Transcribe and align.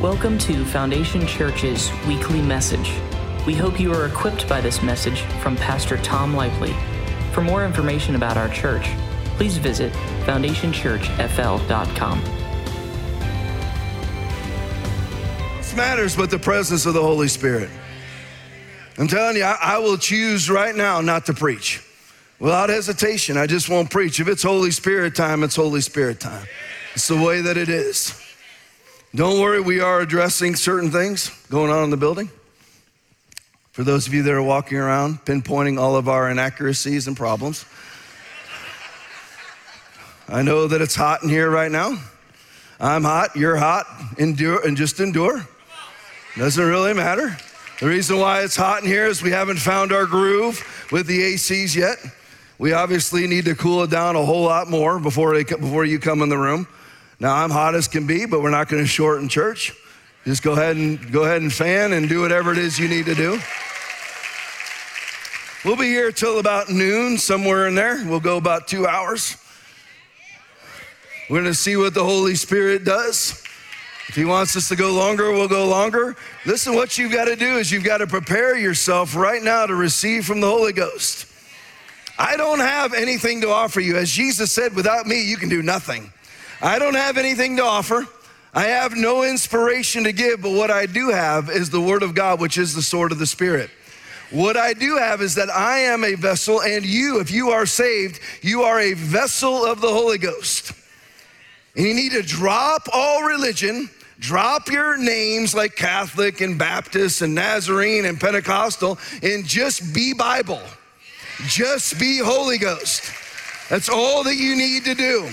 Welcome 0.00 0.38
to 0.38 0.64
Foundation 0.64 1.26
Church's 1.26 1.90
weekly 2.08 2.40
message. 2.40 2.94
We 3.46 3.54
hope 3.54 3.78
you 3.78 3.92
are 3.92 4.06
equipped 4.06 4.48
by 4.48 4.62
this 4.62 4.82
message 4.82 5.20
from 5.42 5.56
Pastor 5.56 5.98
Tom 5.98 6.32
Lively. 6.32 6.74
For 7.34 7.42
more 7.42 7.66
information 7.66 8.14
about 8.14 8.38
our 8.38 8.48
church, 8.48 8.88
please 9.36 9.58
visit 9.58 9.92
foundationchurchfl.com. 10.24 12.24
This 15.58 15.76
matters 15.76 16.16
but 16.16 16.30
the 16.30 16.38
presence 16.38 16.86
of 16.86 16.94
the 16.94 17.02
Holy 17.02 17.28
Spirit. 17.28 17.68
I'm 18.96 19.06
telling 19.06 19.36
you, 19.36 19.44
I, 19.44 19.58
I 19.60 19.78
will 19.80 19.98
choose 19.98 20.48
right 20.48 20.74
now 20.74 21.02
not 21.02 21.26
to 21.26 21.34
preach. 21.34 21.86
Without 22.38 22.70
hesitation, 22.70 23.36
I 23.36 23.46
just 23.46 23.68
won't 23.68 23.90
preach. 23.90 24.18
If 24.18 24.28
it's 24.28 24.44
Holy 24.44 24.70
Spirit 24.70 25.14
time, 25.14 25.42
it's 25.42 25.56
Holy 25.56 25.82
Spirit 25.82 26.20
time. 26.20 26.46
It's 26.94 27.06
the 27.06 27.22
way 27.22 27.42
that 27.42 27.58
it 27.58 27.68
is. 27.68 28.18
Don't 29.12 29.40
worry, 29.40 29.60
we 29.60 29.80
are 29.80 30.00
addressing 30.00 30.54
certain 30.54 30.92
things 30.92 31.30
going 31.50 31.72
on 31.72 31.82
in 31.82 31.90
the 31.90 31.96
building. 31.96 32.30
For 33.72 33.82
those 33.82 34.06
of 34.06 34.14
you 34.14 34.22
that 34.22 34.32
are 34.32 34.42
walking 34.42 34.78
around, 34.78 35.24
pinpointing 35.24 35.80
all 35.80 35.96
of 35.96 36.08
our 36.08 36.30
inaccuracies 36.30 37.08
and 37.08 37.16
problems. 37.16 37.64
I 40.28 40.42
know 40.42 40.68
that 40.68 40.80
it's 40.80 40.94
hot 40.94 41.24
in 41.24 41.28
here 41.28 41.50
right 41.50 41.72
now. 41.72 41.98
I'm 42.78 43.02
hot, 43.02 43.34
you're 43.34 43.56
hot, 43.56 43.86
endure 44.16 44.64
and 44.64 44.76
just 44.76 45.00
endure. 45.00 45.44
Doesn't 46.36 46.64
really 46.64 46.94
matter. 46.94 47.36
The 47.80 47.88
reason 47.88 48.16
why 48.18 48.42
it's 48.42 48.54
hot 48.54 48.82
in 48.82 48.88
here 48.88 49.06
is 49.06 49.22
we 49.22 49.32
haven't 49.32 49.58
found 49.58 49.92
our 49.92 50.06
groove 50.06 50.64
with 50.92 51.08
the 51.08 51.34
ACs 51.34 51.74
yet. 51.74 51.98
We 52.58 52.74
obviously 52.74 53.26
need 53.26 53.46
to 53.46 53.56
cool 53.56 53.82
it 53.82 53.90
down 53.90 54.14
a 54.14 54.24
whole 54.24 54.44
lot 54.44 54.70
more 54.70 55.00
before, 55.00 55.42
before 55.42 55.84
you 55.84 55.98
come 55.98 56.22
in 56.22 56.28
the 56.28 56.38
room. 56.38 56.68
Now 57.20 57.34
I'm 57.34 57.50
hot 57.50 57.74
as 57.74 57.86
can 57.86 58.06
be, 58.06 58.24
but 58.24 58.42
we're 58.42 58.50
not 58.50 58.68
going 58.68 58.82
to 58.82 58.88
shorten 58.88 59.28
church. 59.28 59.74
Just 60.24 60.42
go 60.42 60.52
ahead 60.52 60.76
and 60.76 61.12
go 61.12 61.24
ahead 61.24 61.42
and 61.42 61.52
fan 61.52 61.92
and 61.92 62.08
do 62.08 62.22
whatever 62.22 62.50
it 62.50 62.58
is 62.58 62.78
you 62.78 62.88
need 62.88 63.04
to 63.06 63.14
do. 63.14 63.38
We'll 65.62 65.76
be 65.76 65.88
here 65.88 66.10
till 66.10 66.38
about 66.38 66.70
noon, 66.70 67.18
somewhere 67.18 67.68
in 67.68 67.74
there. 67.74 68.02
We'll 68.06 68.20
go 68.20 68.38
about 68.38 68.66
two 68.66 68.86
hours. 68.86 69.36
We're 71.28 71.40
going 71.40 71.52
to 71.52 71.54
see 71.54 71.76
what 71.76 71.92
the 71.92 72.02
Holy 72.02 72.34
Spirit 72.34 72.84
does. 72.84 73.44
If 74.08 74.16
He 74.16 74.24
wants 74.24 74.56
us 74.56 74.68
to 74.70 74.76
go 74.76 74.92
longer, 74.92 75.30
we'll 75.30 75.46
go 75.46 75.68
longer. 75.68 76.16
Listen, 76.46 76.74
what 76.74 76.96
you've 76.96 77.12
got 77.12 77.26
to 77.26 77.36
do 77.36 77.58
is 77.58 77.70
you've 77.70 77.84
got 77.84 77.98
to 77.98 78.06
prepare 78.06 78.56
yourself 78.56 79.14
right 79.14 79.42
now 79.42 79.66
to 79.66 79.74
receive 79.74 80.24
from 80.24 80.40
the 80.40 80.48
Holy 80.48 80.72
Ghost. 80.72 81.26
I 82.18 82.36
don't 82.38 82.60
have 82.60 82.94
anything 82.94 83.42
to 83.42 83.50
offer 83.50 83.80
you. 83.80 83.96
As 83.96 84.10
Jesus 84.10 84.52
said, 84.52 84.74
without 84.74 85.06
me, 85.06 85.22
you 85.22 85.36
can 85.36 85.50
do 85.50 85.62
nothing. 85.62 86.10
I 86.62 86.78
don't 86.78 86.94
have 86.94 87.16
anything 87.16 87.56
to 87.56 87.64
offer. 87.64 88.06
I 88.52 88.64
have 88.64 88.94
no 88.96 89.22
inspiration 89.22 90.04
to 90.04 90.12
give, 90.12 90.42
but 90.42 90.52
what 90.52 90.70
I 90.70 90.86
do 90.86 91.08
have 91.10 91.48
is 91.48 91.70
the 91.70 91.80
Word 91.80 92.02
of 92.02 92.14
God, 92.14 92.40
which 92.40 92.58
is 92.58 92.74
the 92.74 92.82
sword 92.82 93.12
of 93.12 93.18
the 93.18 93.26
Spirit. 93.26 93.70
What 94.30 94.56
I 94.56 94.74
do 94.74 94.96
have 94.96 95.22
is 95.22 95.36
that 95.36 95.50
I 95.50 95.78
am 95.78 96.04
a 96.04 96.14
vessel, 96.14 96.60
and 96.62 96.84
you, 96.84 97.20
if 97.20 97.30
you 97.30 97.50
are 97.50 97.66
saved, 97.66 98.20
you 98.42 98.62
are 98.62 98.80
a 98.80 98.94
vessel 98.94 99.64
of 99.64 99.80
the 99.80 99.88
Holy 99.88 100.18
Ghost. 100.18 100.72
And 101.76 101.86
you 101.86 101.94
need 101.94 102.12
to 102.12 102.22
drop 102.22 102.88
all 102.92 103.22
religion, 103.22 103.88
drop 104.18 104.68
your 104.68 104.96
names 104.96 105.54
like 105.54 105.76
Catholic 105.76 106.40
and 106.40 106.58
Baptist 106.58 107.22
and 107.22 107.34
Nazarene 107.34 108.04
and 108.04 108.20
Pentecostal, 108.20 108.98
and 109.22 109.44
just 109.44 109.94
be 109.94 110.12
Bible. 110.12 110.60
Just 111.46 111.98
be 111.98 112.18
Holy 112.18 112.58
Ghost. 112.58 113.10
That's 113.68 113.88
all 113.88 114.24
that 114.24 114.34
you 114.34 114.56
need 114.56 114.84
to 114.84 114.94
do. 114.94 115.30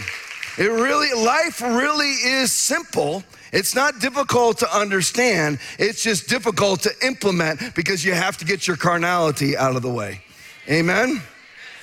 It 0.57 0.71
really, 0.71 1.13
life 1.13 1.61
really 1.61 2.09
is 2.09 2.51
simple. 2.51 3.23
It's 3.53 3.75
not 3.75 3.99
difficult 3.99 4.57
to 4.59 4.75
understand, 4.75 5.59
it's 5.79 6.03
just 6.03 6.27
difficult 6.27 6.81
to 6.81 6.91
implement 7.05 7.75
because 7.75 8.03
you 8.03 8.13
have 8.13 8.37
to 8.37 8.45
get 8.45 8.67
your 8.67 8.75
carnality 8.75 9.55
out 9.55 9.75
of 9.75 9.81
the 9.81 9.91
way. 9.91 10.21
Amen? 10.69 11.21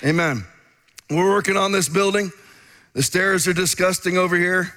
Amen. 0.05 0.45
We're 1.09 1.31
working 1.31 1.57
on 1.57 1.73
this 1.73 1.89
building. 1.89 2.33
The 2.93 3.03
stairs 3.03 3.49
are 3.49 3.53
disgusting 3.53 4.19
over 4.19 4.37
here. 4.37 4.75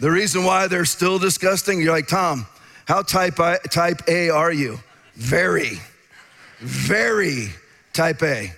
The 0.00 0.10
reason 0.10 0.44
why 0.44 0.68
they're 0.68 0.84
still 0.84 1.18
disgusting, 1.18 1.80
you're 1.80 1.92
like, 1.92 2.06
Tom, 2.06 2.46
how 2.86 3.02
type, 3.02 3.40
I, 3.40 3.58
type 3.58 4.02
A 4.08 4.30
are 4.30 4.52
you? 4.52 4.78
Very, 5.14 5.80
very 6.60 7.48
type 7.92 8.22
A. 8.22 8.52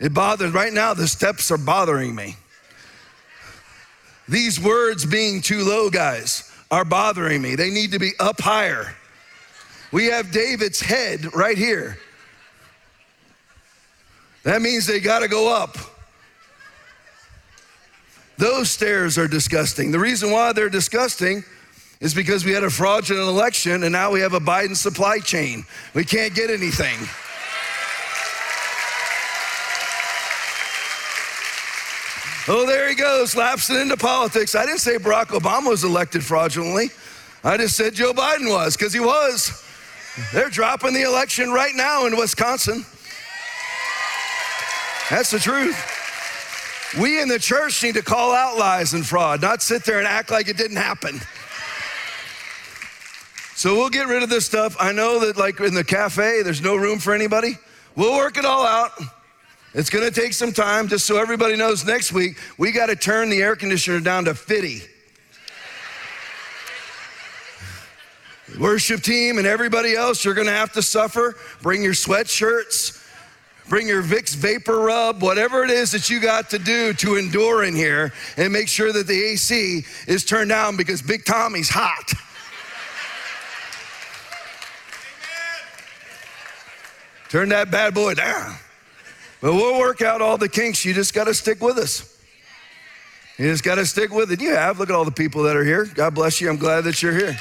It 0.00 0.12
bothers, 0.12 0.52
right 0.52 0.72
now, 0.72 0.94
the 0.94 1.06
steps 1.06 1.50
are 1.50 1.58
bothering 1.58 2.14
me. 2.14 2.36
These 4.28 4.60
words 4.60 5.04
being 5.04 5.40
too 5.40 5.64
low, 5.64 5.90
guys, 5.90 6.50
are 6.70 6.84
bothering 6.84 7.42
me. 7.42 7.54
They 7.54 7.70
need 7.70 7.92
to 7.92 7.98
be 7.98 8.12
up 8.18 8.40
higher. 8.40 8.94
We 9.92 10.06
have 10.06 10.32
David's 10.32 10.80
head 10.80 11.34
right 11.34 11.56
here. 11.56 11.98
That 14.42 14.60
means 14.60 14.86
they 14.86 15.00
got 15.00 15.20
to 15.20 15.28
go 15.28 15.54
up. 15.54 15.76
Those 18.36 18.70
stairs 18.70 19.16
are 19.16 19.28
disgusting. 19.28 19.92
The 19.92 19.98
reason 19.98 20.30
why 20.30 20.52
they're 20.52 20.68
disgusting 20.68 21.44
is 22.00 22.12
because 22.12 22.44
we 22.44 22.52
had 22.52 22.64
a 22.64 22.70
fraudulent 22.70 23.28
election 23.28 23.84
and 23.84 23.92
now 23.92 24.10
we 24.10 24.20
have 24.20 24.34
a 24.34 24.40
Biden 24.40 24.76
supply 24.76 25.20
chain. 25.20 25.64
We 25.94 26.04
can't 26.04 26.34
get 26.34 26.50
anything. 26.50 26.98
Oh, 32.46 32.66
there 32.66 32.90
he 32.90 32.94
goes, 32.94 33.34
lapsing 33.34 33.76
into 33.76 33.96
politics. 33.96 34.54
I 34.54 34.66
didn't 34.66 34.80
say 34.80 34.98
Barack 34.98 35.28
Obama 35.28 35.70
was 35.70 35.82
elected 35.82 36.22
fraudulently. 36.22 36.90
I 37.42 37.56
just 37.56 37.74
said 37.74 37.94
Joe 37.94 38.12
Biden 38.12 38.50
was, 38.50 38.76
because 38.76 38.92
he 38.92 39.00
was. 39.00 39.64
They're 40.32 40.50
dropping 40.50 40.92
the 40.92 41.02
election 41.02 41.50
right 41.50 41.74
now 41.74 42.06
in 42.06 42.16
Wisconsin. 42.16 42.84
That's 45.10 45.30
the 45.30 45.38
truth. 45.38 45.76
We 47.00 47.20
in 47.20 47.28
the 47.28 47.38
church 47.38 47.82
need 47.82 47.94
to 47.94 48.02
call 48.02 48.32
out 48.32 48.56
lies 48.56 48.92
and 48.92 49.04
fraud, 49.04 49.40
not 49.40 49.62
sit 49.62 49.84
there 49.84 49.98
and 49.98 50.06
act 50.06 50.30
like 50.30 50.48
it 50.48 50.56
didn't 50.56 50.76
happen. 50.76 51.20
So 53.56 53.74
we'll 53.74 53.88
get 53.88 54.06
rid 54.06 54.22
of 54.22 54.28
this 54.28 54.44
stuff. 54.44 54.76
I 54.78 54.92
know 54.92 55.18
that, 55.20 55.36
like 55.36 55.60
in 55.60 55.74
the 55.74 55.84
cafe, 55.84 56.42
there's 56.42 56.60
no 56.60 56.76
room 56.76 56.98
for 56.98 57.14
anybody. 57.14 57.56
We'll 57.96 58.16
work 58.16 58.36
it 58.36 58.44
all 58.44 58.66
out. 58.66 58.90
It's 59.74 59.90
gonna 59.90 60.12
take 60.12 60.32
some 60.32 60.52
time, 60.52 60.86
just 60.86 61.04
so 61.04 61.16
everybody 61.16 61.56
knows 61.56 61.84
next 61.84 62.12
week, 62.12 62.38
we 62.58 62.70
gotta 62.70 62.94
turn 62.94 63.28
the 63.28 63.42
air 63.42 63.56
conditioner 63.56 63.98
down 63.98 64.24
to 64.26 64.34
50. 64.34 64.82
Worship 68.58 69.02
team 69.02 69.38
and 69.38 69.48
everybody 69.48 69.96
else, 69.96 70.24
you're 70.24 70.34
gonna 70.34 70.52
have 70.52 70.72
to 70.74 70.82
suffer. 70.82 71.36
Bring 71.60 71.82
your 71.82 71.92
sweatshirts, 71.92 73.04
bring 73.68 73.88
your 73.88 74.00
Vicks 74.00 74.36
Vapor 74.36 74.78
Rub, 74.78 75.22
whatever 75.22 75.64
it 75.64 75.70
is 75.70 75.90
that 75.90 76.08
you 76.08 76.20
got 76.20 76.50
to 76.50 76.60
do 76.60 76.92
to 76.94 77.16
endure 77.16 77.64
in 77.64 77.74
here 77.74 78.12
and 78.36 78.52
make 78.52 78.68
sure 78.68 78.92
that 78.92 79.08
the 79.08 79.24
AC 79.24 79.84
is 80.06 80.24
turned 80.24 80.50
down 80.50 80.76
because 80.76 81.02
Big 81.02 81.24
Tommy's 81.24 81.68
hot. 81.68 82.12
Turn 87.28 87.48
that 87.48 87.72
bad 87.72 87.92
boy 87.92 88.14
down. 88.14 88.54
But 89.44 89.52
we'll 89.52 89.78
work 89.78 90.00
out 90.00 90.22
all 90.22 90.38
the 90.38 90.48
kinks. 90.48 90.86
You 90.86 90.94
just 90.94 91.12
got 91.12 91.24
to 91.24 91.34
stick 91.34 91.60
with 91.60 91.76
us. 91.76 92.18
You 93.36 93.50
just 93.50 93.62
got 93.62 93.74
to 93.74 93.84
stick 93.84 94.10
with 94.10 94.32
it. 94.32 94.40
You 94.40 94.54
have. 94.54 94.78
Look 94.78 94.88
at 94.88 94.94
all 94.94 95.04
the 95.04 95.10
people 95.10 95.42
that 95.42 95.54
are 95.54 95.62
here. 95.62 95.84
God 95.84 96.14
bless 96.14 96.40
you. 96.40 96.48
I'm 96.48 96.56
glad 96.56 96.84
that 96.84 97.02
you're 97.02 97.12
here. 97.12 97.36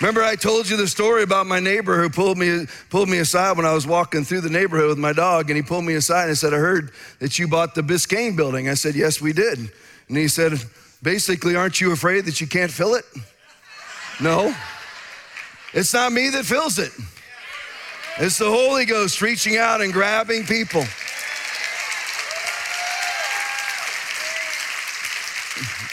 Remember, 0.00 0.24
I 0.24 0.34
told 0.34 0.68
you 0.68 0.76
the 0.76 0.88
story 0.88 1.22
about 1.22 1.46
my 1.46 1.60
neighbor 1.60 2.02
who 2.02 2.10
pulled 2.10 2.36
me, 2.36 2.66
pulled 2.90 3.08
me 3.08 3.18
aside 3.18 3.56
when 3.56 3.64
I 3.64 3.74
was 3.74 3.86
walking 3.86 4.24
through 4.24 4.40
the 4.40 4.50
neighborhood 4.50 4.88
with 4.88 4.98
my 4.98 5.12
dog, 5.12 5.48
and 5.48 5.56
he 5.56 5.62
pulled 5.62 5.84
me 5.84 5.94
aside 5.94 6.26
and 6.26 6.36
said, 6.36 6.52
I 6.52 6.56
heard 6.56 6.90
that 7.20 7.38
you 7.38 7.46
bought 7.46 7.76
the 7.76 7.82
Biscayne 7.82 8.34
building. 8.34 8.68
I 8.68 8.74
said, 8.74 8.96
Yes, 8.96 9.20
we 9.20 9.32
did. 9.32 9.56
And 10.08 10.16
he 10.16 10.26
said, 10.26 10.54
Basically, 11.00 11.54
aren't 11.54 11.80
you 11.80 11.92
afraid 11.92 12.24
that 12.24 12.40
you 12.40 12.48
can't 12.48 12.72
fill 12.72 12.94
it? 12.94 13.04
No. 14.20 14.52
It's 15.72 15.94
not 15.94 16.10
me 16.10 16.28
that 16.30 16.44
fills 16.44 16.80
it. 16.80 16.90
It's 18.20 18.38
the 18.38 18.50
Holy 18.50 18.84
Ghost 18.84 19.22
reaching 19.22 19.58
out 19.58 19.80
and 19.80 19.92
grabbing 19.92 20.44
people. 20.44 20.82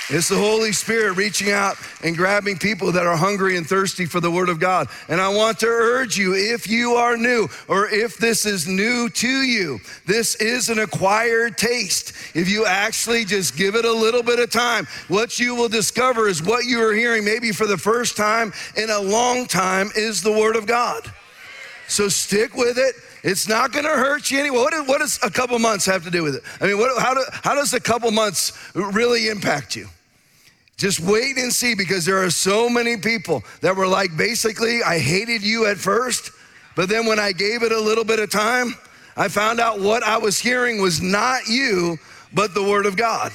It's 0.10 0.30
the 0.30 0.38
Holy 0.38 0.72
Spirit 0.72 1.18
reaching 1.18 1.51
out 1.51 1.77
and 2.04 2.18
grabbing 2.18 2.57
people 2.57 2.92
that 2.94 3.06
are 3.06 3.16
hungry 3.16 3.57
and 3.57 3.68
thirsty 3.68 4.07
for 4.07 4.19
the 4.19 4.31
Word 4.31 4.50
of 4.50 4.60
God. 4.60 4.88
And 5.07 5.22
I 5.22 5.30
want 5.30 5.60
to 5.60 5.68
urge 5.68 6.18
you 6.18 6.33
if 6.33 6.68
you 6.68 6.94
are 6.94 7.16
new 7.16 7.48
or 7.68 7.89
if 7.89 8.18
this 8.18 8.48
is 8.48 8.68
new 8.68 9.07
to 9.07 9.27
you, 9.27 9.80
this 10.07 10.33
is 10.36 10.69
an 10.69 10.80
acquired 10.80 11.60
taste. 11.60 12.13
If 12.33 12.50
you 12.50 12.66
actually 12.66 13.25
just 13.25 13.56
give 13.56 13.75
it 13.75 13.86
a 13.86 13.94
little 13.94 14.24
bit 14.24 14.39
of 14.39 14.50
time, 14.50 14.88
what 15.10 15.39
you 15.39 15.54
will 15.54 15.69
discover 15.69 16.27
is 16.27 16.42
what 16.42 16.66
you 16.66 16.81
are 16.81 16.94
hearing, 16.94 17.24
maybe 17.24 17.51
for 17.51 17.68
the 17.68 17.77
first 17.77 18.18
time 18.18 18.51
in 18.75 18.89
a 18.89 19.00
long 19.00 19.45
time, 19.45 19.92
is 19.95 20.24
the 20.24 20.31
Word 20.31 20.56
of 20.56 20.66
God. 20.66 21.12
So 21.87 22.09
stick 22.09 22.55
with 22.55 22.77
it. 22.77 22.95
It's 23.23 23.47
not 23.47 23.71
going 23.71 23.85
to 23.85 23.91
hurt 23.91 24.29
you 24.29 24.39
anyway. 24.39 24.57
What, 24.57 24.87
what 24.87 24.99
does 24.99 25.19
a 25.23 25.31
couple 25.31 25.57
months 25.59 25.85
have 25.85 26.03
to 26.03 26.11
do 26.11 26.23
with 26.23 26.35
it? 26.35 26.43
I 26.61 26.67
mean, 26.67 26.77
what, 26.77 27.01
how, 27.01 27.13
do, 27.13 27.23
how 27.31 27.55
does 27.55 27.73
a 27.73 27.79
couple 27.79 28.11
months 28.11 28.53
really 28.75 29.29
impact 29.29 29.75
you? 29.75 29.87
Just 30.77 30.99
wait 30.99 31.37
and 31.37 31.53
see 31.53 31.73
because 31.73 32.05
there 32.05 32.21
are 32.23 32.29
so 32.29 32.69
many 32.69 32.97
people 32.97 33.43
that 33.61 33.75
were 33.75 33.87
like, 33.87 34.15
basically, 34.17 34.83
I 34.83 34.99
hated 34.99 35.41
you 35.41 35.67
at 35.67 35.77
first, 35.77 36.31
but 36.75 36.89
then 36.89 37.05
when 37.05 37.19
I 37.19 37.31
gave 37.31 37.63
it 37.63 37.71
a 37.71 37.79
little 37.79 38.03
bit 38.03 38.19
of 38.19 38.29
time, 38.29 38.75
I 39.15 39.29
found 39.29 39.59
out 39.61 39.79
what 39.79 40.03
I 40.03 40.17
was 40.17 40.38
hearing 40.38 40.81
was 40.81 41.01
not 41.01 41.47
you, 41.47 41.97
but 42.33 42.53
the 42.53 42.63
Word 42.63 42.85
of 42.85 42.97
God. 42.97 43.31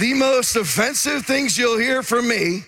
The 0.00 0.14
most 0.14 0.56
offensive 0.56 1.26
things 1.26 1.58
you'll 1.58 1.78
hear 1.78 2.02
from 2.02 2.26
me 2.26 2.62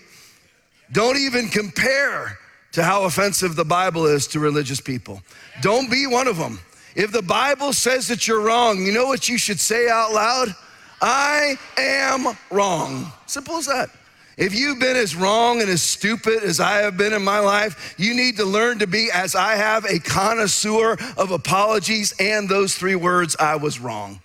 don't 0.91 1.17
even 1.17 1.49
compare 1.49 2.37
to 2.73 2.83
how 2.83 3.03
offensive 3.03 3.55
the 3.55 3.65
Bible 3.65 4.05
is 4.05 4.27
to 4.27 4.39
religious 4.39 4.79
people. 4.79 5.21
Don't 5.61 5.89
be 5.89 6.07
one 6.07 6.27
of 6.27 6.37
them. 6.37 6.59
If 6.95 7.11
the 7.11 7.21
Bible 7.21 7.73
says 7.73 8.07
that 8.07 8.27
you're 8.27 8.41
wrong, 8.41 8.85
you 8.85 8.91
know 8.93 9.05
what 9.05 9.29
you 9.29 9.37
should 9.37 9.59
say 9.59 9.89
out 9.89 10.13
loud? 10.13 10.55
I 11.01 11.57
am 11.77 12.37
wrong. 12.49 13.11
Simple 13.25 13.55
as 13.55 13.65
that. 13.65 13.89
If 14.37 14.55
you've 14.55 14.79
been 14.79 14.95
as 14.95 15.15
wrong 15.15 15.61
and 15.61 15.69
as 15.69 15.83
stupid 15.83 16.43
as 16.43 16.59
I 16.59 16.79
have 16.79 16.97
been 16.97 17.13
in 17.13 17.23
my 17.23 17.39
life, 17.39 17.95
you 17.97 18.15
need 18.15 18.37
to 18.37 18.45
learn 18.45 18.79
to 18.79 18.87
be, 18.87 19.09
as 19.13 19.35
I 19.35 19.55
have, 19.55 19.85
a 19.85 19.99
connoisseur 19.99 20.97
of 21.17 21.31
apologies 21.31 22.13
and 22.19 22.47
those 22.47 22.75
three 22.75 22.95
words 22.95 23.35
I 23.39 23.55
was 23.57 23.79
wrong. 23.79 24.21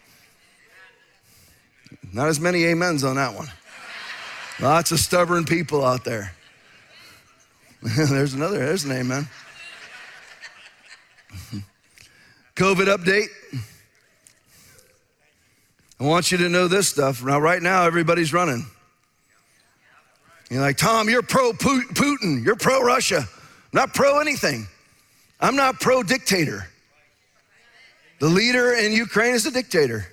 Not 2.12 2.28
as 2.28 2.40
many 2.40 2.66
amens 2.70 3.04
on 3.04 3.16
that 3.16 3.34
one. 3.34 3.48
Lots 4.60 4.92
of 4.92 5.00
stubborn 5.00 5.44
people 5.44 5.84
out 5.84 6.04
there. 6.04 6.35
there's 7.82 8.34
another, 8.34 8.58
there's 8.58 8.84
an 8.84 8.92
amen. 8.92 9.28
COVID 12.56 12.96
update. 12.96 13.28
I 15.98 16.04
want 16.04 16.30
you 16.30 16.38
to 16.38 16.48
know 16.48 16.68
this 16.68 16.88
stuff. 16.88 17.22
Now, 17.22 17.38
right 17.38 17.62
now, 17.62 17.84
everybody's 17.84 18.32
running. 18.32 18.66
You're 20.50 20.60
like, 20.60 20.76
Tom, 20.76 21.08
you're 21.08 21.22
pro 21.22 21.52
Putin, 21.52 22.44
you're 22.44 22.56
pro 22.56 22.82
Russia. 22.82 23.26
not 23.72 23.94
pro 23.94 24.20
anything. 24.20 24.66
I'm 25.40 25.56
not 25.56 25.80
pro 25.80 26.02
dictator. 26.02 26.68
The 28.20 28.28
leader 28.28 28.72
in 28.72 28.92
Ukraine 28.92 29.34
is 29.34 29.44
a 29.46 29.50
dictator. 29.50 30.06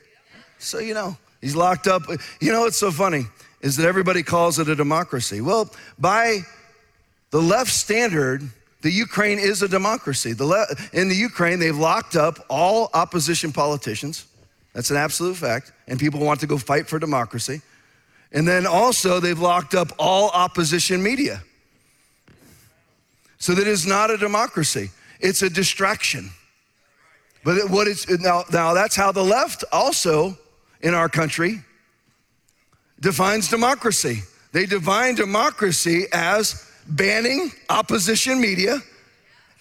So, 0.57 0.79
you 0.79 0.93
know, 0.93 1.17
he's 1.39 1.55
locked 1.55 1.87
up. 1.87 2.03
You 2.41 2.51
know 2.51 2.61
what's 2.61 2.79
so 2.79 2.91
funny 2.91 3.25
is 3.61 3.77
that 3.77 3.87
everybody 3.87 4.23
calls 4.23 4.59
it 4.59 4.67
a 4.67 4.75
democracy. 4.75 5.39
Well, 5.39 5.73
by 5.97 6.39
the 7.33 7.41
left 7.41 7.71
standard, 7.71 8.47
the 8.81 8.91
Ukraine 8.91 9.39
is 9.39 9.63
a 9.63 9.67
democracy. 9.67 10.33
The 10.33 10.45
le- 10.45 10.67
in 10.93 11.09
the 11.09 11.15
Ukraine, 11.15 11.57
they've 11.57 11.75
locked 11.75 12.15
up 12.15 12.45
all 12.47 12.91
opposition 12.93 13.51
politicians. 13.51 14.27
That's 14.73 14.91
an 14.91 14.97
absolute 14.97 15.35
fact. 15.35 15.71
And 15.87 15.99
people 15.99 16.19
want 16.19 16.41
to 16.41 16.47
go 16.47 16.59
fight 16.59 16.87
for 16.87 16.99
democracy. 16.99 17.63
And 18.33 18.47
then 18.47 18.67
also, 18.67 19.19
they've 19.19 19.39
locked 19.39 19.73
up 19.73 19.93
all 19.97 20.29
opposition 20.29 21.01
media. 21.01 21.41
So 23.39 23.55
that 23.55 23.65
is 23.65 23.87
not 23.87 24.11
a 24.11 24.17
democracy, 24.17 24.91
it's 25.19 25.41
a 25.41 25.49
distraction. 25.49 26.29
But 27.43 27.67
what 27.71 27.87
is 27.87 28.07
now, 28.19 28.43
now 28.53 28.75
that's 28.75 28.95
how 28.95 29.11
the 29.11 29.23
left 29.23 29.63
also 29.71 30.37
in 30.81 30.93
our 30.93 31.09
country 31.09 31.61
defines 32.99 33.49
democracy. 33.49 34.21
They 34.51 34.67
define 34.67 35.15
democracy 35.15 36.05
as 36.13 36.69
banning 36.87 37.51
opposition 37.69 38.39
media, 38.39 38.79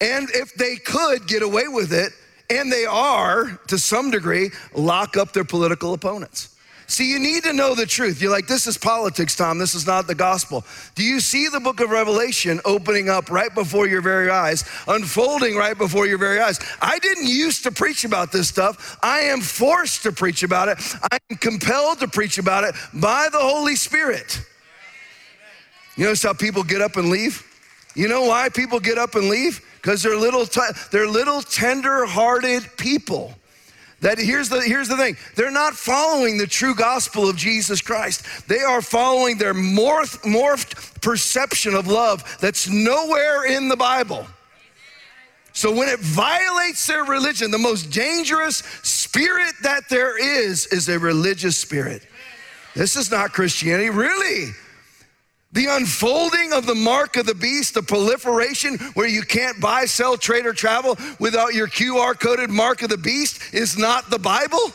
and 0.00 0.28
if 0.30 0.54
they 0.54 0.76
could 0.76 1.26
get 1.26 1.42
away 1.42 1.69
with 1.69 1.92
it, 1.92 2.12
and 2.50 2.70
they 2.70 2.84
are 2.84 3.58
to 3.69 3.78
some 3.78 4.10
degree, 4.10 4.50
lock 4.74 5.16
up 5.16 5.32
their 5.32 5.44
political 5.44 5.94
opponents. 5.94 6.52
See, 6.92 7.08
you 7.08 7.19
need 7.19 7.44
to 7.44 7.54
know 7.54 7.74
the 7.74 7.86
truth. 7.86 8.20
You're 8.20 8.30
like, 8.30 8.46
this 8.46 8.66
is 8.66 8.76
politics, 8.76 9.34
Tom. 9.34 9.56
This 9.56 9.74
is 9.74 9.86
not 9.86 10.06
the 10.06 10.14
gospel. 10.14 10.62
Do 10.94 11.02
you 11.02 11.20
see 11.20 11.48
the 11.48 11.60
book 11.60 11.80
of 11.80 11.88
Revelation 11.88 12.60
opening 12.66 13.08
up 13.08 13.30
right 13.30 13.54
before 13.54 13.86
your 13.88 14.02
very 14.02 14.28
eyes, 14.28 14.69
unfolding 14.86 15.56
right 15.56 15.78
before 15.78 16.06
your 16.06 16.19
very 16.19 16.38
eyes? 16.38 16.60
I 16.82 16.98
didn't 16.98 17.28
used 17.28 17.62
to 17.62 17.70
preach 17.70 18.04
about 18.04 18.30
this 18.30 18.48
stuff. 18.48 18.98
I 19.02 19.20
am 19.20 19.40
forced 19.40 20.02
to 20.02 20.12
preach 20.12 20.42
about 20.42 20.69
it. 20.69 20.78
I'm 21.10 21.38
compelled 21.38 22.00
to 22.00 22.08
preach 22.08 22.36
about 22.36 22.64
it 22.64 22.74
by 22.92 23.28
the 23.32 23.40
Holy 23.40 23.76
Spirit. 23.76 24.44
You 25.96 26.04
notice 26.04 26.22
how 26.22 26.32
people 26.32 26.62
get 26.62 26.80
up 26.80 26.96
and 26.96 27.10
leave? 27.10 27.46
You 27.94 28.08
know 28.08 28.22
why 28.22 28.48
people 28.48 28.80
get 28.80 28.98
up 28.98 29.14
and 29.14 29.28
leave? 29.28 29.60
Because 29.76 30.02
they're 30.02 30.16
little, 30.16 30.46
t- 30.46 30.60
they're 30.90 31.06
little 31.06 31.42
tender-hearted 31.42 32.76
people. 32.76 33.34
That 34.00 34.18
here's 34.18 34.48
the 34.48 34.60
here's 34.60 34.88
the 34.88 34.96
thing. 34.96 35.16
They're 35.36 35.52
not 35.52 35.74
following 35.74 36.36
the 36.36 36.46
true 36.46 36.74
gospel 36.74 37.28
of 37.28 37.36
Jesus 37.36 37.80
Christ. 37.80 38.48
They 38.48 38.58
are 38.58 38.82
following 38.82 39.38
their 39.38 39.54
morphed, 39.54 40.22
morphed 40.22 41.00
perception 41.00 41.74
of 41.74 41.86
love 41.86 42.38
that's 42.40 42.68
nowhere 42.68 43.44
in 43.44 43.68
the 43.68 43.76
Bible. 43.76 44.26
So 45.52 45.72
when 45.72 45.88
it 45.88 46.00
violates 46.00 46.84
their 46.86 47.04
religion, 47.04 47.52
the 47.52 47.58
most 47.58 47.92
dangerous 47.92 48.56
spirit 48.82 49.54
that 49.62 49.88
there 49.88 50.18
is 50.18 50.66
is 50.66 50.88
a 50.88 50.98
religious 50.98 51.56
spirit. 51.56 52.04
This 52.74 52.96
is 52.96 53.08
not 53.08 53.32
Christianity, 53.32 53.90
really. 53.90 54.52
The 55.52 55.66
unfolding 55.66 56.54
of 56.54 56.64
the 56.64 56.75
mark 56.75 57.16
of 57.16 57.26
the 57.26 57.34
beast, 57.34 57.75
the 57.75 57.82
proliferation 57.82 58.78
where 58.94 59.06
you 59.06 59.22
can't 59.22 59.60
buy, 59.60 59.84
sell, 59.84 60.16
trade, 60.16 60.46
or 60.46 60.54
travel 60.54 60.96
without 61.19 61.52
your 61.52 61.69
QR 61.69 62.19
coded 62.19 62.49
mark 62.49 62.82
of 62.82 62.88
the 62.88 62.96
beast 62.96 63.52
is 63.52 63.76
not 63.76 64.08
the 64.08 64.19
Bible. 64.19 64.72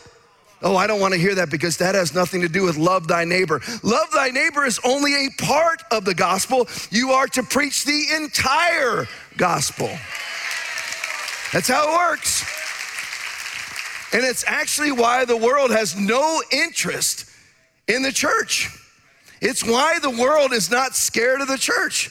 Oh, 0.62 0.76
I 0.76 0.86
don't 0.86 1.00
want 1.00 1.14
to 1.14 1.20
hear 1.20 1.34
that 1.36 1.50
because 1.50 1.76
that 1.78 1.94
has 1.94 2.14
nothing 2.14 2.40
to 2.42 2.48
do 2.48 2.62
with 2.62 2.76
love 2.76 3.08
thy 3.08 3.24
neighbor. 3.24 3.60
Love 3.82 4.10
thy 4.12 4.30
neighbor 4.30 4.64
is 4.64 4.80
only 4.84 5.26
a 5.26 5.30
part 5.38 5.82
of 5.90 6.04
the 6.04 6.14
gospel. 6.14 6.68
You 6.90 7.10
are 7.10 7.26
to 7.28 7.42
preach 7.42 7.84
the 7.84 8.06
entire 8.14 9.06
gospel. 9.36 9.88
That's 11.52 11.68
how 11.68 11.92
it 11.92 11.96
works. 11.96 12.44
And 14.12 14.24
it's 14.24 14.44
actually 14.46 14.92
why 14.92 15.24
the 15.24 15.36
world 15.36 15.70
has 15.70 15.96
no 15.96 16.42
interest 16.52 17.26
in 17.86 18.02
the 18.02 18.12
church. 18.12 18.77
It's 19.40 19.64
why 19.64 19.98
the 20.00 20.10
world 20.10 20.52
is 20.52 20.70
not 20.70 20.94
scared 20.94 21.40
of 21.40 21.48
the 21.48 21.58
church. 21.58 22.10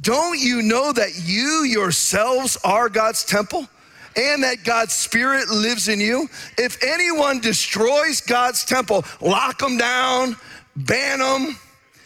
Don't 0.00 0.38
you 0.38 0.62
know 0.62 0.92
that 0.92 1.12
you 1.24 1.64
yourselves 1.64 2.56
are 2.64 2.88
God's 2.88 3.24
temple? 3.24 3.68
and 4.16 4.42
that 4.42 4.64
God's 4.64 4.92
Spirit 4.92 5.48
lives 5.48 5.88
in 5.88 6.00
you. 6.00 6.28
If 6.58 6.82
anyone 6.84 7.40
destroys 7.40 8.20
God's 8.20 8.64
temple, 8.64 9.04
lock 9.20 9.58
them 9.58 9.78
down, 9.78 10.36
ban 10.76 11.18
them, 11.18 11.56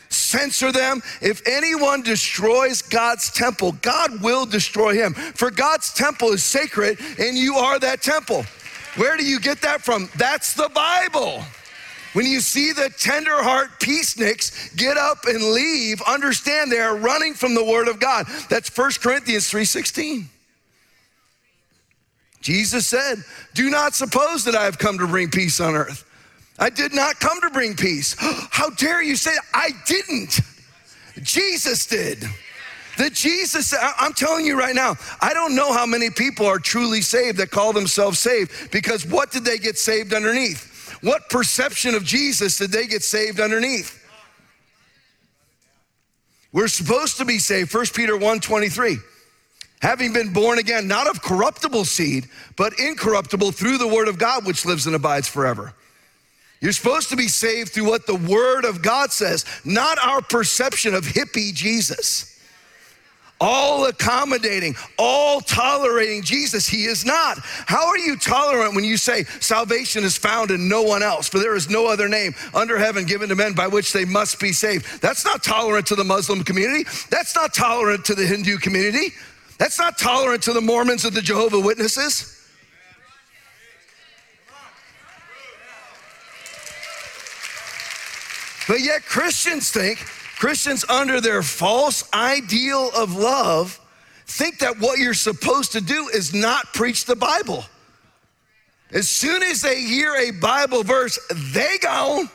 censor 0.09 0.73
them. 0.73 1.03
If 1.21 1.43
anyone 1.47 2.03
destroys 2.03 2.83
God's 2.83 3.31
temple, 3.33 3.73
God 3.83 4.23
will 4.23 4.47
destroy 4.47 4.95
him. 4.95 5.15
For 5.15 5.51
God's 5.51 5.93
temple 5.93 6.29
is 6.29 6.45
sacred, 6.45 6.99
and 7.19 7.37
you 7.37 7.57
are 7.57 7.79
that 7.81 8.03
temple. 8.03 8.45
Where 8.97 9.17
do 9.17 9.25
you 9.25 9.41
get 9.41 9.61
that 9.63 9.83
from? 9.83 10.09
That's 10.17 10.55
the 10.55 10.71
Bible. 10.71 11.43
When 12.17 12.25
you 12.25 12.41
see 12.41 12.73
the 12.73 12.89
tender 12.99 13.43
heart 13.43 13.79
peaceniks 13.79 14.75
get 14.75 14.97
up 14.97 15.27
and 15.27 15.53
leave, 15.53 16.01
understand 16.01 16.73
they 16.73 16.79
are 16.79 16.97
running 16.97 17.35
from 17.35 17.55
the 17.55 17.63
word 17.63 17.89
of 17.89 18.01
God. 18.01 18.27
That's 18.49 18.71
1 18.71 19.03
Corinthians 19.03 19.51
3:16. 19.51 20.31
Jesus 22.41 22.87
said, 22.87 23.23
"Do 23.53 23.69
not 23.69 23.95
suppose 23.95 24.45
that 24.45 24.57
I 24.57 24.65
have 24.65 24.79
come 24.79 24.97
to 24.97 25.07
bring 25.07 25.31
peace 25.31 25.61
on 25.61 25.75
earth. 25.75 26.05
I 26.59 26.71
did 26.71 26.95
not 26.95 27.21
come 27.21 27.39
to 27.43 27.51
bring 27.51 27.77
peace. 27.77 28.17
How 28.51 28.71
dare 28.71 29.03
you 29.03 29.17
say 29.17 29.35
that? 29.35 29.45
I 29.53 29.73
didn't. 29.87 30.41
Jesus 31.23 31.85
did." 31.85 32.27
That 32.97 33.13
Jesus, 33.13 33.75
I'm 33.99 34.15
telling 34.15 34.47
you 34.47 34.59
right 34.59 34.75
now, 34.75 34.97
I 35.21 35.35
don't 35.35 35.55
know 35.55 35.71
how 35.71 35.85
many 35.85 36.09
people 36.09 36.47
are 36.47 36.59
truly 36.59 37.03
saved 37.03 37.37
that 37.37 37.51
call 37.51 37.75
themselves 37.75 38.19
saved 38.19 38.71
because 38.71 39.05
what 39.05 39.31
did 39.31 39.45
they 39.45 39.59
get 39.59 39.77
saved 39.77 40.15
underneath? 40.15 40.73
What 41.03 41.29
perception 41.29 41.95
of 41.95 42.05
Jesus 42.05 42.59
did 42.59 42.73
they 42.73 42.87
get 42.87 43.03
saved 43.03 43.41
underneath? 43.41 44.03
We're 46.53 46.69
supposed 46.69 47.19
to 47.19 47.25
be 47.25 47.39
saved, 47.39 47.75
1 47.75 47.87
Peter 47.95 48.17
1 48.17 48.41
23. 48.41 48.99
Having 49.83 50.13
been 50.15 50.33
born 50.33 50.59
again, 50.59 50.89
not 50.89 51.07
of 51.07 51.21
corruptible 51.21 51.85
seed, 51.85 52.29
but 52.57 52.79
incorruptible 52.79 53.53
through 53.53 53.77
the 53.77 53.87
word 53.87 54.09
of 54.09 54.19
God, 54.19 54.47
which 54.47 54.65
lives 54.65 54.87
and 54.87 54.97
abides 54.97 55.29
forever. 55.29 55.75
You're 56.61 56.73
supposed 56.73 57.11
to 57.11 57.17
be 57.17 57.29
saved 57.29 57.73
through 57.73 57.89
what 57.89 58.07
the 58.07 58.17
word 58.17 58.65
of 58.65 58.81
God 58.81 59.13
says, 59.13 59.45
not 59.65 59.99
our 59.99 60.23
perception 60.23 60.95
of 60.95 61.05
hippie 61.05 61.53
Jesus 61.53 62.36
all 63.41 63.87
accommodating, 63.87 64.75
all 64.99 65.41
tolerating 65.41 66.23
Jesus. 66.23 66.67
He 66.67 66.85
is 66.85 67.05
not. 67.05 67.39
How 67.41 67.87
are 67.87 67.99
you 67.99 68.17
tolerant 68.17 68.75
when 68.75 68.85
you 68.85 68.97
say 68.97 69.25
salvation 69.41 70.05
is 70.05 70.17
found 70.17 70.51
in 70.51 70.69
no 70.69 70.83
one 70.83 71.03
else, 71.03 71.29
for 71.29 71.39
there 71.39 71.55
is 71.55 71.69
no 71.69 71.87
other 71.87 72.09
name 72.09 72.35
under 72.55 72.79
heaven 72.79 73.05
given 73.05 73.29
to 73.29 73.35
men 73.35 73.53
by 73.53 73.67
which 73.67 73.93
they 73.93 74.05
must 74.05 74.41
be 74.41 74.53
saved? 74.53 75.01
That's 75.03 75.25
not 75.25 75.43
tolerant 75.43 75.87
to 75.89 75.95
the 75.95 76.05
Muslim 76.05 76.45
community. 76.45 76.85
That's 77.11 77.35
not 77.35 77.53
tolerant 77.53 78.05
to 78.07 78.15
the 78.15 78.27
Hindu 78.27 78.59
community. 78.59 79.13
That's 79.59 79.79
not 79.79 79.99
tolerant 79.99 80.43
to 80.45 80.53
the 80.53 80.61
Mormons 80.61 81.05
or 81.05 81.11
the 81.11 81.23
Jehovah 81.23 81.61
Witnesses. 81.61 82.33
But 88.69 88.81
yet 88.81 89.05
Christians 89.05 89.71
think, 89.71 90.05
Christians 90.37 90.85
under 90.89 91.21
their 91.21 91.43
false 91.43 92.09
ideal 92.13 92.91
of 92.95 93.17
love, 93.17 93.81
think 94.27 94.59
that 94.59 94.79
what 94.79 94.99
you're 94.99 95.15
supposed 95.15 95.73
to 95.73 95.81
do 95.81 96.09
is 96.09 96.35
not 96.35 96.75
preach 96.75 97.07
the 97.07 97.17
Bible. 97.17 97.65
As 98.93 99.09
soon 99.09 99.43
as 99.43 99.63
they 99.63 99.81
hear 99.81 100.15
a 100.15 100.31
Bible 100.31 100.83
verse, 100.83 101.19
they 101.53 101.79
go. 101.81 102.29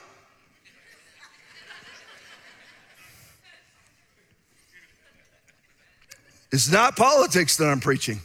It's 6.51 6.69
not 6.69 6.97
politics 6.97 7.55
that 7.57 7.65
I'm 7.65 7.79
preaching. 7.79 8.19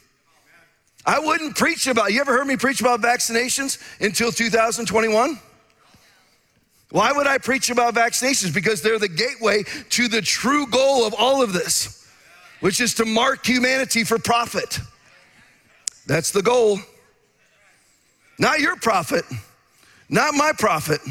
I 1.05 1.21
wouldn't 1.21 1.55
preach 1.57 1.87
about, 1.87 2.13
you 2.13 2.21
ever 2.21 2.33
heard 2.33 2.49
me 2.49 2.57
preach 2.57 2.81
about 2.81 3.01
vaccinations 3.01 3.81
until 4.01 4.33
2021? 4.33 5.39
Why 6.97 7.13
would 7.13 7.27
I 7.27 7.37
preach 7.37 7.69
about 7.69 7.95
vaccinations? 7.95 8.55
Because 8.55 8.81
they're 8.81 8.99
the 8.99 9.07
gateway 9.07 9.65
to 9.91 10.09
the 10.09 10.23
true 10.23 10.67
goal 10.67 11.07
of 11.07 11.13
all 11.13 11.43
of 11.43 11.53
this, 11.53 12.09
which 12.61 12.81
is 12.81 12.95
to 12.95 13.05
mark 13.05 13.45
humanity 13.45 14.03
for 14.03 14.19
profit. 14.19 14.79
That's 16.07 16.31
the 16.31 16.41
goal. 16.41 16.79
Not 18.39 18.61
your 18.61 18.77
profit, 18.77 19.27
not 20.09 20.33
my 20.33 20.53
profit. 20.57 21.03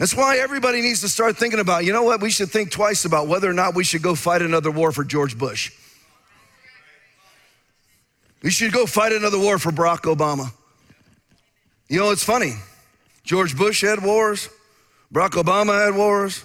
That's 0.00 0.16
why 0.16 0.38
everybody 0.38 0.80
needs 0.80 1.00
to 1.02 1.08
start 1.08 1.36
thinking 1.36 1.60
about, 1.60 1.84
you 1.84 1.92
know 1.92 2.02
what, 2.02 2.20
we 2.20 2.32
should 2.32 2.50
think 2.50 2.72
twice 2.72 3.04
about 3.04 3.28
whether 3.28 3.48
or 3.48 3.54
not 3.54 3.76
we 3.76 3.84
should 3.84 4.02
go 4.02 4.16
fight 4.16 4.42
another 4.42 4.72
war 4.72 4.90
for 4.90 5.04
George 5.04 5.38
Bush. 5.38 5.70
We 8.42 8.50
should 8.50 8.72
go 8.72 8.84
fight 8.84 9.12
another 9.12 9.38
war 9.38 9.60
for 9.60 9.70
Barack 9.70 10.12
Obama. 10.12 10.50
You 11.88 12.00
know, 12.00 12.10
it's 12.10 12.24
funny. 12.24 12.54
George 13.22 13.56
Bush 13.56 13.82
had 13.82 14.02
wars, 14.02 14.48
Barack 15.12 15.30
Obama 15.30 15.84
had 15.84 15.94
wars, 15.94 16.44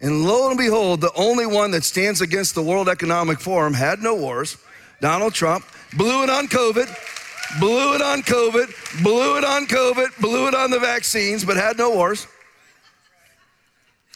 and 0.00 0.24
lo 0.24 0.48
and 0.48 0.58
behold, 0.58 1.00
the 1.00 1.12
only 1.14 1.46
one 1.46 1.70
that 1.70 1.84
stands 1.84 2.20
against 2.20 2.54
the 2.54 2.62
World 2.62 2.88
Economic 2.88 3.40
Forum 3.40 3.72
had 3.72 4.00
no 4.00 4.14
wars. 4.14 4.58
Donald 5.00 5.32
Trump 5.34 5.64
blew 5.96 6.22
it 6.22 6.30
on 6.30 6.46
COVID, 6.48 6.88
blew 7.58 7.94
it 7.94 8.02
on 8.02 8.22
COVID, 8.22 9.02
blew 9.02 9.38
it 9.38 9.44
on 9.44 9.66
COVID, 9.66 10.20
blew 10.20 10.48
it 10.48 10.54
on 10.54 10.70
the 10.70 10.78
vaccines, 10.78 11.44
but 11.44 11.56
had 11.56 11.78
no 11.78 11.90
wars. 11.90 12.26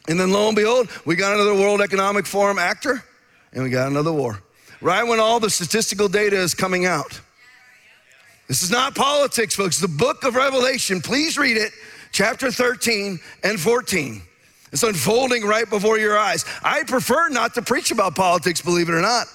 And 0.09 0.19
then 0.19 0.33
lo 0.33 0.49
and 0.49 0.57
behold, 0.57 0.89
we 1.05 1.17
got 1.17 1.35
another 1.35 1.55
World 1.55 1.81
Economic 1.81 2.27
Forum 2.27 2.59
actor, 2.59 3.03
and 3.53 3.63
we 3.63 3.71
got 3.71 3.89
another 3.89 4.13
war. 4.13 4.43
Right 4.81 5.07
when 5.07 5.21
all 5.21 5.41
the 5.41 5.51
statistical 5.51 6.09
data 6.09 6.37
is 6.37 6.55
coming 6.55 6.87
out. 6.87 7.21
This 8.47 8.63
is 8.63 8.71
not 8.71 8.95
politics, 8.95 9.55
folks. 9.55 9.79
The 9.79 9.89
book 9.89 10.25
of 10.25 10.35
Revelation, 10.35 11.03
please 11.03 11.37
read 11.37 11.59
it, 11.59 11.73
chapter 12.13 12.51
13 12.51 13.19
and 13.43 13.59
14. 13.59 14.23
It's 14.73 14.83
unfolding 14.83 15.45
right 15.45 15.69
before 15.69 15.99
your 15.99 16.19
eyes. 16.19 16.45
I 16.63 16.83
prefer 16.85 17.29
not 17.29 17.55
to 17.55 17.63
preach 17.63 17.91
about 17.91 18.15
politics, 18.15 18.61
believe 18.61 18.89
it 18.89 18.95
or 18.95 19.01
not. 19.01 19.27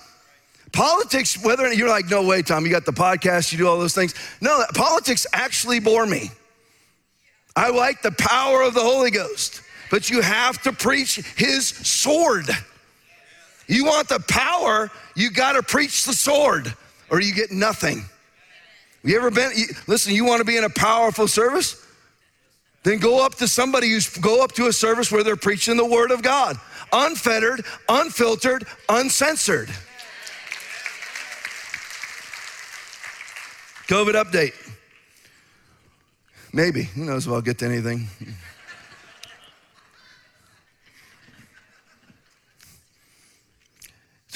Politics, 0.72 1.44
whether 1.44 1.72
you're 1.72 1.90
like, 1.90 2.10
no 2.10 2.24
way, 2.24 2.42
Tom, 2.42 2.66
you 2.66 2.72
got 2.72 2.86
the 2.86 2.92
podcast, 2.92 3.52
you 3.52 3.58
do 3.58 3.68
all 3.68 3.78
those 3.78 3.96
things. 3.96 4.14
No, 4.42 4.64
politics 4.74 5.26
actually 5.34 5.80
bore 5.80 6.06
me. 6.06 6.32
I 7.56 7.70
like 7.70 8.02
the 8.02 8.12
power 8.12 8.64
of 8.64 8.74
the 8.74 8.82
Holy 8.82 9.12
Ghost, 9.12 9.62
but 9.92 10.10
you 10.10 10.22
have 10.22 10.62
to 10.64 10.74
preach 10.74 11.18
his 11.36 11.68
sword. 11.68 12.46
You 13.68 13.86
want 13.86 14.10
the 14.10 14.20
power, 14.20 14.92
you 15.16 15.30
got 15.30 15.54
to 15.54 15.64
preach 15.64 16.06
the 16.06 16.14
sword, 16.14 16.74
or 17.10 17.22
you 17.22 17.34
get 17.34 17.52
nothing. 17.52 18.04
You 19.04 19.16
ever 19.18 19.30
been, 19.30 19.52
listen, 19.88 20.14
you 20.16 20.26
want 20.26 20.40
to 20.40 20.46
be 20.46 20.58
in 20.58 20.64
a 20.64 20.70
powerful 20.70 21.28
service? 21.28 21.83
Then 22.84 23.00
go 23.00 23.26
up 23.26 23.36
to 23.36 23.48
somebody 23.48 23.90
who's, 23.90 24.10
go 24.18 24.44
up 24.44 24.52
to 24.54 24.68
a 24.68 24.74
service 24.74 25.12
where 25.12 25.24
they're 25.24 25.36
preaching 25.36 25.78
the 25.78 25.86
word 25.86 26.12
of 26.12 26.22
God, 26.22 26.58
unfettered, 26.92 27.66
unfiltered, 27.88 28.66
uncensored. 28.90 29.70
COVID 33.88 34.14
update. 34.22 34.54
Maybe. 36.52 36.84
Who 36.84 37.06
knows 37.06 37.26
if 37.26 37.34
I'll 37.34 37.42
get 37.42 37.58
to 37.60 37.66
anything. 37.66 38.08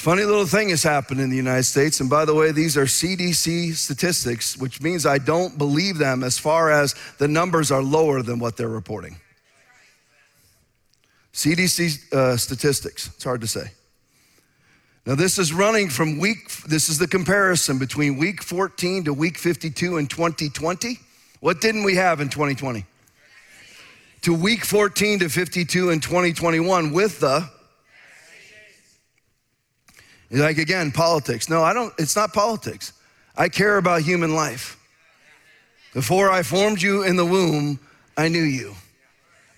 Funny 0.08 0.24
little 0.24 0.46
thing 0.46 0.70
has 0.70 0.84
happened 0.84 1.20
in 1.20 1.30
the 1.30 1.36
United 1.36 1.66
States. 1.66 2.00
And 2.00 2.10
by 2.10 2.24
the 2.24 2.34
way, 2.34 2.54
these 2.54 2.78
are 2.78 2.86
CDC 2.86 3.74
statistics, 3.74 4.56
which 4.56 4.82
means 4.82 5.06
I 5.06 5.18
don't 5.18 5.58
believe 5.58 5.98
them 5.98 6.24
as 6.24 6.40
far 6.40 6.72
as 6.72 6.96
the 7.18 7.28
numbers 7.28 7.72
are 7.72 7.84
lower 7.84 8.22
than 8.22 8.40
what 8.40 8.56
they're 8.56 8.70
reporting. 8.70 9.18
CDC 11.34 12.14
uh, 12.14 12.38
statistics, 12.38 13.08
it's 13.08 13.24
hard 13.26 13.42
to 13.42 13.48
say. 13.48 13.70
Now, 15.06 15.16
this 15.16 15.38
is 15.38 15.52
running 15.52 15.90
from 15.90 16.20
week, 16.20 16.54
this 16.62 16.88
is 16.88 16.98
the 16.98 17.08
comparison 17.10 17.78
between 17.78 18.18
week 18.18 18.42
14 18.42 19.04
to 19.04 19.14
week 19.14 19.38
52 19.38 19.98
in 19.98 20.08
2020. 20.08 21.00
What 21.42 21.60
didn't 21.60 21.84
we 21.84 21.96
have 21.96 22.22
in 22.22 22.30
2020? 22.30 22.86
To 24.22 24.34
week 24.34 24.64
14 24.64 25.20
to 25.20 25.28
52 25.28 25.90
in 25.90 26.00
2021 26.00 26.94
with 26.94 27.20
the 27.20 27.50
like 30.31 30.57
again, 30.57 30.91
politics. 30.91 31.50
No, 31.50 31.63
I 31.63 31.74
don't, 31.74 31.93
it's 31.98 32.15
not 32.15 32.34
politics. 32.34 32.93
I 33.36 33.50
care 33.50 33.77
about 33.77 34.01
human 34.01 34.36
life. 34.36 34.77
Before 35.93 36.31
I 36.31 36.43
formed 36.43 36.81
you 36.81 37.03
in 37.03 37.15
the 37.15 37.25
womb, 37.25 37.79
I 38.17 38.27
knew 38.27 38.43
you. 38.43 38.75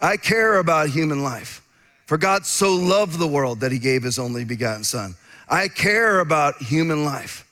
I 0.01 0.17
care 0.17 0.59
about 0.59 0.89
human 0.89 1.23
life. 1.23 1.61
For 2.05 2.17
God 2.17 2.45
so 2.45 2.73
loved 2.73 3.19
the 3.19 3.27
world 3.27 3.59
that 3.59 3.71
he 3.71 3.79
gave 3.79 4.03
his 4.03 4.17
only 4.17 4.43
begotten 4.43 4.83
son. 4.83 5.15
I 5.47 5.67
care 5.67 6.19
about 6.19 6.57
human 6.57 7.05
life. 7.05 7.45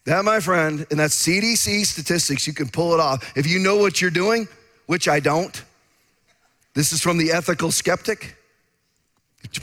That, 0.06 0.24
my 0.24 0.40
friend, 0.40 0.86
and 0.90 0.98
that's 0.98 1.16
CDC 1.26 1.84
statistics, 1.84 2.46
you 2.46 2.52
can 2.52 2.68
pull 2.68 2.94
it 2.94 3.00
off. 3.00 3.36
If 3.36 3.46
you 3.46 3.58
know 3.58 3.76
what 3.76 4.00
you're 4.00 4.10
doing, 4.10 4.48
which 4.86 5.08
I 5.08 5.20
don't, 5.20 5.62
this 6.74 6.92
is 6.92 7.02
from 7.02 7.18
the 7.18 7.32
Ethical 7.32 7.72
Skeptic, 7.72 8.36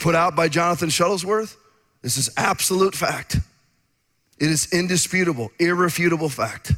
put 0.00 0.14
out 0.14 0.36
by 0.36 0.48
Jonathan 0.48 0.90
Shuttlesworth. 0.90 1.56
This 2.02 2.18
is 2.18 2.28
absolute 2.36 2.94
fact. 2.94 3.38
It 4.38 4.50
is 4.50 4.72
indisputable, 4.72 5.50
irrefutable 5.58 6.28
fact. 6.28 6.72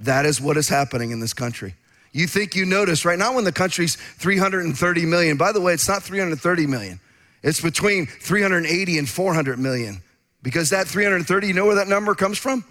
That 0.00 0.26
is 0.26 0.40
what 0.40 0.56
is 0.56 0.68
happening 0.68 1.12
in 1.12 1.20
this 1.20 1.32
country. 1.32 1.74
You 2.12 2.26
think 2.26 2.56
you 2.56 2.66
notice 2.66 3.04
right 3.04 3.18
now 3.18 3.34
when 3.34 3.44
the 3.44 3.52
country's 3.52 3.94
330 3.94 5.06
million. 5.06 5.36
By 5.36 5.52
the 5.52 5.60
way, 5.60 5.74
it's 5.74 5.88
not 5.88 6.02
330 6.02 6.66
million. 6.66 6.98
It's 7.42 7.60
between 7.60 8.06
380 8.06 8.98
and 8.98 9.08
400 9.08 9.58
million. 9.58 10.02
Because 10.42 10.70
that 10.70 10.88
330, 10.88 11.46
you 11.46 11.52
know 11.52 11.66
where 11.66 11.76
that 11.76 11.88
number 11.88 12.14
comes 12.14 12.38
from? 12.38 12.64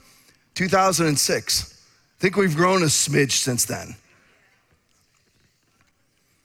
2006. 0.55 1.73
I 1.73 2.21
think 2.21 2.35
we've 2.35 2.55
grown 2.55 2.83
a 2.83 2.87
smidge 2.87 3.31
since 3.31 3.65
then. 3.65 3.95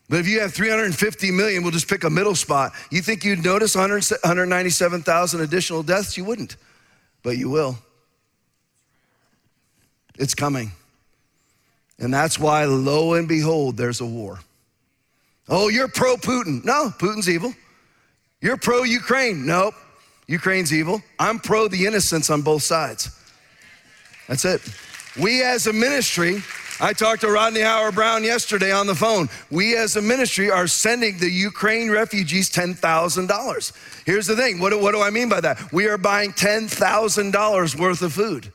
But 0.08 0.20
if 0.20 0.28
you 0.28 0.40
have 0.40 0.54
350 0.54 1.30
million, 1.32 1.62
we'll 1.62 1.72
just 1.72 1.88
pick 1.88 2.04
a 2.04 2.10
middle 2.10 2.36
spot. 2.36 2.72
You 2.90 3.02
think 3.02 3.24
you'd 3.24 3.44
notice 3.44 3.74
197,000 3.74 5.40
additional 5.40 5.82
deaths? 5.82 6.16
You 6.16 6.24
wouldn't, 6.24 6.56
but 7.22 7.36
you 7.36 7.50
will. 7.50 7.76
It's 10.18 10.34
coming. 10.34 10.70
And 11.98 12.14
that's 12.14 12.38
why, 12.38 12.64
lo 12.66 13.14
and 13.14 13.26
behold, 13.26 13.76
there's 13.76 14.00
a 14.00 14.06
war. 14.06 14.38
Oh, 15.48 15.68
you're 15.68 15.88
pro 15.88 16.16
Putin. 16.16 16.64
No, 16.64 16.92
Putin's 16.98 17.28
evil. 17.28 17.52
You're 18.40 18.56
pro 18.56 18.82
Ukraine. 18.82 19.46
Nope, 19.46 19.74
Ukraine's 20.26 20.72
evil. 20.72 21.02
I'm 21.18 21.38
pro 21.38 21.68
the 21.68 21.86
innocents 21.86 22.30
on 22.30 22.42
both 22.42 22.62
sides. 22.62 23.10
That's 24.28 24.44
it. 24.44 24.60
We 25.18 25.42
as 25.42 25.66
a 25.66 25.72
ministry, 25.72 26.42
I 26.80 26.92
talked 26.92 27.22
to 27.22 27.30
Rodney 27.30 27.60
Howard 27.60 27.94
Browne 27.94 28.22
yesterday 28.22 28.72
on 28.72 28.86
the 28.86 28.94
phone. 28.94 29.28
We 29.50 29.76
as 29.76 29.96
a 29.96 30.02
ministry 30.02 30.50
are 30.50 30.66
sending 30.66 31.18
the 31.18 31.30
Ukraine 31.30 31.90
refugees 31.90 32.50
$10,000. 32.50 34.04
Here's 34.04 34.26
the 34.26 34.36
thing 34.36 34.60
what, 34.60 34.78
what 34.80 34.92
do 34.92 35.00
I 35.00 35.10
mean 35.10 35.28
by 35.28 35.40
that? 35.40 35.72
We 35.72 35.86
are 35.86 35.98
buying 35.98 36.32
$10,000 36.32 37.80
worth 37.80 38.02
of 38.02 38.12
food 38.12 38.52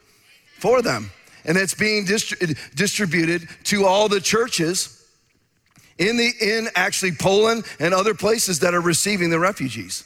for 0.60 0.82
them 0.82 1.12
and 1.46 1.58
it's 1.58 1.74
being 1.74 2.06
distri- 2.06 2.58
distributed 2.76 3.48
to 3.66 3.86
all 3.86 4.08
the 4.08 4.22
churches 4.22 4.98
in 5.98 6.18
the 6.18 6.32
in 6.40 6.70
actually 6.76 7.12
Poland 7.12 7.66
and 7.80 7.94
other 7.94 8.14
places 8.14 8.60
that 8.60 8.74
are 8.74 8.82
receiving 8.82 9.30
the 9.30 9.40
refugees. 9.40 10.04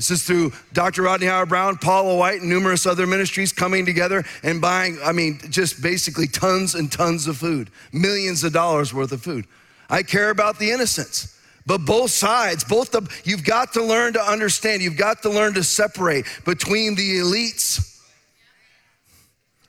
This 0.00 0.10
is 0.10 0.22
through 0.22 0.54
Dr. 0.72 1.02
Rodney 1.02 1.26
Howard 1.26 1.50
Browne, 1.50 1.76
Paula 1.76 2.16
White, 2.16 2.40
and 2.40 2.48
numerous 2.48 2.86
other 2.86 3.06
ministries 3.06 3.52
coming 3.52 3.84
together 3.84 4.24
and 4.42 4.58
buying, 4.58 4.98
I 5.04 5.12
mean, 5.12 5.38
just 5.50 5.82
basically 5.82 6.26
tons 6.26 6.74
and 6.74 6.90
tons 6.90 7.26
of 7.26 7.36
food, 7.36 7.68
millions 7.92 8.42
of 8.42 8.54
dollars 8.54 8.94
worth 8.94 9.12
of 9.12 9.20
food. 9.20 9.44
I 9.90 10.02
care 10.02 10.30
about 10.30 10.58
the 10.58 10.70
innocents. 10.70 11.38
But 11.66 11.84
both 11.84 12.12
sides, 12.12 12.64
both 12.64 12.92
the, 12.92 13.02
you've 13.24 13.44
got 13.44 13.74
to 13.74 13.84
learn 13.84 14.14
to 14.14 14.22
understand, 14.22 14.80
you've 14.80 14.96
got 14.96 15.20
to 15.24 15.28
learn 15.28 15.52
to 15.52 15.62
separate 15.62 16.24
between 16.46 16.94
the 16.94 17.18
elites 17.18 18.02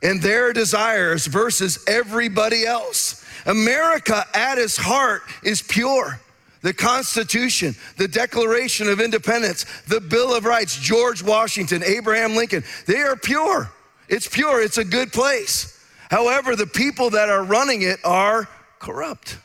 and 0.01 0.21
their 0.21 0.53
desires 0.53 1.27
versus 1.27 1.83
everybody 1.89 2.65
else. 2.65 3.25
America 3.45 4.25
at 4.33 4.57
its 4.57 4.77
heart 4.77 5.23
is 5.43 5.61
pure. 5.61 6.20
The 6.61 6.73
Constitution, 6.73 7.75
the 7.97 8.07
Declaration 8.07 8.87
of 8.87 9.01
Independence, 9.01 9.65
the 9.87 9.99
Bill 9.99 10.35
of 10.35 10.45
Rights, 10.45 10.77
George 10.77 11.23
Washington, 11.23 11.83
Abraham 11.83 12.35
Lincoln, 12.35 12.63
they 12.85 12.99
are 12.99 13.15
pure. 13.15 13.71
It's 14.07 14.27
pure, 14.27 14.61
it's 14.61 14.77
a 14.77 14.85
good 14.85 15.11
place. 15.11 15.79
However, 16.11 16.55
the 16.55 16.67
people 16.67 17.09
that 17.11 17.29
are 17.29 17.43
running 17.43 17.81
it 17.81 17.99
are 18.03 18.47
corrupt. 18.79 19.37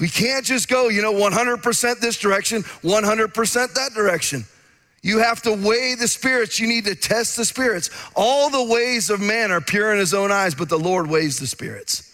We 0.00 0.08
can't 0.08 0.44
just 0.44 0.68
go, 0.68 0.88
you 0.88 1.02
know, 1.02 1.12
100% 1.12 2.00
this 2.00 2.18
direction, 2.18 2.62
100% 2.62 3.74
that 3.74 3.92
direction. 3.94 4.46
You 5.02 5.18
have 5.18 5.42
to 5.42 5.52
weigh 5.52 5.94
the 5.94 6.08
spirits. 6.08 6.58
You 6.58 6.66
need 6.66 6.84
to 6.86 6.94
test 6.94 7.36
the 7.36 7.44
spirits. 7.44 7.90
All 8.14 8.50
the 8.50 8.64
ways 8.64 9.10
of 9.10 9.20
man 9.20 9.50
are 9.50 9.60
pure 9.60 9.92
in 9.92 9.98
his 9.98 10.14
own 10.14 10.30
eyes, 10.30 10.54
but 10.54 10.68
the 10.68 10.78
Lord 10.78 11.08
weighs 11.08 11.38
the 11.38 11.46
spirits. 11.46 12.09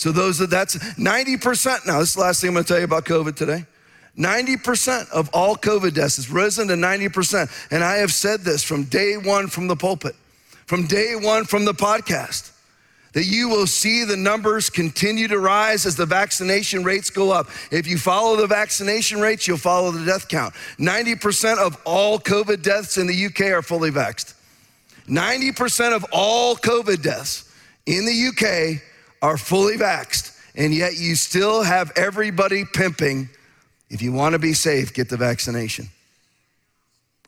So 0.00 0.12
those 0.12 0.38
that's 0.38 0.76
90% 0.76 1.86
now. 1.86 1.98
This 1.98 2.08
is 2.08 2.14
the 2.14 2.22
last 2.22 2.40
thing 2.40 2.48
I'm 2.48 2.54
going 2.54 2.64
to 2.64 2.68
tell 2.68 2.78
you 2.78 2.86
about 2.86 3.04
COVID 3.04 3.36
today. 3.36 3.66
90% 4.16 5.10
of 5.10 5.28
all 5.34 5.56
COVID 5.56 5.92
deaths 5.92 6.16
has 6.16 6.30
risen 6.30 6.68
to 6.68 6.74
90%. 6.74 7.68
And 7.70 7.84
I 7.84 7.96
have 7.96 8.10
said 8.10 8.40
this 8.40 8.64
from 8.64 8.84
day 8.84 9.18
one 9.18 9.48
from 9.48 9.68
the 9.68 9.76
pulpit, 9.76 10.16
from 10.64 10.86
day 10.86 11.16
one 11.16 11.44
from 11.44 11.66
the 11.66 11.74
podcast 11.74 12.50
that 13.12 13.26
you 13.26 13.50
will 13.50 13.66
see 13.66 14.04
the 14.04 14.16
numbers 14.16 14.70
continue 14.70 15.28
to 15.28 15.38
rise 15.38 15.84
as 15.84 15.96
the 15.96 16.06
vaccination 16.06 16.82
rates 16.82 17.10
go 17.10 17.30
up. 17.30 17.50
If 17.70 17.86
you 17.86 17.98
follow 17.98 18.36
the 18.36 18.46
vaccination 18.46 19.20
rates, 19.20 19.46
you'll 19.46 19.58
follow 19.58 19.90
the 19.90 20.06
death 20.06 20.28
count. 20.28 20.54
90% 20.78 21.58
of 21.58 21.76
all 21.84 22.18
COVID 22.18 22.62
deaths 22.62 22.96
in 22.96 23.06
the 23.06 23.26
UK 23.26 23.52
are 23.52 23.60
fully 23.60 23.90
vaxxed. 23.90 24.32
90% 25.06 25.94
of 25.94 26.06
all 26.10 26.56
COVID 26.56 27.02
deaths 27.02 27.54
in 27.84 28.06
the 28.06 28.28
UK 28.28 28.80
are 29.22 29.36
fully 29.36 29.76
vaxxed, 29.76 30.36
and 30.54 30.74
yet 30.74 30.98
you 30.98 31.14
still 31.14 31.62
have 31.62 31.92
everybody 31.96 32.64
pimping. 32.64 33.28
If 33.88 34.02
you 34.02 34.12
want 34.12 34.34
to 34.34 34.38
be 34.38 34.52
safe, 34.52 34.94
get 34.94 35.08
the 35.08 35.16
vaccination. 35.16 35.88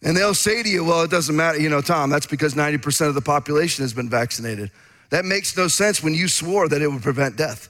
And 0.03 0.17
they'll 0.17 0.35
say 0.35 0.63
to 0.63 0.69
you, 0.69 0.85
well, 0.85 1.03
it 1.03 1.11
doesn't 1.11 1.37
matter. 1.37 1.61
You 1.61 1.69
know, 1.69 1.81
Tom, 1.81 2.11
that's 2.11 2.27
because 2.27 2.55
90% 2.55 3.09
of 3.09 3.15
the 3.15 3.21
population 3.21 3.85
has 3.85 3.93
been 3.93 4.09
vaccinated. 4.09 4.71
That 5.11 5.25
makes 5.25 5.57
no 5.57 5.69
sense 5.69 6.03
when 6.03 6.15
you 6.15 6.27
swore 6.27 6.69
that 6.69 6.83
it 6.83 6.89
would 6.89 7.03
prevent 7.03 7.37
death. 7.37 7.69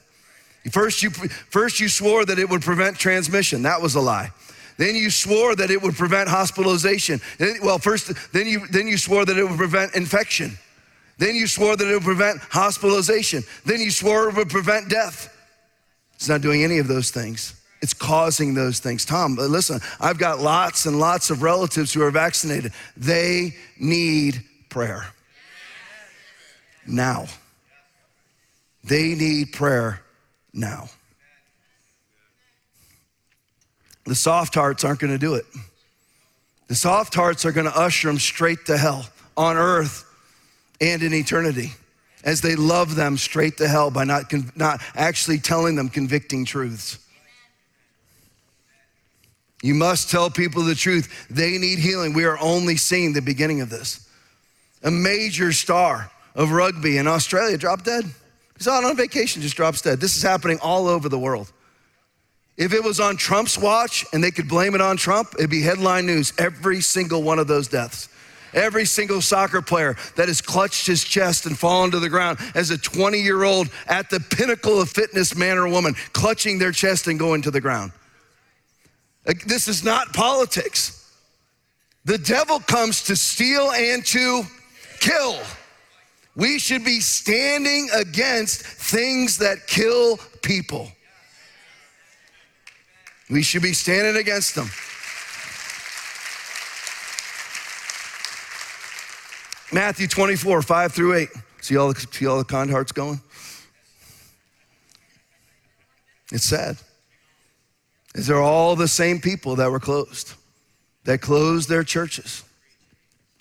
First 0.71 1.03
you, 1.03 1.09
first, 1.09 1.79
you 1.79 1.89
swore 1.89 2.25
that 2.25 2.39
it 2.39 2.49
would 2.49 2.61
prevent 2.61 2.97
transmission. 2.97 3.63
That 3.63 3.81
was 3.81 3.95
a 3.95 3.99
lie. 3.99 4.31
Then 4.77 4.95
you 4.95 5.09
swore 5.09 5.55
that 5.55 5.69
it 5.69 5.81
would 5.81 5.95
prevent 5.95 6.29
hospitalization. 6.29 7.21
Well, 7.61 7.77
first, 7.77 8.11
then 8.31 8.47
you, 8.47 8.65
then 8.67 8.87
you 8.87 8.97
swore 8.97 9.25
that 9.25 9.37
it 9.37 9.43
would 9.43 9.57
prevent 9.57 9.93
infection. 9.95 10.57
Then 11.17 11.35
you 11.35 11.47
swore 11.47 11.75
that 11.75 11.87
it 11.87 11.93
would 11.93 12.03
prevent 12.03 12.41
hospitalization. 12.41 13.43
Then 13.65 13.79
you 13.79 13.91
swore 13.91 14.29
it 14.29 14.35
would 14.35 14.49
prevent 14.49 14.89
death. 14.89 15.29
It's 16.15 16.29
not 16.29 16.41
doing 16.41 16.63
any 16.63 16.79
of 16.79 16.87
those 16.87 17.11
things. 17.11 17.59
It's 17.81 17.93
causing 17.93 18.53
those 18.53 18.79
things. 18.79 19.03
Tom, 19.03 19.35
listen, 19.35 19.81
I've 19.99 20.17
got 20.17 20.39
lots 20.39 20.85
and 20.85 20.99
lots 20.99 21.29
of 21.29 21.43
relatives 21.43 21.93
who 21.93 22.01
are 22.01 22.11
vaccinated. 22.11 22.71
They 22.95 23.55
need 23.77 24.41
prayer 24.69 25.05
now. 26.87 27.25
They 28.85 29.15
need 29.15 29.51
prayer 29.51 30.01
now. 30.53 30.89
The 34.05 34.15
soft 34.15 34.55
hearts 34.55 34.83
aren't 34.83 34.99
going 34.99 35.13
to 35.13 35.19
do 35.19 35.35
it. 35.35 35.45
The 36.67 36.75
soft 36.75 37.13
hearts 37.13 37.45
are 37.45 37.51
going 37.51 37.69
to 37.69 37.77
usher 37.77 38.07
them 38.07 38.19
straight 38.19 38.65
to 38.65 38.77
hell 38.77 39.07
on 39.37 39.57
earth 39.57 40.05
and 40.91 41.01
in 41.01 41.13
eternity 41.13 41.71
as 42.23 42.41
they 42.41 42.55
love 42.55 42.95
them 42.95 43.17
straight 43.17 43.57
to 43.57 43.67
hell 43.67 43.91
by 43.91 44.03
not, 44.03 44.31
not 44.55 44.81
actually 44.95 45.37
telling 45.37 45.75
them 45.75 45.89
convicting 45.89 46.45
truths. 46.45 46.99
You 49.61 49.75
must 49.75 50.09
tell 50.09 50.29
people 50.29 50.63
the 50.63 50.75
truth. 50.75 51.27
They 51.29 51.57
need 51.57 51.79
healing. 51.79 52.13
We 52.13 52.25
are 52.25 52.37
only 52.39 52.75
seeing 52.75 53.13
the 53.13 53.21
beginning 53.21 53.61
of 53.61 53.69
this. 53.69 54.07
A 54.83 54.91
major 54.91 55.53
star 55.53 56.11
of 56.35 56.51
rugby 56.51 56.97
in 56.97 57.07
Australia 57.07 57.57
dropped 57.57 57.85
dead. 57.85 58.03
He's 58.57 58.67
out 58.67 58.83
on 58.83 58.97
vacation, 58.97 59.41
just 59.41 59.55
drops 59.55 59.81
dead. 59.81 60.01
This 60.01 60.17
is 60.17 60.23
happening 60.23 60.59
all 60.61 60.87
over 60.87 61.07
the 61.07 61.19
world. 61.19 61.51
If 62.57 62.73
it 62.73 62.83
was 62.83 62.99
on 62.99 63.17
Trump's 63.17 63.57
watch 63.57 64.05
and 64.13 64.23
they 64.23 64.31
could 64.31 64.47
blame 64.47 64.75
it 64.75 64.81
on 64.81 64.97
Trump, 64.97 65.33
it'd 65.37 65.49
be 65.49 65.61
headline 65.61 66.05
news 66.05 66.33
every 66.37 66.81
single 66.81 67.23
one 67.23 67.39
of 67.39 67.47
those 67.47 67.67
deaths. 67.67 68.09
Every 68.53 68.85
single 68.85 69.21
soccer 69.21 69.61
player 69.61 69.95
that 70.15 70.27
has 70.27 70.41
clutched 70.41 70.85
his 70.87 71.03
chest 71.03 71.45
and 71.45 71.57
fallen 71.57 71.91
to 71.91 71.99
the 71.99 72.09
ground 72.09 72.39
as 72.55 72.69
a 72.69 72.77
20 72.77 73.19
year 73.19 73.43
old 73.43 73.69
at 73.87 74.09
the 74.09 74.19
pinnacle 74.19 74.79
of 74.79 74.89
fitness, 74.89 75.35
man 75.35 75.57
or 75.57 75.67
woman, 75.67 75.95
clutching 76.13 76.59
their 76.59 76.71
chest 76.71 77.07
and 77.07 77.17
going 77.17 77.41
to 77.43 77.51
the 77.51 77.61
ground. 77.61 77.91
This 79.45 79.67
is 79.67 79.83
not 79.83 80.13
politics. 80.13 80.99
The 82.05 82.17
devil 82.17 82.59
comes 82.59 83.03
to 83.03 83.15
steal 83.15 83.71
and 83.71 84.05
to 84.07 84.43
kill. 84.99 85.39
We 86.35 86.59
should 86.59 86.83
be 86.83 86.99
standing 86.99 87.89
against 87.93 88.61
things 88.61 89.37
that 89.37 89.67
kill 89.67 90.17
people. 90.41 90.91
We 93.29 93.43
should 93.43 93.61
be 93.61 93.73
standing 93.73 94.17
against 94.17 94.55
them. 94.55 94.69
Matthew 99.73 100.07
24, 100.07 100.61
5 100.61 100.91
through 100.93 101.15
8. 101.15 101.29
See 101.61 101.77
all 101.77 101.91
the, 101.91 101.99
see 102.11 102.27
all 102.27 102.37
the 102.37 102.43
kind 102.43 102.69
hearts 102.69 102.91
going? 102.91 103.19
It's 106.31 106.43
sad. 106.43 106.77
Is 108.13 108.27
they're 108.27 108.39
all 108.39 108.75
the 108.75 108.87
same 108.87 109.19
people 109.19 109.55
that 109.55 109.71
were 109.71 109.79
closed, 109.79 110.33
that 111.05 111.21
closed 111.21 111.69
their 111.69 111.83
churches. 111.83 112.43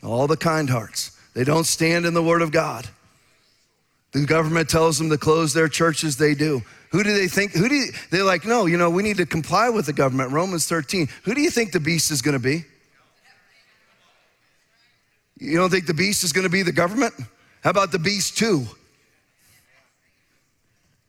All 0.03 0.27
the 0.27 0.37
kind 0.37 0.71
hearts. 0.71 1.19
They 1.35 1.45
don't 1.45 1.65
stand 1.65 2.07
in 2.07 2.15
the 2.15 2.23
Word 2.23 2.41
of 2.41 2.51
God. 2.51 2.89
The 4.13 4.25
government 4.25 4.71
tells 4.71 4.99
them 4.99 5.11
to 5.11 5.19
close 5.19 5.53
their 5.53 5.69
churches, 5.69 6.17
they 6.17 6.35
do. 6.35 6.63
Who 6.93 7.03
do 7.03 7.13
they 7.13 7.29
think? 7.29 7.53
Who 7.53 7.69
do 7.69 7.75
you, 7.75 7.93
they're 8.11 8.25
like, 8.25 8.47
no, 8.47 8.67
you 8.67 8.77
know, 8.77 8.91
we 8.91 9.03
need 9.03 9.19
to 9.19 9.27
comply 9.27 9.69
with 9.69 9.87
the 9.87 9.93
government. 9.93 10.33
Romans 10.33 10.67
13. 10.67 11.09
Who 11.25 11.35
do 11.35 11.41
you 11.41 11.51
think 11.51 11.73
the 11.73 11.81
beast 11.81 12.11
is 12.11 12.23
going 12.23 12.35
to 12.37 12.43
be? 12.43 12.65
You 15.43 15.59
don't 15.59 15.71
think 15.71 15.87
the 15.87 15.95
beast 15.95 16.23
is 16.23 16.33
going 16.33 16.45
to 16.45 16.51
be 16.51 16.63
the 16.63 16.73
government? 16.73 17.15
How 17.65 17.71
about 17.71 17.91
the 17.91 17.99
beast 17.99 18.39
too? 18.39 18.65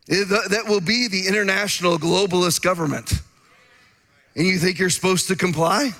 Eh, 0.10 0.24
that 0.50 0.64
will 0.68 0.82
be 0.82 1.08
the 1.08 1.28
international 1.28 2.00
globalist 2.00 2.64
government. 2.64 3.14
And 4.36 4.48
you 4.48 4.58
think 4.58 4.80
you're 4.80 4.90
supposed 4.90 5.28
to 5.28 5.36
comply? 5.36 5.92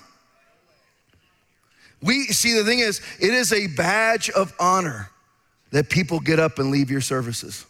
We 2.02 2.26
see 2.26 2.54
the 2.54 2.64
thing 2.64 2.80
is, 2.80 3.02
it 3.20 3.34
is 3.34 3.54
a 3.54 3.68
badge 3.68 4.32
of 4.32 4.52
honor 4.60 5.12
that 5.70 5.92
people 5.92 6.20
get 6.20 6.40
up 6.40 6.58
and 6.58 6.72
leave 6.72 6.90
your 6.90 7.02
services. 7.02 7.68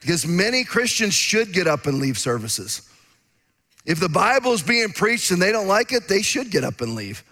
Because 0.00 0.24
many 0.24 0.62
Christians 0.62 1.12
should 1.12 1.52
get 1.52 1.66
up 1.66 1.86
and 1.86 1.98
leave 1.98 2.18
services. 2.18 2.88
If 3.84 3.98
the 3.98 4.08
Bible 4.08 4.52
is 4.52 4.62
being 4.62 4.90
preached 4.90 5.32
and 5.32 5.42
they 5.42 5.50
don't 5.50 5.66
like 5.66 5.92
it, 5.92 6.06
they 6.06 6.22
should 6.22 6.52
get 6.52 6.62
up 6.62 6.80
and 6.80 6.94
leave. 6.94 7.24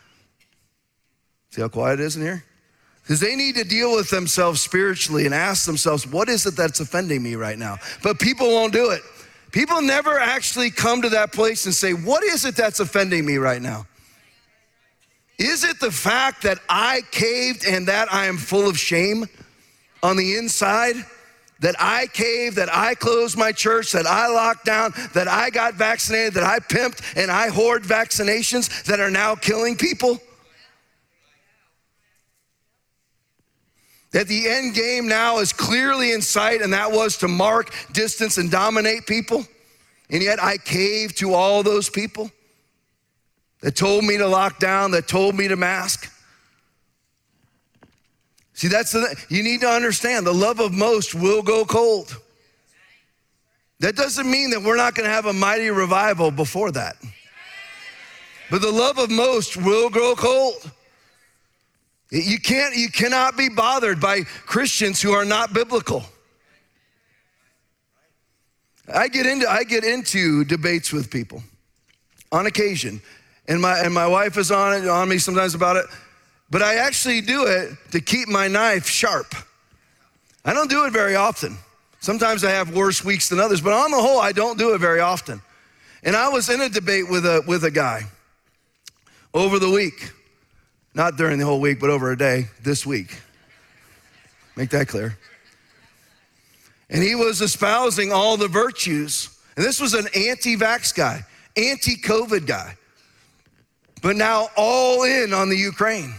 See 1.51 1.61
how 1.61 1.69
quiet 1.69 2.01
it 2.01 2.05
is 2.05 2.17
in 2.17 2.23
here? 2.23 2.45
Because 3.03 3.21
they 3.21 3.37
need 3.37 3.55
to 3.55 3.65
deal 3.65 3.97
with 3.97 4.11
themselves 4.11 4.61
spiritually 4.61 5.25
and 5.25 5.35
ask 5.35 5.65
themselves, 5.65 6.07
what 6.07 6.29
is 6.29 6.45
it 6.45 6.57
that's 6.57 6.81
offending 6.81 7.23
me 7.23 7.37
right 7.37 7.59
now? 7.59 7.79
But 8.03 8.19
people 8.19 8.49
won't 8.49 8.73
do 8.73 8.91
it. 8.91 9.01
People 9.51 9.81
never 9.81 10.19
actually 10.19 10.71
come 10.71 11.01
to 11.01 11.09
that 11.09 11.33
place 11.33 11.65
and 11.65 11.75
say, 11.75 11.95
what 11.95 12.23
is 12.23 12.45
it 12.45 12.55
that's 12.55 12.81
offending 12.81 13.25
me 13.25 13.39
right 13.39 13.63
now? 13.63 13.87
Is 15.39 15.65
it 15.65 15.81
the 15.81 15.91
fact 15.91 16.43
that 16.43 16.59
I 16.69 17.01
caved 17.11 17.65
and 17.67 17.89
that 17.89 18.13
I 18.13 18.27
am 18.27 18.37
full 18.37 18.69
of 18.69 18.79
shame 18.79 19.25
on 20.03 20.19
the 20.19 20.37
inside? 20.37 20.97
That 21.61 21.77
I 21.79 22.09
caved, 22.09 22.57
that 22.57 22.69
I 22.73 22.95
closed 22.95 23.39
my 23.39 23.53
church, 23.53 23.91
that 23.93 24.07
I 24.07 24.29
locked 24.29 24.65
down, 24.65 24.93
that 25.15 25.29
I 25.29 25.49
got 25.51 25.75
vaccinated, 25.75 26.35
that 26.35 26.45
I 26.45 26.59
pimped 26.59 27.17
and 27.17 27.31
I 27.31 27.49
hoard 27.49 27.85
vaccinations 27.85 28.85
that 28.85 29.01
are 29.01 29.11
now 29.11 29.35
killing 29.35 29.77
people? 29.77 30.21
That 34.13 34.27
the 34.27 34.49
end 34.49 34.75
game 34.75 35.07
now 35.07 35.39
is 35.39 35.53
clearly 35.53 36.13
in 36.13 36.23
sight, 36.23 36.63
and 36.63 36.73
that 36.73 36.91
was 36.91 37.19
to 37.19 37.29
mark 37.29 37.75
distance 37.93 38.39
and 38.39 38.51
dominate 38.51 39.07
people. 39.07 39.47
And 40.11 40.23
yet 40.23 40.43
I 40.43 40.57
caved 40.57 41.19
to 41.19 41.35
all 41.35 41.63
those 41.63 41.91
people 41.91 42.31
that 43.61 43.77
told 43.77 44.05
me 44.05 44.17
to 44.17 44.27
lock 44.27 44.59
down, 44.59 44.93
that 44.93 45.09
told 45.09 45.35
me 45.35 45.49
to 45.49 45.57
mask. 45.57 46.11
See, 48.55 48.69
that's 48.69 48.93
the 48.93 49.15
you 49.29 49.43
need 49.43 49.61
to 49.61 49.69
understand 49.69 50.27
the 50.27 50.35
love 50.35 50.59
of 50.59 50.73
most 50.73 51.15
will 51.15 51.43
go 51.43 51.65
cold. 51.65 52.17
That 53.81 53.95
doesn't 53.95 54.29
mean 54.29 54.51
that 54.51 54.63
we're 54.63 54.77
not 54.77 54.95
going 54.95 55.09
to 55.09 55.15
have 55.15 55.27
a 55.27 55.33
mighty 55.33 55.71
revival 55.71 56.33
before 56.33 56.73
that. 56.73 56.97
But 58.51 58.63
the 58.63 58.73
love 58.73 58.99
of 58.99 59.11
most 59.11 59.57
will 59.57 59.91
grow 59.91 60.17
cold. 60.17 60.71
You 62.11 62.41
can't 62.41 62.75
you 62.75 62.91
cannot 62.91 63.37
be 63.37 63.49
bothered 63.49 64.01
by 64.01 64.23
Christians 64.23 65.03
who 65.03 65.13
are 65.13 65.25
not 65.25 65.53
biblical. 65.53 66.05
I 68.93 69.09
get 69.09 69.27
into 69.27 69.49
I 69.49 69.65
get 69.65 69.85
into 69.85 70.45
debates 70.45 70.93
with 70.93 71.11
people 71.11 71.43
on 72.33 72.47
occasion. 72.47 73.01
And 73.47 73.61
my 73.61 73.79
and 73.79 73.93
my 73.93 74.07
wife 74.07 74.39
is 74.39 74.51
on 74.51 74.75
it 74.75 74.89
on 74.89 75.09
me 75.09 75.19
sometimes 75.19 75.55
about 75.55 75.77
it, 75.77 75.87
but 76.51 76.63
I 76.63 76.77
actually 76.77 77.21
do 77.21 77.47
it 77.47 77.77
to 77.93 78.01
keep 78.01 78.29
my 78.29 78.49
knife 78.49 78.87
sharp. 78.87 79.35
I 80.45 80.55
don't 80.55 80.71
do 80.71 80.87
it 80.87 80.93
very 80.93 81.15
often. 81.15 81.59
Sometimes 82.01 82.45
I 82.45 82.51
have 82.51 82.75
worse 82.75 83.05
weeks 83.05 83.29
than 83.29 83.41
others, 83.41 83.61
but 83.61 83.73
on 83.73 83.91
the 83.91 83.99
whole, 83.99 84.21
I 84.21 84.33
don't 84.33 84.59
do 84.59 84.73
it 84.73 84.79
very 84.79 85.01
often. 85.01 85.43
And 86.05 86.15
I 86.15 86.29
was 86.29 86.49
in 86.49 86.61
a 86.61 86.69
debate 86.69 87.11
with 87.11 87.27
a 87.27 87.43
with 87.47 87.65
a 87.65 87.71
guy 87.71 88.05
over 89.35 89.59
the 89.59 89.71
week. 89.71 90.13
Not 90.95 91.17
during 91.17 91.39
the 91.39 91.45
whole 91.45 91.61
week, 91.61 91.81
but 91.81 91.91
over 91.91 92.11
a 92.11 92.19
day 92.19 92.47
this 92.63 92.85
week. 92.87 93.21
Make 94.57 94.71
that 94.71 94.89
clear. 94.89 95.17
And 96.91 97.03
he 97.03 97.15
was 97.15 97.41
espousing 97.41 98.13
all 98.13 98.37
the 98.37 98.49
virtues. 98.49 99.29
And 99.57 99.65
this 99.65 99.81
was 99.81 99.95
an 99.95 100.07
anti 100.15 100.57
vax 100.57 100.95
guy, 100.95 101.25
anti 101.57 101.97
COVID 101.97 102.47
guy, 102.47 102.77
but 104.03 104.17
now 104.17 104.49
all 104.57 105.05
in 105.05 105.33
on 105.33 105.49
the 105.49 105.57
Ukraine. 105.57 106.15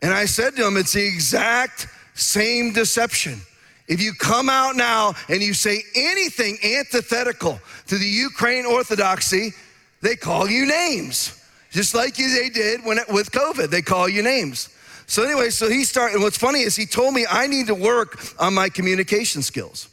And 0.00 0.12
I 0.12 0.24
said 0.24 0.56
to 0.56 0.66
him, 0.66 0.76
it's 0.76 0.94
the 0.94 1.06
exact 1.06 1.86
same 2.14 2.72
deception. 2.72 3.40
If 3.88 4.00
you 4.00 4.12
come 4.14 4.48
out 4.48 4.74
now 4.74 5.14
and 5.28 5.42
you 5.42 5.54
say 5.54 5.82
anything 5.94 6.58
antithetical 6.64 7.60
to 7.88 7.98
the 7.98 8.06
Ukraine 8.06 8.64
Orthodoxy, 8.64 9.52
they 10.00 10.16
call 10.16 10.48
you 10.48 10.66
names 10.66 11.41
just 11.72 11.94
like 11.94 12.14
they 12.14 12.48
did 12.48 12.84
when 12.84 12.98
it, 12.98 13.08
with 13.08 13.32
COVID. 13.32 13.70
They 13.70 13.82
call 13.82 14.08
you 14.08 14.22
names. 14.22 14.68
So 15.06 15.24
anyway, 15.24 15.50
so 15.50 15.68
he 15.68 15.82
started. 15.82 16.14
And 16.14 16.22
what's 16.22 16.38
funny 16.38 16.60
is 16.60 16.76
he 16.76 16.86
told 16.86 17.12
me 17.12 17.26
I 17.28 17.48
need 17.48 17.66
to 17.66 17.74
work 17.74 18.20
on 18.38 18.54
my 18.54 18.68
communication 18.68 19.42
skills. 19.42 19.88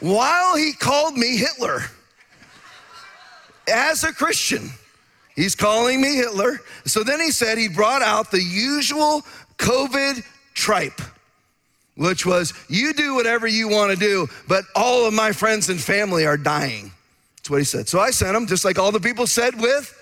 While 0.00 0.56
he 0.56 0.72
called 0.72 1.18
me 1.18 1.36
Hitler, 1.36 1.82
as 3.70 4.02
a 4.02 4.14
Christian, 4.14 4.70
he's 5.36 5.54
calling 5.54 6.00
me 6.00 6.14
Hitler. 6.14 6.60
So 6.86 7.04
then 7.04 7.20
he 7.20 7.30
said 7.30 7.58
he 7.58 7.68
brought 7.68 8.00
out 8.00 8.30
the 8.30 8.42
usual 8.42 9.22
COVID 9.58 10.24
tripe 10.54 11.00
which 12.00 12.24
was 12.24 12.54
you 12.68 12.94
do 12.94 13.14
whatever 13.14 13.46
you 13.46 13.68
want 13.68 13.90
to 13.92 13.96
do, 13.96 14.26
but 14.48 14.64
all 14.74 15.04
of 15.04 15.12
my 15.12 15.32
friends 15.32 15.68
and 15.68 15.78
family 15.78 16.24
are 16.24 16.38
dying. 16.38 16.90
That's 17.40 17.48
what 17.48 17.58
he 17.58 17.64
said. 17.64 17.88
So 17.88 18.00
I 18.00 18.10
sent 18.10 18.36
him, 18.36 18.46
just 18.46 18.66
like 18.66 18.78
all 18.78 18.92
the 18.92 19.00
people 19.00 19.26
said 19.26 19.58
with 19.58 19.96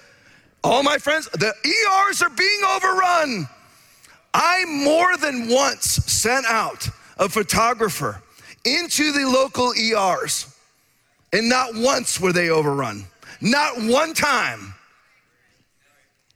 all 0.64 0.82
my 0.82 0.98
friends, 0.98 1.28
the 1.32 1.54
ERs 1.64 2.20
are 2.20 2.30
being 2.30 2.60
overrun. 2.74 3.48
I 4.34 4.64
more 4.66 5.16
than 5.16 5.48
once 5.48 5.84
sent 5.86 6.46
out 6.46 6.88
a 7.16 7.28
photographer 7.28 8.20
into 8.64 9.12
the 9.12 9.24
local 9.24 9.72
ERs, 9.72 10.52
and 11.32 11.48
not 11.48 11.76
once 11.76 12.20
were 12.20 12.32
they 12.32 12.50
overrun. 12.50 13.04
Not 13.40 13.80
one 13.80 14.14
time. 14.14 14.74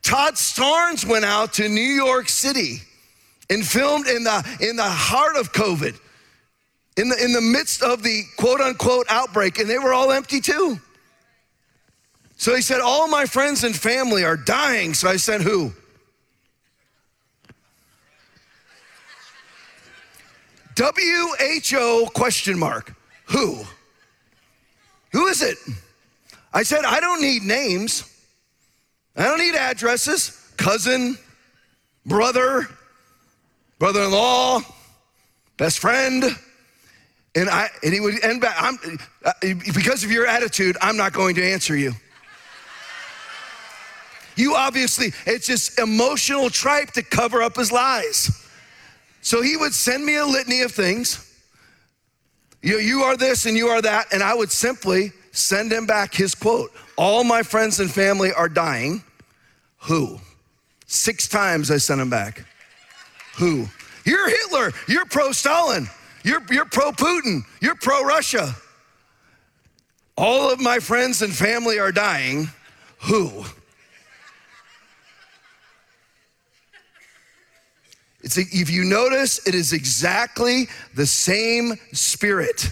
Todd 0.03 0.35
Starnes 0.35 1.05
went 1.05 1.25
out 1.25 1.53
to 1.55 1.69
New 1.69 1.81
York 1.81 2.29
City 2.29 2.79
and 3.51 3.67
filmed 3.67 4.07
in 4.07 4.23
the, 4.23 4.59
in 4.61 4.77
the 4.77 4.83
heart 4.85 5.37
of 5.37 5.53
COVID, 5.53 5.99
in 6.97 7.09
the, 7.09 7.25
in 7.25 7.33
the 7.33 7.41
midst 7.41 7.83
of 7.83 8.05
the 8.05 8.23
quote 8.37 8.61
unquote 8.61 9.07
outbreak, 9.09 9.59
and 9.59 9.69
they 9.69 9.79
were 9.79 9.93
all 9.93 10.13
empty 10.13 10.41
too. 10.41 10.81
So 12.43 12.57
he 12.57 12.61
said, 12.61 12.81
All 12.81 13.07
my 13.07 13.25
friends 13.25 13.63
and 13.63 13.73
family 13.73 14.25
are 14.25 14.37
dying. 14.37 14.95
So 14.95 15.09
I 15.09 15.17
said, 15.17 15.43
Who? 15.43 15.73
WHO 20.77 22.07
question 22.15 22.59
mark. 22.59 22.97
Who? 23.27 23.63
Who 25.13 25.29
is 25.29 25.41
it? 25.41 25.57
I 26.53 26.65
said, 26.65 26.85
I 26.85 26.99
don't 26.99 27.21
need 27.21 27.45
names. 27.45 28.13
I 29.15 29.23
don't 29.23 29.39
need 29.39 29.55
addresses. 29.55 30.53
Cousin, 30.57 31.17
brother, 32.05 32.67
brother 33.79 34.03
in 34.03 34.11
law, 34.11 34.63
best 35.59 35.79
friend. 35.79 36.25
And, 37.37 37.49
I, 37.49 37.69
and 37.85 37.95
he 37.95 38.01
would 38.01 38.25
end 38.25 38.41
back, 38.41 38.57
I'm, 38.59 38.99
uh, 39.25 39.33
because 39.73 40.03
of 40.03 40.11
your 40.11 40.27
attitude, 40.27 40.77
I'm 40.81 40.97
not 40.97 41.13
going 41.13 41.37
to 41.37 41.45
answer 41.45 41.77
you. 41.77 41.93
You 44.37 44.55
obviously, 44.55 45.13
it's 45.27 45.47
just 45.47 45.79
emotional 45.79 46.51
tripe 46.51 46.93
to 46.93 47.03
cover 47.03 47.43
up 47.43 47.57
his 47.57 47.71
lies. 47.71 48.31
So 49.21 49.43
he 49.43 49.57
would 49.57 49.75
send 49.75 50.05
me 50.05 50.17
a 50.17 50.27
litany 50.27 50.63
of 50.63 50.73
things. 50.73 51.29
You, 52.63 52.79
you 52.79 53.03
are 53.03 53.17
this 53.17 53.47
and 53.47 53.57
you 53.57 53.69
are 53.69 53.83
that. 53.83 54.13
And 54.13 54.23
I 54.23 54.35
would 54.35 54.51
simply 54.51 55.13
send 55.33 55.73
him 55.73 55.87
back 55.87 56.15
his 56.15 56.35
quote 56.35 56.73
All 56.97 57.25
my 57.25 57.43
friends 57.43 57.81
and 57.81 57.91
family 57.91 58.33
are 58.33 58.49
dying. 58.49 59.03
Who? 59.83 60.21
Six 60.87 61.29
times 61.29 61.71
I 61.71 61.79
sent 61.79 62.01
him 62.01 62.11
back. 62.11 62.45
Who? 63.39 63.67
You're 64.05 64.29
Hitler. 64.29 64.73
You're 64.89 65.07
pro 65.07 65.33
Stalin. 65.33 65.89
You're, 66.25 66.43
you're 66.51 66.67
pro 66.67 66.93
Putin. 66.93 67.43
You're 67.61 67.75
pro 67.75 68.05
Russia. 68.05 68.55
All 70.17 70.53
of 70.53 70.61
my 70.61 70.79
friends 70.79 71.23
and 71.23 71.33
family 71.33 71.79
are 71.79 71.93
dying. 71.93 72.49
Who? 73.01 73.45
It's, 78.23 78.37
if 78.37 78.71
you 78.71 78.85
notice, 78.85 79.47
it 79.47 79.55
is 79.55 79.73
exactly 79.73 80.69
the 80.95 81.07
same 81.07 81.75
spirit. 81.93 82.71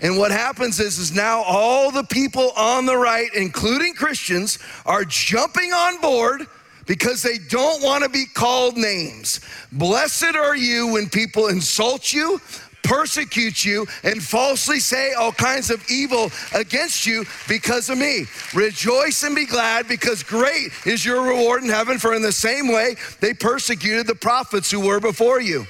And 0.00 0.16
what 0.16 0.30
happens 0.30 0.78
is, 0.78 0.98
is 0.98 1.12
now 1.12 1.42
all 1.42 1.90
the 1.90 2.04
people 2.04 2.52
on 2.56 2.86
the 2.86 2.96
right, 2.96 3.28
including 3.34 3.94
Christians, 3.94 4.58
are 4.86 5.04
jumping 5.04 5.72
on 5.72 6.00
board 6.00 6.46
because 6.86 7.22
they 7.22 7.38
don't 7.38 7.82
want 7.82 8.04
to 8.04 8.08
be 8.08 8.24
called 8.24 8.76
names. 8.76 9.40
Blessed 9.72 10.36
are 10.36 10.56
you 10.56 10.92
when 10.92 11.08
people 11.08 11.48
insult 11.48 12.12
you, 12.12 12.40
persecute 12.88 13.66
you 13.66 13.86
and 14.02 14.22
falsely 14.22 14.80
say 14.80 15.12
all 15.12 15.30
kinds 15.30 15.70
of 15.70 15.84
evil 15.90 16.30
against 16.54 17.06
you 17.06 17.24
because 17.46 17.90
of 17.90 17.98
me. 17.98 18.24
Rejoice 18.54 19.22
and 19.22 19.36
be 19.36 19.44
glad 19.44 19.86
because 19.86 20.22
great 20.22 20.70
is 20.86 21.04
your 21.04 21.22
reward 21.22 21.62
in 21.62 21.68
heaven, 21.68 21.98
for 21.98 22.14
in 22.14 22.22
the 22.22 22.32
same 22.32 22.68
way 22.68 22.96
they 23.20 23.34
persecuted 23.34 24.06
the 24.06 24.14
prophets 24.14 24.70
who 24.70 24.80
were 24.80 25.00
before 25.00 25.40
you. 25.40 25.66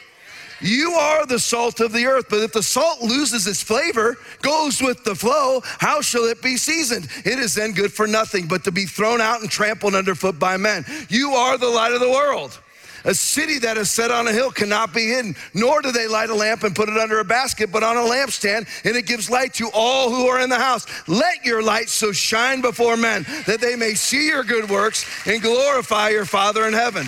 You 0.60 0.92
are 0.92 1.26
the 1.26 1.38
salt 1.38 1.80
of 1.80 1.92
the 1.92 2.06
earth, 2.06 2.26
but 2.30 2.40
if 2.40 2.52
the 2.52 2.62
salt 2.62 3.00
loses 3.00 3.46
its 3.46 3.62
flavor, 3.62 4.16
goes 4.42 4.80
with 4.80 5.04
the 5.04 5.14
flow, 5.14 5.60
how 5.64 6.00
shall 6.00 6.24
it 6.24 6.42
be 6.42 6.56
seasoned? 6.56 7.08
It 7.24 7.38
is 7.38 7.54
then 7.54 7.72
good 7.72 7.92
for 7.92 8.06
nothing 8.06 8.48
but 8.48 8.64
to 8.64 8.72
be 8.72 8.84
thrown 8.84 9.20
out 9.20 9.40
and 9.40 9.50
trampled 9.50 9.94
underfoot 9.94 10.38
by 10.38 10.56
men. 10.56 10.84
You 11.08 11.32
are 11.32 11.58
the 11.58 11.68
light 11.68 11.92
of 11.92 12.00
the 12.00 12.10
world. 12.10 12.58
A 13.04 13.14
city 13.14 13.58
that 13.60 13.76
is 13.76 13.90
set 13.90 14.10
on 14.10 14.26
a 14.26 14.32
hill 14.32 14.50
cannot 14.50 14.92
be 14.92 15.06
hidden, 15.06 15.36
nor 15.54 15.82
do 15.82 15.92
they 15.92 16.08
light 16.08 16.30
a 16.30 16.34
lamp 16.34 16.64
and 16.64 16.74
put 16.74 16.88
it 16.88 16.96
under 16.96 17.20
a 17.20 17.24
basket, 17.24 17.70
but 17.70 17.82
on 17.82 17.96
a 17.96 18.00
lampstand, 18.00 18.68
and 18.84 18.96
it 18.96 19.06
gives 19.06 19.30
light 19.30 19.54
to 19.54 19.70
all 19.72 20.10
who 20.10 20.26
are 20.26 20.40
in 20.40 20.50
the 20.50 20.56
house. 20.56 20.86
Let 21.08 21.44
your 21.44 21.62
light 21.62 21.88
so 21.88 22.12
shine 22.12 22.60
before 22.60 22.96
men 22.96 23.24
that 23.46 23.60
they 23.60 23.76
may 23.76 23.94
see 23.94 24.26
your 24.26 24.44
good 24.44 24.68
works 24.68 25.06
and 25.26 25.40
glorify 25.40 26.10
your 26.10 26.24
Father 26.24 26.66
in 26.66 26.74
heaven. 26.74 27.06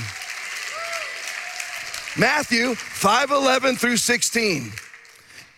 Matthew 2.18 2.74
5 2.74 3.30
11 3.30 3.76
through 3.76 3.96
16. 3.96 4.72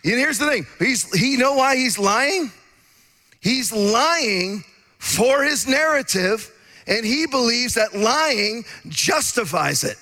And 0.04 0.14
here's 0.14 0.38
the 0.38 0.46
thing 0.46 0.66
he's, 0.78 1.12
he 1.18 1.36
know 1.36 1.54
why 1.54 1.76
he's 1.76 1.98
lying? 1.98 2.50
He's 3.40 3.72
lying 3.72 4.64
for 4.98 5.42
his 5.42 5.66
narrative, 5.66 6.50
and 6.86 7.04
he 7.04 7.26
believes 7.26 7.74
that 7.74 7.94
lying 7.94 8.64
justifies 8.88 9.84
it. 9.84 9.96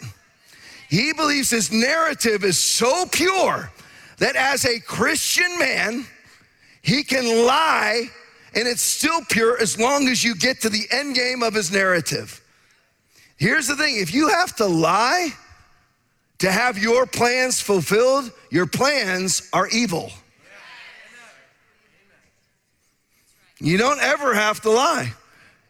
He 0.91 1.13
believes 1.13 1.51
his 1.51 1.71
narrative 1.71 2.43
is 2.43 2.59
so 2.59 3.07
pure 3.07 3.71
that 4.19 4.35
as 4.35 4.65
a 4.65 4.81
Christian 4.81 5.57
man, 5.57 6.05
he 6.83 7.05
can 7.05 7.47
lie 7.47 8.09
and 8.57 8.67
it's 8.67 8.83
still 8.83 9.21
pure 9.29 9.57
as 9.57 9.79
long 9.79 10.09
as 10.09 10.25
you 10.25 10.35
get 10.35 10.63
to 10.63 10.69
the 10.69 10.89
end 10.91 11.15
game 11.15 11.45
of 11.45 11.55
his 11.55 11.71
narrative. 11.71 12.43
Here's 13.37 13.69
the 13.69 13.77
thing 13.77 13.99
if 13.99 14.13
you 14.13 14.31
have 14.31 14.57
to 14.57 14.67
lie 14.67 15.29
to 16.39 16.51
have 16.51 16.77
your 16.77 17.07
plans 17.07 17.61
fulfilled, 17.61 18.33
your 18.51 18.67
plans 18.67 19.49
are 19.53 19.69
evil. 19.69 20.11
You 23.61 23.79
don't 23.79 24.01
ever 24.01 24.35
have 24.35 24.61
to 24.63 24.71
lie. 24.71 25.13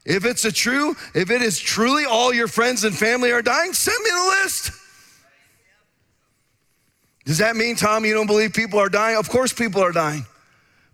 If 0.06 0.24
it's 0.24 0.46
a 0.46 0.52
true, 0.52 0.96
if 1.14 1.30
it 1.30 1.42
is 1.42 1.58
truly 1.58 2.06
all 2.06 2.32
your 2.32 2.48
friends 2.48 2.84
and 2.84 2.96
family 2.96 3.32
are 3.32 3.42
dying, 3.42 3.74
send 3.74 4.02
me 4.02 4.10
the 4.10 4.42
list. 4.42 4.79
Does 7.24 7.38
that 7.38 7.56
mean, 7.56 7.76
Tom, 7.76 8.04
you 8.04 8.14
don't 8.14 8.26
believe 8.26 8.52
people 8.52 8.78
are 8.78 8.88
dying? 8.88 9.16
Of 9.16 9.28
course, 9.28 9.52
people 9.52 9.82
are 9.82 9.92
dying. 9.92 10.24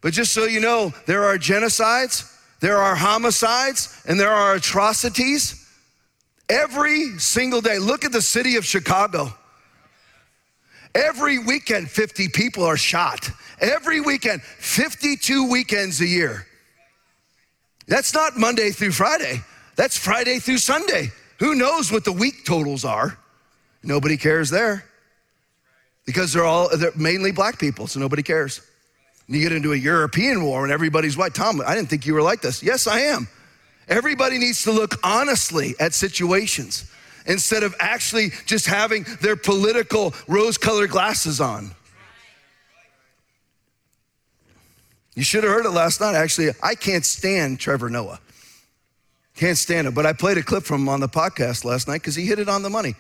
But 0.00 0.12
just 0.12 0.32
so 0.32 0.44
you 0.44 0.60
know, 0.60 0.92
there 1.06 1.24
are 1.24 1.38
genocides, 1.38 2.32
there 2.60 2.78
are 2.78 2.94
homicides, 2.94 4.02
and 4.06 4.18
there 4.18 4.32
are 4.32 4.54
atrocities 4.54 5.68
every 6.48 7.18
single 7.18 7.60
day. 7.60 7.78
Look 7.78 8.04
at 8.04 8.12
the 8.12 8.22
city 8.22 8.56
of 8.56 8.64
Chicago. 8.64 9.32
Every 10.94 11.38
weekend, 11.38 11.90
50 11.90 12.28
people 12.28 12.64
are 12.64 12.76
shot. 12.76 13.30
Every 13.60 14.00
weekend, 14.00 14.42
52 14.42 15.50
weekends 15.50 16.00
a 16.00 16.06
year. 16.06 16.46
That's 17.86 18.14
not 18.14 18.36
Monday 18.36 18.70
through 18.70 18.92
Friday. 18.92 19.42
That's 19.76 19.98
Friday 19.98 20.38
through 20.38 20.58
Sunday. 20.58 21.12
Who 21.38 21.54
knows 21.54 21.92
what 21.92 22.04
the 22.04 22.12
week 22.12 22.44
totals 22.44 22.84
are? 22.84 23.18
Nobody 23.82 24.16
cares 24.16 24.50
there 24.50 24.85
because 26.06 26.32
they're 26.32 26.44
all 26.44 26.74
they're 26.76 26.92
mainly 26.96 27.32
black 27.32 27.58
people, 27.58 27.86
so 27.86 28.00
nobody 28.00 28.22
cares. 28.22 28.62
And 29.26 29.36
You 29.36 29.42
get 29.42 29.52
into 29.52 29.72
a 29.72 29.76
European 29.76 30.44
war 30.44 30.62
and 30.62 30.72
everybody's 30.72 31.16
white. 31.16 31.34
Tom, 31.34 31.60
I 31.66 31.74
didn't 31.74 31.90
think 31.90 32.06
you 32.06 32.14
were 32.14 32.22
like 32.22 32.40
this. 32.40 32.62
Yes, 32.62 32.86
I 32.86 33.00
am. 33.00 33.28
Everybody 33.88 34.38
needs 34.38 34.62
to 34.64 34.72
look 34.72 34.94
honestly 35.04 35.74
at 35.78 35.94
situations 35.94 36.90
instead 37.26 37.62
of 37.62 37.74
actually 37.78 38.30
just 38.46 38.66
having 38.66 39.04
their 39.20 39.36
political 39.36 40.14
rose 40.28 40.56
colored 40.56 40.90
glasses 40.90 41.40
on. 41.40 41.72
You 45.14 45.22
should 45.22 45.44
have 45.44 45.52
heard 45.52 45.66
it 45.66 45.70
last 45.70 46.00
night. 46.00 46.14
Actually, 46.14 46.50
I 46.62 46.74
can't 46.74 47.04
stand 47.04 47.58
Trevor 47.58 47.88
Noah. 47.88 48.20
Can't 49.34 49.56
stand 49.56 49.86
him. 49.86 49.94
But 49.94 50.04
I 50.04 50.12
played 50.12 50.36
a 50.36 50.42
clip 50.42 50.64
from 50.64 50.82
him 50.82 50.88
on 50.88 51.00
the 51.00 51.08
podcast 51.08 51.64
last 51.64 51.88
night 51.88 52.02
because 52.02 52.14
he 52.14 52.26
hit 52.26 52.38
it 52.38 52.48
on 52.48 52.62
the 52.62 52.70
money. 52.70 52.94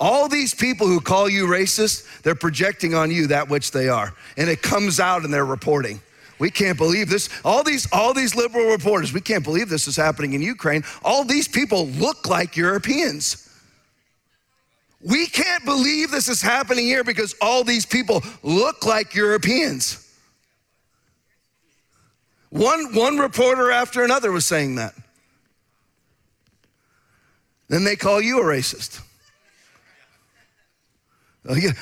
All 0.00 0.28
these 0.28 0.54
people 0.54 0.86
who 0.86 0.98
call 0.98 1.28
you 1.28 1.46
racist, 1.46 2.22
they're 2.22 2.34
projecting 2.34 2.94
on 2.94 3.10
you 3.10 3.26
that 3.26 3.50
which 3.50 3.70
they 3.70 3.90
are. 3.90 4.14
And 4.38 4.48
it 4.48 4.62
comes 4.62 4.98
out 4.98 5.24
in 5.24 5.30
their 5.30 5.44
reporting. 5.44 6.00
We 6.38 6.50
can't 6.50 6.78
believe 6.78 7.10
this. 7.10 7.28
All 7.44 7.62
these, 7.62 7.86
all 7.92 8.14
these 8.14 8.34
liberal 8.34 8.70
reporters, 8.70 9.12
we 9.12 9.20
can't 9.20 9.44
believe 9.44 9.68
this 9.68 9.86
is 9.86 9.96
happening 9.96 10.32
in 10.32 10.40
Ukraine. 10.40 10.84
All 11.04 11.22
these 11.22 11.46
people 11.46 11.88
look 11.88 12.26
like 12.26 12.56
Europeans. 12.56 13.46
We 15.02 15.26
can't 15.26 15.66
believe 15.66 16.10
this 16.10 16.28
is 16.28 16.40
happening 16.40 16.86
here 16.86 17.04
because 17.04 17.34
all 17.42 17.62
these 17.62 17.84
people 17.84 18.22
look 18.42 18.86
like 18.86 19.14
Europeans. 19.14 20.06
One, 22.48 22.94
one 22.94 23.18
reporter 23.18 23.70
after 23.70 24.02
another 24.02 24.32
was 24.32 24.46
saying 24.46 24.76
that. 24.76 24.94
Then 27.68 27.84
they 27.84 27.96
call 27.96 28.20
you 28.20 28.40
a 28.40 28.44
racist. 28.44 29.02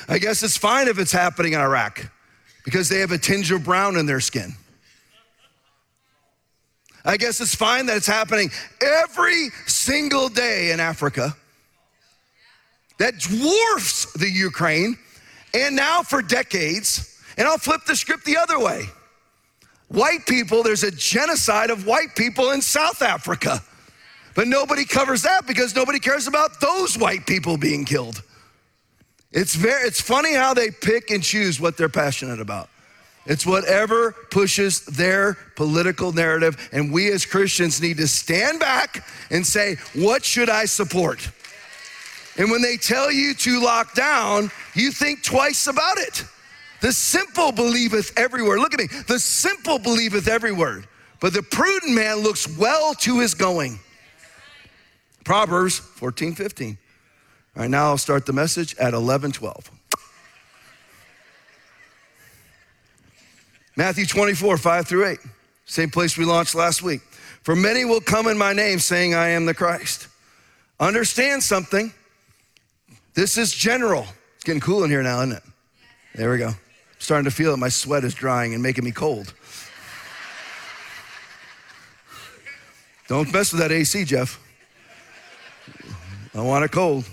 I 0.07 0.19
guess 0.19 0.43
it's 0.43 0.57
fine 0.57 0.87
if 0.87 0.99
it's 0.99 1.11
happening 1.11 1.53
in 1.53 1.59
Iraq 1.59 2.09
because 2.65 2.89
they 2.89 2.99
have 2.99 3.11
a 3.11 3.17
tinge 3.17 3.51
of 3.51 3.63
brown 3.63 3.97
in 3.97 4.05
their 4.05 4.19
skin. 4.19 4.53
I 7.05 7.17
guess 7.17 7.39
it's 7.39 7.55
fine 7.55 7.85
that 7.85 7.97
it's 7.97 8.07
happening 8.07 8.51
every 8.81 9.49
single 9.65 10.29
day 10.29 10.71
in 10.71 10.79
Africa 10.79 11.35
that 12.97 13.17
dwarfs 13.19 14.11
the 14.13 14.29
Ukraine 14.29 14.97
and 15.53 15.75
now 15.75 16.03
for 16.03 16.21
decades. 16.21 17.17
And 17.37 17.47
I'll 17.47 17.57
flip 17.57 17.81
the 17.87 17.95
script 17.95 18.25
the 18.25 18.37
other 18.37 18.59
way. 18.59 18.83
White 19.87 20.25
people, 20.27 20.61
there's 20.61 20.83
a 20.83 20.91
genocide 20.91 21.71
of 21.71 21.87
white 21.87 22.15
people 22.15 22.51
in 22.51 22.61
South 22.61 23.01
Africa. 23.01 23.63
But 24.35 24.47
nobody 24.47 24.85
covers 24.85 25.23
that 25.23 25.47
because 25.47 25.75
nobody 25.75 25.99
cares 25.99 26.27
about 26.27 26.61
those 26.61 26.97
white 26.97 27.25
people 27.25 27.57
being 27.57 27.85
killed. 27.85 28.21
It's 29.31 29.55
very 29.55 29.87
it's 29.87 30.01
funny 30.01 30.33
how 30.33 30.53
they 30.53 30.71
pick 30.71 31.11
and 31.11 31.23
choose 31.23 31.59
what 31.59 31.77
they're 31.77 31.89
passionate 31.89 32.39
about. 32.39 32.69
It's 33.25 33.45
whatever 33.45 34.13
pushes 34.31 34.81
their 34.85 35.37
political 35.55 36.11
narrative 36.11 36.69
and 36.71 36.91
we 36.91 37.11
as 37.11 37.25
Christians 37.25 37.81
need 37.81 37.97
to 37.97 38.07
stand 38.07 38.59
back 38.59 39.05
and 39.29 39.45
say, 39.45 39.75
"What 39.93 40.25
should 40.25 40.49
I 40.49 40.65
support?" 40.65 41.29
And 42.37 42.49
when 42.49 42.61
they 42.61 42.77
tell 42.77 43.11
you 43.11 43.33
to 43.35 43.59
lock 43.59 43.93
down, 43.93 44.51
you 44.73 44.91
think 44.91 45.23
twice 45.23 45.67
about 45.67 45.97
it. 45.99 46.23
The 46.81 46.93
simple 46.93 47.51
believeth 47.51 48.17
every 48.17 48.41
word. 48.41 48.59
Look 48.59 48.73
at 48.73 48.79
me. 48.79 48.87
The 49.07 49.19
simple 49.19 49.77
believeth 49.77 50.27
every 50.27 50.53
word, 50.53 50.87
but 51.19 51.33
the 51.33 51.43
prudent 51.43 51.93
man 51.93 52.17
looks 52.17 52.47
well 52.47 52.95
to 52.95 53.19
his 53.19 53.35
going. 53.35 53.79
Proverbs 55.23 55.77
14, 55.77 56.33
15. 56.33 56.77
All 57.55 57.63
right, 57.63 57.69
now 57.69 57.85
I'll 57.85 57.97
start 57.97 58.25
the 58.25 58.33
message 58.33 58.75
at 58.77 58.93
11, 58.93 59.33
12. 59.33 59.71
Matthew 63.75 64.05
24, 64.05 64.57
5 64.57 64.87
through 64.87 65.07
8. 65.07 65.19
Same 65.65 65.89
place 65.89 66.17
we 66.17 66.25
launched 66.25 66.55
last 66.55 66.81
week. 66.83 67.01
For 67.43 67.55
many 67.55 67.85
will 67.85 68.01
come 68.01 68.27
in 68.27 68.37
my 68.37 68.53
name 68.53 68.79
saying, 68.79 69.13
I 69.13 69.29
am 69.29 69.45
the 69.45 69.53
Christ. 69.53 70.07
Understand 70.79 71.43
something. 71.43 71.93
This 73.13 73.37
is 73.37 73.53
general. 73.53 74.05
It's 74.35 74.43
getting 74.43 74.61
cool 74.61 74.83
in 74.83 74.89
here 74.89 75.03
now, 75.03 75.21
isn't 75.21 75.37
it? 75.37 75.43
There 76.15 76.31
we 76.31 76.37
go 76.37 76.53
starting 76.99 77.25
to 77.25 77.31
feel 77.31 77.51
that 77.51 77.57
my 77.57 77.69
sweat 77.69 78.03
is 78.03 78.13
drying 78.13 78.53
and 78.53 78.61
making 78.61 78.83
me 78.83 78.91
cold. 78.91 79.33
Don't 83.07 83.33
mess 83.33 83.51
with 83.51 83.61
that 83.61 83.71
AC, 83.71 84.03
Jeff. 84.03 84.39
I 86.35 86.41
want 86.41 86.63
it 86.63 86.71
cold. 86.71 87.09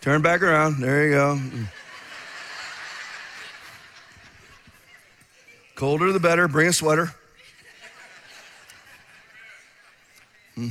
Turn 0.00 0.22
back 0.22 0.40
around. 0.40 0.80
There 0.80 1.04
you 1.06 1.10
go. 1.10 1.40
Colder 5.74 6.12
the 6.12 6.20
better. 6.20 6.48
Bring 6.48 6.68
a 6.68 6.72
sweater. 6.72 7.14
Hmm. 10.54 10.68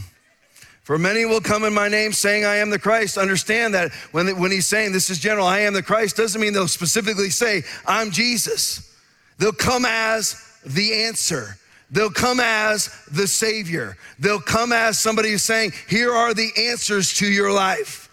For 0.81 0.97
many 0.97 1.25
will 1.25 1.41
come 1.41 1.63
in 1.63 1.75
my 1.75 1.87
name 1.87 2.11
saying, 2.11 2.43
I 2.43 2.55
am 2.55 2.71
the 2.71 2.79
Christ. 2.79 3.19
Understand 3.19 3.75
that 3.75 3.93
when, 4.11 4.39
when 4.39 4.49
he's 4.49 4.65
saying 4.65 4.93
this 4.93 5.11
is 5.11 5.19
general, 5.19 5.45
I 5.45 5.59
am 5.59 5.73
the 5.73 5.83
Christ, 5.83 6.17
doesn't 6.17 6.41
mean 6.41 6.53
they'll 6.53 6.67
specifically 6.67 7.29
say, 7.29 7.61
I'm 7.85 8.09
Jesus. 8.09 8.97
They'll 9.37 9.51
come 9.51 9.85
as 9.85 10.43
the 10.65 11.03
answer. 11.03 11.55
They'll 11.91 12.09
come 12.09 12.39
as 12.39 12.89
the 13.11 13.27
Savior. 13.27 13.95
They'll 14.17 14.41
come 14.41 14.71
as 14.71 14.97
somebody 14.97 15.29
who's 15.29 15.43
saying, 15.43 15.73
Here 15.87 16.11
are 16.11 16.33
the 16.33 16.49
answers 16.57 17.13
to 17.15 17.31
your 17.31 17.51
life. 17.51 18.08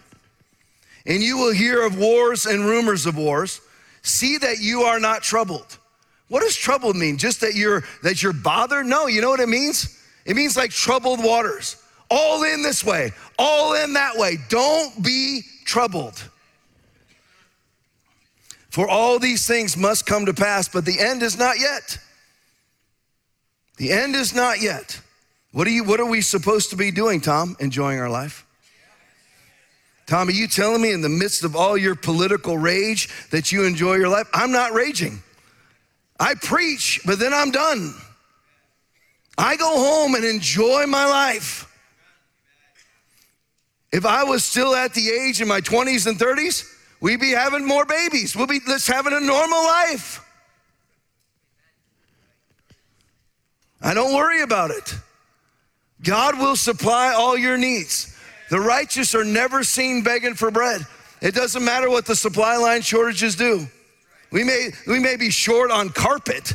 And 1.07 1.23
you 1.23 1.37
will 1.37 1.53
hear 1.53 1.83
of 1.83 1.97
wars 1.97 2.45
and 2.45 2.65
rumors 2.65 3.07
of 3.07 3.17
wars. 3.17 3.61
See 4.03 4.37
that 4.37 4.59
you 4.59 4.81
are 4.81 4.99
not 4.99 5.23
troubled. 5.23 5.79
What 6.27 6.41
does 6.41 6.55
troubled 6.55 6.95
mean? 6.95 7.17
Just 7.17 7.41
that 7.41 7.55
you're 7.55 7.83
that 8.03 8.21
you're 8.21 8.33
bothered? 8.33 8.85
No, 8.85 9.07
you 9.07 9.21
know 9.21 9.29
what 9.29 9.39
it 9.39 9.49
means? 9.49 9.97
It 10.25 10.35
means 10.35 10.55
like 10.55 10.71
troubled 10.71 11.23
waters 11.23 11.81
all 12.09 12.43
in 12.43 12.61
this 12.61 12.83
way, 12.83 13.11
all 13.39 13.73
in 13.73 13.93
that 13.93 14.17
way. 14.17 14.37
Don't 14.49 15.03
be 15.03 15.41
troubled. 15.65 16.29
For 18.69 18.87
all 18.87 19.19
these 19.19 19.47
things 19.47 19.75
must 19.75 20.05
come 20.05 20.25
to 20.25 20.33
pass, 20.33 20.67
but 20.67 20.85
the 20.85 20.99
end 20.99 21.23
is 21.23 21.37
not 21.37 21.59
yet. 21.59 21.97
The 23.77 23.91
end 23.91 24.15
is 24.15 24.35
not 24.35 24.61
yet. 24.61 24.99
What 25.51 25.67
are, 25.67 25.71
you, 25.71 25.83
what 25.83 25.99
are 25.99 26.05
we 26.05 26.21
supposed 26.21 26.69
to 26.69 26.75
be 26.75 26.91
doing, 26.91 27.21
Tom? 27.21 27.55
Enjoying 27.59 27.99
our 27.99 28.09
life? 28.09 28.45
Tommy, 30.07 30.33
you 30.33 30.47
telling 30.47 30.81
me 30.81 30.93
in 30.93 31.01
the 31.01 31.09
midst 31.09 31.43
of 31.43 31.55
all 31.55 31.77
your 31.77 31.93
political 31.93 32.57
rage 32.57 33.09
that 33.29 33.51
you 33.51 33.65
enjoy 33.65 33.95
your 33.95 34.07
life? 34.07 34.27
I'm 34.33 34.51
not 34.51 34.73
raging. 34.73 35.21
I 36.17 36.33
preach, 36.35 37.01
but 37.05 37.19
then 37.19 37.33
I'm 37.33 37.51
done. 37.51 37.93
I 39.37 39.57
go 39.57 39.69
home 39.69 40.15
and 40.15 40.23
enjoy 40.23 40.85
my 40.87 41.05
life. 41.05 41.65
If 43.91 44.05
I 44.05 44.23
was 44.23 44.43
still 44.43 44.75
at 44.75 44.93
the 44.93 45.09
age 45.09 45.41
in 45.41 45.47
my 45.47 45.61
20s 45.61 46.07
and 46.07 46.17
30s, 46.17 46.65
we'd 47.01 47.19
be 47.19 47.31
having 47.31 47.65
more 47.65 47.85
babies. 47.85 48.35
We'll 48.35 48.47
be 48.47 48.61
let's 48.65 48.87
having 48.87 49.13
a 49.13 49.19
normal 49.19 49.61
life. 49.63 50.23
I 53.81 53.93
don't 53.93 54.15
worry 54.15 54.41
about 54.41 54.71
it. 54.71 54.95
God 56.01 56.39
will 56.39 56.55
supply 56.55 57.13
all 57.13 57.37
your 57.37 57.57
needs. 57.57 58.16
The 58.49 58.59
righteous 58.59 59.13
are 59.15 59.25
never 59.25 59.63
seen 59.63 60.03
begging 60.03 60.35
for 60.35 60.51
bread. 60.51 60.85
It 61.21 61.33
doesn't 61.33 61.63
matter 61.63 61.89
what 61.89 62.05
the 62.05 62.15
supply 62.15 62.57
line 62.57 62.81
shortages 62.81 63.35
do. 63.35 63.67
We 64.31 64.43
may, 64.43 64.69
we 64.85 64.99
may 64.99 65.15
be 65.15 65.29
short 65.29 65.71
on 65.71 65.89
carpet. 65.89 66.53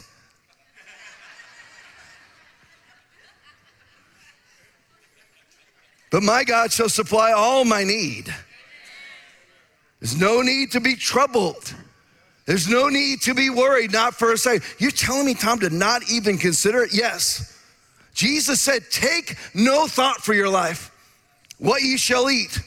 But 6.11 6.23
my 6.23 6.45
God 6.45 6.71
shall 6.71 6.91
supply 6.91 7.33
all 7.33 7.65
my 7.65 7.85
need. 7.85 8.33
There's 10.01 10.21
no 10.21 10.43
need 10.43 10.73
to 10.73 10.81
be 10.81 10.95
troubled. 10.95 11.75
There's 12.45 12.69
no 12.69 12.89
need 12.89 13.23
to 13.23 13.35
be 13.35 13.49
worried, 13.49 13.93
not 13.93 14.15
for 14.15 14.33
a 14.33 14.37
second. 14.37 14.63
You're 14.79 14.91
telling 14.91 15.25
me, 15.25 15.35
Tom, 15.35 15.61
to 15.61 15.71
not 15.71 16.03
even 16.11 16.37
consider 16.37 16.83
it? 16.83 16.93
Yes. 16.93 17.59
Jesus 18.13 18.61
said, 18.61 18.91
Take 18.91 19.37
no 19.55 19.87
thought 19.87 20.19
for 20.19 20.35
your 20.35 20.51
life, 20.51 20.91
what 21.63 21.81
ye 21.81 21.97
shall 21.97 22.29
eat, 22.29 22.61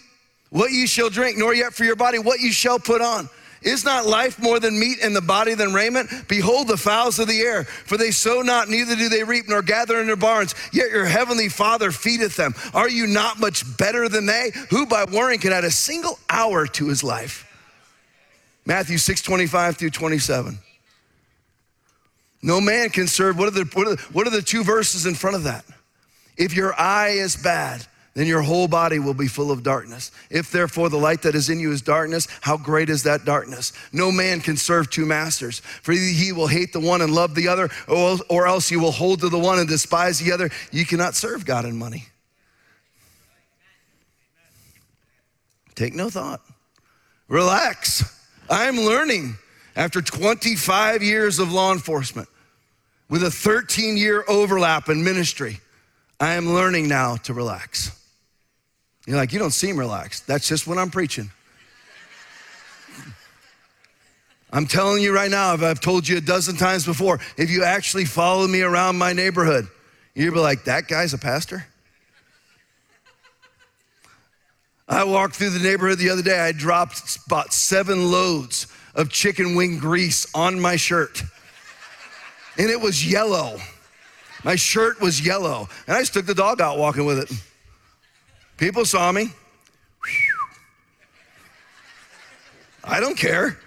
what 0.52 0.72
ye 0.72 0.88
shall 0.88 1.10
drink, 1.10 1.38
nor 1.38 1.54
yet 1.54 1.74
for 1.74 1.84
your 1.84 1.98
body, 1.98 2.18
what 2.18 2.40
ye 2.40 2.52
shall 2.52 2.80
put 2.80 3.02
on. 3.02 3.30
Is 3.62 3.84
not 3.84 4.06
life 4.06 4.40
more 4.40 4.60
than 4.60 4.80
meat 4.80 5.00
and 5.04 5.14
the 5.16 5.22
body 5.22 5.54
than 5.54 5.74
raiment? 5.74 6.10
Behold 6.28 6.68
the 6.68 6.78
fowls 6.78 7.20
of 7.20 7.28
the 7.28 7.42
air, 7.42 7.66
for 7.66 7.98
they 7.98 8.12
sow 8.12 8.42
not, 8.42 8.70
neither 8.70 8.96
do 8.96 9.10
they 9.10 9.24
reap, 9.24 9.50
nor 9.50 9.62
gather 9.62 10.00
in 10.00 10.08
their 10.08 10.16
barns, 10.16 10.56
yet 10.72 10.92
your 10.92 11.06
heavenly 11.06 11.50
Father 11.50 11.92
feedeth 11.92 12.38
them. 12.38 12.54
Are 12.74 12.88
you 12.88 13.06
not 13.06 13.40
much 13.40 13.66
better 13.78 14.08
than 14.08 14.28
they? 14.28 14.52
Who 14.70 14.86
by 14.86 15.06
worrying 15.06 15.40
can 15.40 15.52
add 15.52 15.66
a 15.66 15.72
single 15.72 16.18
hour 16.30 16.66
to 16.68 16.88
his 16.88 17.04
life? 17.04 17.52
Matthew 18.66 18.98
6 18.98 19.22
25 19.24 19.78
through 19.78 19.90
27. 19.90 20.58
No 22.42 22.62
man 22.62 22.92
can 22.92 23.08
serve. 23.08 23.38
What 23.38 23.48
are, 23.48 23.52
the, 23.52 23.70
what, 23.74 23.88
are 23.88 23.96
the, 23.96 24.02
what 24.14 24.28
are 24.28 24.32
the 24.32 24.42
two 24.42 24.64
verses 24.64 25.06
in 25.06 25.16
front 25.16 25.36
of 25.36 25.44
that? 25.44 25.66
If 26.38 26.56
your 26.56 26.80
eye 26.80 27.10
is 27.10 27.36
bad, 27.36 27.86
then 28.16 28.28
your 28.28 28.42
whole 28.42 28.70
body 28.70 28.98
will 28.98 29.14
be 29.14 29.28
full 29.28 29.52
of 29.52 29.62
darkness. 29.62 30.10
If 30.30 30.50
therefore 30.50 30.90
the 30.90 30.98
light 30.98 31.22
that 31.24 31.36
is 31.36 31.50
in 31.50 31.60
you 31.60 31.74
is 31.74 31.82
darkness, 31.82 32.30
how 32.40 32.56
great 32.56 32.90
is 32.90 33.04
that 33.04 33.26
darkness? 33.26 33.74
No 33.92 34.10
man 34.10 34.40
can 34.40 34.56
serve 34.56 34.90
two 34.90 35.06
masters, 35.06 35.60
for 35.60 35.92
he 35.92 36.32
will 36.32 36.48
hate 36.48 36.72
the 36.72 36.80
one 36.80 37.02
and 37.02 37.14
love 37.14 37.36
the 37.36 37.50
other, 37.50 37.70
or 37.90 38.48
else 38.48 38.70
he 38.70 38.78
will 38.78 38.94
hold 38.94 39.20
to 39.20 39.28
the 39.28 39.38
one 39.38 39.60
and 39.60 39.68
despise 39.68 40.20
the 40.20 40.32
other. 40.32 40.50
You 40.72 40.86
cannot 40.86 41.14
serve 41.14 41.46
God 41.46 41.66
and 41.66 41.78
money. 41.78 42.06
Take 45.76 45.94
no 45.94 46.10
thought. 46.10 46.42
Relax. 47.28 48.18
I'm 48.50 48.78
learning 48.78 49.36
after 49.76 50.02
25 50.02 51.04
years 51.04 51.38
of 51.40 51.52
law 51.52 51.74
enforcement 51.74 52.30
with 53.10 53.24
a 53.24 53.32
13 53.32 53.98
year 53.98 54.24
overlap 54.30 54.88
in 54.88 55.04
ministry. 55.04 55.60
I 56.18 56.36
am 56.36 56.54
learning 56.54 56.88
now 56.88 57.18
to 57.18 57.34
relax. 57.34 57.92
You're 59.06 59.18
like, 59.18 59.34
you 59.34 59.40
don't 59.40 59.52
seem 59.52 59.78
relaxed. 59.78 60.26
That's 60.26 60.48
just 60.48 60.66
when 60.66 60.78
I'm 60.78 60.90
preaching. 60.90 61.32
I'm 64.52 64.68
telling 64.68 65.04
you 65.04 65.14
right 65.14 65.30
now, 65.30 65.54
if 65.54 65.62
I've 65.62 65.82
told 65.82 66.08
you 66.08 66.18
a 66.18 66.22
dozen 66.22 66.56
times 66.56 66.86
before, 66.86 67.20
if 67.38 67.50
you 67.50 67.64
actually 67.64 68.06
follow 68.06 68.48
me 68.48 68.62
around 68.62 68.98
my 68.98 69.12
neighborhood, 69.12 69.68
you'd 70.14 70.34
be 70.34 70.40
like, 70.40 70.64
that 70.64 70.88
guy's 70.88 71.14
a 71.14 71.18
pastor? 71.18 71.66
I 74.88 75.04
walked 75.04 75.36
through 75.36 75.50
the 75.50 75.60
neighborhood 75.60 75.98
the 75.98 76.10
other 76.10 76.22
day. 76.22 76.40
I 76.40 76.52
dropped 76.52 77.18
about 77.26 77.54
seven 77.54 78.12
loads 78.12 78.68
of 78.94 79.10
chicken 79.10 79.56
wing 79.56 79.78
grease 79.78 80.26
on 80.34 80.60
my 80.60 80.78
shirt, 80.78 81.22
and 82.58 82.70
it 82.70 82.80
was 82.80 83.06
yellow. 83.06 83.58
My 84.44 84.56
shirt 84.56 85.02
was 85.02 85.26
yellow, 85.26 85.68
and 85.88 85.98
I 85.98 86.00
just 86.00 86.14
took 86.14 86.28
the 86.28 86.36
dog 86.36 86.62
out 86.62 86.78
walking 86.78 87.06
with 87.06 87.20
it. 87.20 87.32
People 88.58 88.86
saw 88.86 89.12
me. 89.12 89.30
I 92.84 93.00
don't 93.00 93.18
care. 93.18 93.58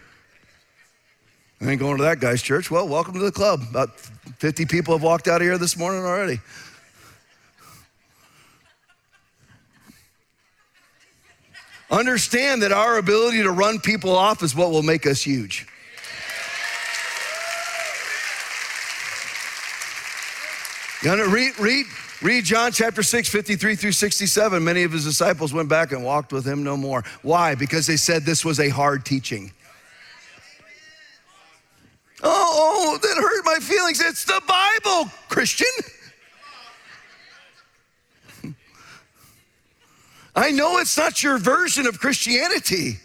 I 1.61 1.71
ain't 1.71 1.81
going 1.81 1.97
to 1.97 2.05
that 2.05 2.21
guy's 2.21 2.41
church. 2.41 2.71
Well, 2.71 2.87
welcome 2.89 3.15
to 3.15 3.21
the 3.21 3.33
club. 3.33 3.63
About 3.69 3.99
50 3.99 4.65
people 4.67 4.95
have 4.95 5.03
walked 5.03 5.27
out 5.27 5.41
of 5.41 5.43
here 5.43 5.59
this 5.59 5.77
morning 5.77 6.05
already. 6.05 6.41
Understand 11.91 12.63
that 12.63 12.71
our 12.71 12.99
ability 12.99 13.43
to 13.43 13.51
run 13.51 13.81
people 13.81 14.15
off 14.15 14.43
is 14.43 14.55
what 14.55 14.71
will 14.71 14.83
make 14.83 15.07
us 15.07 15.23
huge. 15.23 15.67
You 21.03 21.15
to 21.15 21.29
read, 21.29 21.59
read, 21.59 21.87
read 22.23 22.45
John 22.45 22.73
chapter 22.73 23.03
6, 23.03 23.29
53 23.29 23.77
through 23.77 23.93
67. 23.93 24.65
Many 24.65 24.83
of 24.83 24.93
his 24.93 25.05
disciples 25.05 25.53
went 25.53 25.69
back 25.69 25.93
and 25.93 26.05
walked 26.05 26.33
with 26.33 26.47
him 26.47 26.63
no 26.63 26.77
more. 26.77 27.05
Why? 27.23 27.55
Because 27.55 27.87
they 27.87 27.97
said 27.97 28.25
this 28.25 28.45
was 28.45 28.61
a 28.61 28.69
hard 28.69 29.05
teaching. 29.05 29.53
Oh, 32.23 32.29
oh, 32.93 32.99
that 33.01 33.17
hurt 33.17 33.45
my 33.45 33.59
feelings. 33.65 34.01
It's 34.01 34.25
the 34.25 34.43
Bible, 34.47 35.11
Christian. 35.29 35.69
I 40.35 40.51
know 40.51 40.79
it's 40.79 40.97
not 40.97 41.23
your 41.23 41.39
version 41.39 41.87
of 41.87 41.99
Christianity, 41.99 42.99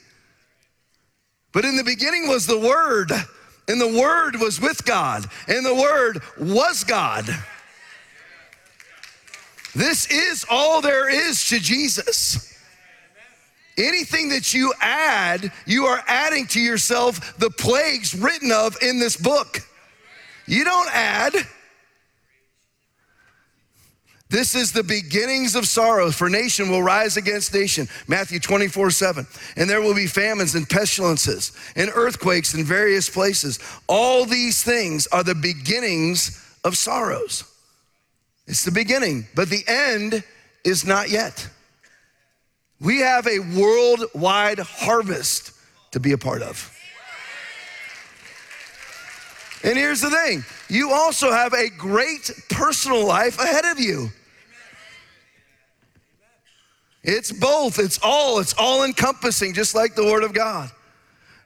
but 1.52 1.66
in 1.66 1.78
the 1.78 1.84
beginning 1.84 2.28
was 2.28 2.46
the 2.46 2.60
Word, 2.60 3.12
and 3.68 3.82
the 3.82 4.00
Word 4.00 4.36
was 4.40 4.62
with 4.62 4.86
God, 4.86 5.26
and 5.48 5.66
the 5.66 5.74
Word 5.74 6.22
was 6.40 6.84
God. 6.84 7.26
This 9.76 10.06
is 10.12 10.46
all 10.50 10.82
there 10.82 11.10
is 11.10 11.48
to 11.50 11.60
Jesus. 11.60 12.50
Anything 13.78 14.30
that 14.30 14.54
you 14.54 14.72
add, 14.80 15.52
you 15.66 15.86
are 15.86 16.04
adding 16.08 16.46
to 16.48 16.60
yourself 16.60 17.38
the 17.40 17.50
plagues 17.50 18.14
written 18.14 18.52
of 18.52 18.78
in 18.84 19.00
this 19.00 19.18
book. 19.18 19.62
You 20.46 20.64
don't 20.64 20.94
add. 20.94 21.34
This 24.30 24.56
is 24.56 24.72
the 24.72 24.84
beginnings 24.84 25.56
of 25.56 25.68
sorrow, 25.68 26.10
for 26.12 26.28
nation 26.30 26.70
will 26.70 26.82
rise 26.82 27.18
against 27.18 27.54
nation. 27.54 27.88
Matthew 28.08 28.40
24, 28.40 28.90
7. 28.90 29.28
And 29.58 29.70
there 29.70 29.82
will 29.82 29.94
be 29.94 30.08
famines 30.08 30.56
and 30.56 30.68
pestilences 30.68 31.52
and 31.76 31.92
earthquakes 31.94 32.54
in 32.56 32.64
various 32.64 33.10
places. 33.10 33.60
All 33.88 34.26
these 34.26 34.64
things 34.64 35.08
are 35.08 35.24
the 35.24 35.36
beginnings 35.36 36.44
of 36.64 36.78
sorrows. 36.78 37.44
It's 38.48 38.66
the 38.66 38.72
beginning, 38.72 39.28
but 39.36 39.50
the 39.50 39.64
end 39.68 40.24
is 40.64 40.86
not 40.86 41.10
yet. 41.10 41.48
We 42.80 43.00
have 43.00 43.28
a 43.28 43.40
worldwide 43.40 44.60
harvest 44.60 45.54
to 45.92 46.00
be 46.00 46.12
a 46.12 46.18
part 46.18 46.42
of. 46.42 46.70
And 49.64 49.78
here's 49.78 50.02
the 50.02 50.10
thing 50.10 50.44
you 50.68 50.92
also 50.92 51.32
have 51.32 51.54
a 51.54 51.70
great 51.70 52.30
personal 52.50 53.06
life 53.06 53.40
ahead 53.40 53.66
of 53.66 53.80
you. 53.80 54.10
It's 57.04 57.32
both, 57.32 57.80
it's 57.80 58.00
all, 58.02 58.40
it's 58.40 58.54
all 58.58 58.84
encompassing, 58.84 59.54
just 59.54 59.76
like 59.76 59.96
the 59.96 60.06
Word 60.06 60.24
of 60.24 60.34
God. 60.34 60.72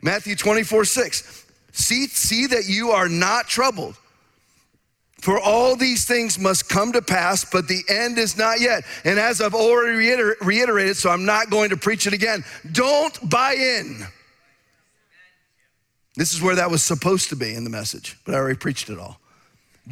Matthew 0.01 0.35
24, 0.35 0.85
6. 0.85 1.45
See, 1.71 2.07
see 2.07 2.47
that 2.47 2.65
you 2.67 2.91
are 2.91 3.09
not 3.09 3.47
troubled. 3.47 3.97
For 5.21 5.39
all 5.39 5.75
these 5.75 6.05
things 6.05 6.37
must 6.37 6.69
come 6.69 6.91
to 6.93 7.01
pass, 7.01 7.43
but 7.43 7.67
the 7.67 7.83
end 7.89 8.17
is 8.17 8.37
not 8.37 8.59
yet. 8.59 8.83
And 9.03 9.19
as 9.19 9.41
I've 9.41 9.55
already 9.55 9.97
reiter- 9.97 10.37
reiterated, 10.41 10.95
so 10.95 11.09
I'm 11.09 11.25
not 11.25 11.49
going 11.49 11.71
to 11.71 11.77
preach 11.77 12.05
it 12.05 12.13
again, 12.13 12.43
don't 12.71 13.29
buy 13.29 13.53
in. 13.53 14.05
This 16.15 16.33
is 16.33 16.41
where 16.41 16.55
that 16.55 16.69
was 16.69 16.83
supposed 16.83 17.29
to 17.29 17.35
be 17.35 17.53
in 17.53 17.63
the 17.63 17.69
message, 17.69 18.17
but 18.25 18.35
I 18.35 18.37
already 18.37 18.57
preached 18.57 18.89
it 18.89 18.99
all. 18.99 19.19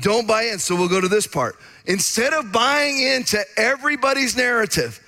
Don't 0.02 0.28
buy 0.28 0.44
in. 0.44 0.60
So 0.60 0.76
we'll 0.76 0.90
go 0.90 1.00
to 1.00 1.08
this 1.08 1.28
part. 1.28 1.56
Instead 1.86 2.34
of 2.34 2.52
buying 2.52 3.00
into 3.00 3.44
everybody's 3.58 4.36
narrative, 4.36 5.00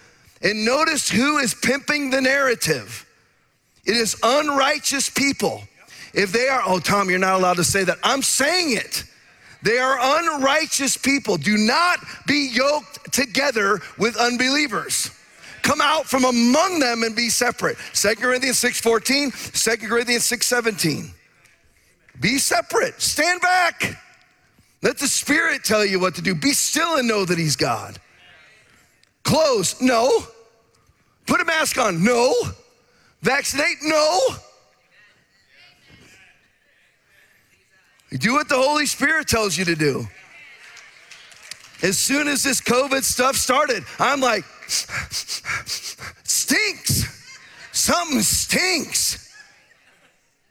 and 0.41 0.65
notice 0.65 1.09
who 1.09 1.37
is 1.39 1.53
pimping 1.53 2.09
the 2.09 2.21
narrative. 2.21 3.05
It 3.85 3.95
is 3.95 4.15
unrighteous 4.21 5.09
people. 5.09 5.63
If 6.13 6.31
they 6.31 6.47
are, 6.47 6.61
oh, 6.65 6.79
Tom, 6.79 7.09
you're 7.09 7.19
not 7.19 7.35
allowed 7.35 7.57
to 7.57 7.63
say 7.63 7.83
that. 7.83 7.97
I'm 8.03 8.21
saying 8.21 8.77
it. 8.77 9.03
They 9.67 9.79
are 9.79 9.97
unrighteous 9.99 10.95
people. 10.95 11.35
Do 11.35 11.57
not 11.57 11.99
be 12.25 12.49
yoked 12.53 13.11
together 13.11 13.81
with 13.97 14.15
unbelievers. 14.15 15.11
come 15.61 15.81
out 15.81 16.05
from 16.05 16.23
among 16.23 16.79
them 16.79 17.03
and 17.03 17.13
be 17.13 17.29
separate. 17.29 17.77
2 17.93 18.15
Corinthians 18.15 18.57
6:14, 18.57 19.33
2 19.51 19.89
Corinthians 19.89 20.23
6:17. 20.23 21.13
Be 22.21 22.37
separate. 22.37 23.01
Stand 23.01 23.41
back. 23.41 24.01
Let 24.81 24.99
the 24.99 25.09
Spirit 25.09 25.65
tell 25.65 25.83
you 25.83 25.99
what 25.99 26.15
to 26.15 26.21
do. 26.21 26.33
Be 26.33 26.53
still 26.53 26.95
and 26.95 27.05
know 27.05 27.25
that 27.25 27.37
He's 27.37 27.57
God. 27.57 27.99
Close? 29.23 29.81
No. 29.81 30.25
Put 31.25 31.41
a 31.41 31.45
mask 31.45 31.77
on? 31.77 32.01
No. 32.05 32.33
Vaccinate? 33.21 33.83
No. 33.83 34.37
Do 38.11 38.33
what 38.33 38.47
the 38.47 38.55
Holy 38.55 38.85
Spirit 38.85 39.27
tells 39.27 39.57
you 39.57 39.65
to 39.65 39.75
do. 39.75 40.07
As 41.83 41.97
soon 41.99 42.27
as 42.27 42.43
this 42.43 42.61
COVID 42.61 43.03
stuff 43.03 43.35
started, 43.35 43.83
I'm 43.99 44.21
like, 44.21 44.45
stinks. 46.23 47.03
Something 47.71 48.21
stinks. 48.21 49.31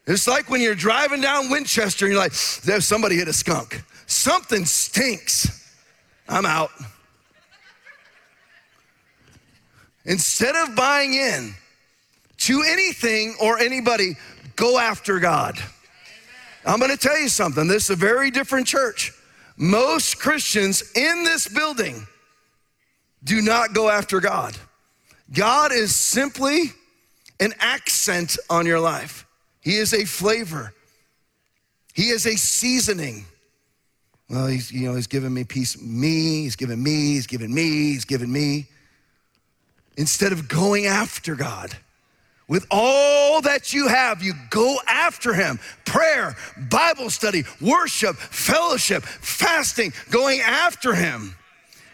It's 0.07 0.29
like 0.29 0.49
when 0.49 0.61
you're 0.61 0.77
driving 0.77 1.21
down 1.21 1.51
Winchester 1.51 2.05
and 2.05 2.13
you're 2.13 2.23
like, 2.23 2.33
there's 2.63 2.87
somebody 2.87 3.17
hit 3.17 3.27
a 3.27 3.33
skunk. 3.33 3.83
Something 4.07 4.65
stinks. 4.65 5.75
I'm 6.29 6.47
out. 6.47 6.71
Instead 10.05 10.55
of 10.55 10.77
buying 10.77 11.15
in 11.15 11.55
to 12.39 12.63
anything 12.63 13.35
or 13.41 13.59
anybody, 13.59 14.17
go 14.55 14.79
after 14.79 15.19
God. 15.19 15.59
I'm 16.67 16.81
gonna 16.81 16.97
tell 16.97 17.19
you 17.19 17.29
something. 17.29 17.69
This 17.69 17.85
is 17.85 17.91
a 17.91 17.97
very 17.97 18.31
different 18.31 18.67
church. 18.67 19.13
Most 19.57 20.19
Christians 20.19 20.93
in 20.95 21.25
this 21.25 21.49
building 21.49 22.07
do 23.25 23.41
not 23.41 23.73
go 23.73 23.89
after 23.89 24.21
God. 24.21 24.57
God 25.33 25.73
is 25.73 25.95
simply 25.95 26.73
an 27.41 27.55
accent 27.59 28.37
on 28.51 28.67
your 28.67 28.81
life, 28.81 29.27
He 29.61 29.77
is 29.77 29.95
a 29.95 30.05
flavor, 30.05 30.75
He 31.95 32.09
is 32.09 32.27
a 32.27 32.37
seasoning. 32.37 33.25
Well, 34.29 34.49
he's, 34.49 34.73
you 34.73 34.89
know, 34.89 34.97
he's 34.97 35.07
given 35.07 35.33
me 35.33 35.45
peace, 35.45 35.81
me, 35.81 36.43
he's 36.43 36.57
given 36.57 36.83
me, 36.83 37.13
he's 37.13 37.29
given 37.29 37.55
me, 37.55 37.93
he's 37.93 38.05
given 38.05 38.33
me. 38.33 38.67
Instead 39.97 40.33
of 40.33 40.49
going 40.49 40.87
after 40.87 41.37
God, 41.37 41.77
with 42.49 42.67
all 42.71 43.41
that 43.43 43.73
you 43.73 43.89
have, 43.89 44.23
you 44.23 44.35
go 44.51 44.77
after 44.87 45.35
him. 45.35 45.59
Prayer, 45.85 46.37
Bible 46.71 47.11
study, 47.11 47.45
worship, 47.61 48.17
fellowship, 48.17 49.03
fasting, 49.03 49.93
going 50.11 50.41
after 50.41 50.95
him. 50.95 51.35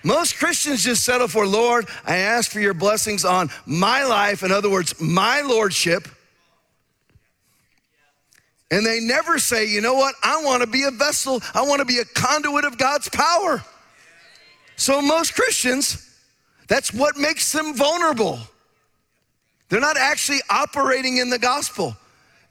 Most 0.05 0.36
Christians 0.36 0.82
just 0.82 1.05
settle 1.05 1.28
for, 1.28 1.46
Lord, 1.46 1.88
I 2.05 2.18
ask 2.18 2.50
for 2.50 2.61
your 2.61 2.74
blessings 2.74 3.24
on 3.24 3.50
my 3.66 4.05
life. 4.05 4.42
In 4.42 4.50
other 4.50 4.68
words, 4.68 5.00
my 5.00 5.40
lordship. 5.42 6.09
And 8.70 8.84
they 8.84 9.00
never 9.00 9.38
say, 9.38 9.66
you 9.66 9.80
know 9.80 9.94
what? 9.94 10.14
I 10.22 10.42
want 10.44 10.62
to 10.62 10.66
be 10.66 10.84
a 10.84 10.90
vessel, 10.90 11.40
I 11.55 11.62
want 11.62 11.80
to 11.80 11.84
be 11.84 11.98
a 11.98 12.05
conduit 12.05 12.64
of 12.64 12.78
God's 12.78 13.09
power. 13.09 13.62
So, 14.76 15.00
most 15.00 15.34
Christians, 15.34 16.11
that's 16.66 16.92
what 16.92 17.16
makes 17.16 17.53
them 17.53 17.74
vulnerable. 17.74 18.40
They're 19.72 19.80
not 19.80 19.96
actually 19.96 20.40
operating 20.50 21.16
in 21.16 21.30
the 21.30 21.38
gospel. 21.38 21.96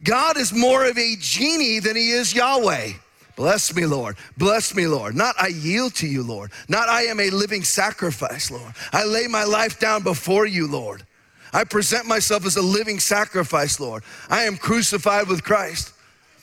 God 0.03 0.37
is 0.37 0.51
more 0.51 0.87
of 0.87 0.97
a 0.97 1.15
genie 1.19 1.77
than 1.77 1.95
he 1.95 2.09
is 2.09 2.33
Yahweh. 2.33 2.93
Bless 3.35 3.75
me, 3.75 3.85
Lord. 3.85 4.17
Bless 4.39 4.73
me, 4.73 4.87
Lord. 4.87 5.15
Not 5.15 5.35
I 5.39 5.49
yield 5.49 5.93
to 5.97 6.07
you, 6.07 6.23
Lord. 6.23 6.51
Not 6.67 6.89
I 6.89 7.03
am 7.03 7.19
a 7.19 7.29
living 7.29 7.63
sacrifice, 7.63 8.49
Lord. 8.49 8.73
I 8.91 9.05
lay 9.05 9.27
my 9.27 9.43
life 9.43 9.79
down 9.79 10.01
before 10.01 10.47
you, 10.47 10.65
Lord. 10.65 11.05
I 11.53 11.63
present 11.63 12.07
myself 12.07 12.43
as 12.47 12.57
a 12.57 12.61
living 12.63 12.99
sacrifice, 12.99 13.79
Lord. 13.79 14.01
I 14.27 14.45
am 14.45 14.57
crucified 14.57 15.27
with 15.27 15.43
Christ. 15.43 15.93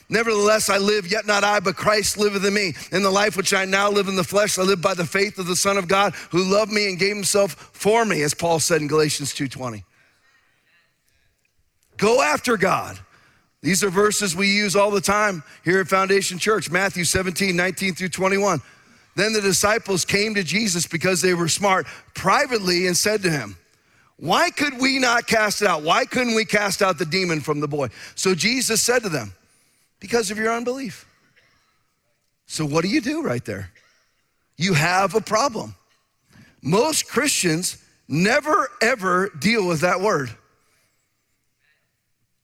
Nevertheless, 0.07 0.69
I 0.69 0.77
live, 0.77 1.11
yet 1.11 1.27
not 1.27 1.43
I, 1.43 1.59
but 1.59 1.75
Christ 1.75 2.17
liveth 2.17 2.45
in 2.45 2.53
me. 2.53 2.73
In 2.93 3.03
the 3.03 3.11
life 3.11 3.35
which 3.35 3.53
I 3.53 3.65
now 3.65 3.91
live 3.91 4.07
in 4.07 4.15
the 4.15 4.23
flesh, 4.23 4.57
I 4.57 4.61
live 4.61 4.81
by 4.81 4.93
the 4.93 5.05
faith 5.05 5.39
of 5.39 5.45
the 5.45 5.57
Son 5.57 5.77
of 5.77 5.89
God 5.89 6.13
who 6.31 6.41
loved 6.45 6.71
me 6.71 6.87
and 6.87 6.97
gave 6.97 7.17
himself 7.17 7.51
for 7.73 8.05
me, 8.05 8.21
as 8.21 8.33
Paul 8.33 8.61
said 8.61 8.81
in 8.81 8.87
Galatians 8.87 9.33
2.20. 9.33 9.83
Go 11.99 12.21
after 12.21 12.57
God. 12.57 12.97
These 13.61 13.83
are 13.83 13.89
verses 13.89 14.35
we 14.35 14.47
use 14.47 14.75
all 14.75 14.89
the 14.89 15.01
time 15.01 15.43
here 15.65 15.81
at 15.81 15.89
Foundation 15.89 16.39
Church 16.39 16.71
Matthew 16.71 17.03
17, 17.03 17.55
19 17.55 17.93
through 17.93 18.09
21. 18.09 18.61
Then 19.15 19.33
the 19.33 19.41
disciples 19.41 20.05
came 20.05 20.33
to 20.35 20.43
Jesus 20.43 20.87
because 20.87 21.21
they 21.21 21.33
were 21.33 21.49
smart 21.49 21.85
privately 22.15 22.87
and 22.87 22.95
said 22.95 23.21
to 23.23 23.29
him, 23.29 23.57
Why 24.15 24.49
could 24.49 24.79
we 24.79 24.97
not 24.97 25.27
cast 25.27 25.61
it 25.61 25.67
out? 25.67 25.83
Why 25.83 26.05
couldn't 26.05 26.35
we 26.35 26.45
cast 26.45 26.81
out 26.81 26.97
the 26.97 27.05
demon 27.05 27.41
from 27.41 27.59
the 27.59 27.67
boy? 27.67 27.89
So 28.15 28.33
Jesus 28.33 28.81
said 28.81 29.03
to 29.03 29.09
them, 29.09 29.33
Because 29.99 30.31
of 30.31 30.37
your 30.37 30.53
unbelief. 30.53 31.05
So 32.47 32.65
what 32.65 32.83
do 32.83 32.87
you 32.87 33.01
do 33.01 33.23
right 33.23 33.43
there? 33.43 33.71
You 34.55 34.73
have 34.73 35.15
a 35.15 35.21
problem. 35.21 35.75
Most 36.61 37.09
Christians 37.09 37.83
never 38.07 38.71
ever 38.81 39.31
deal 39.37 39.67
with 39.67 39.81
that 39.81 39.99
word. 39.99 40.29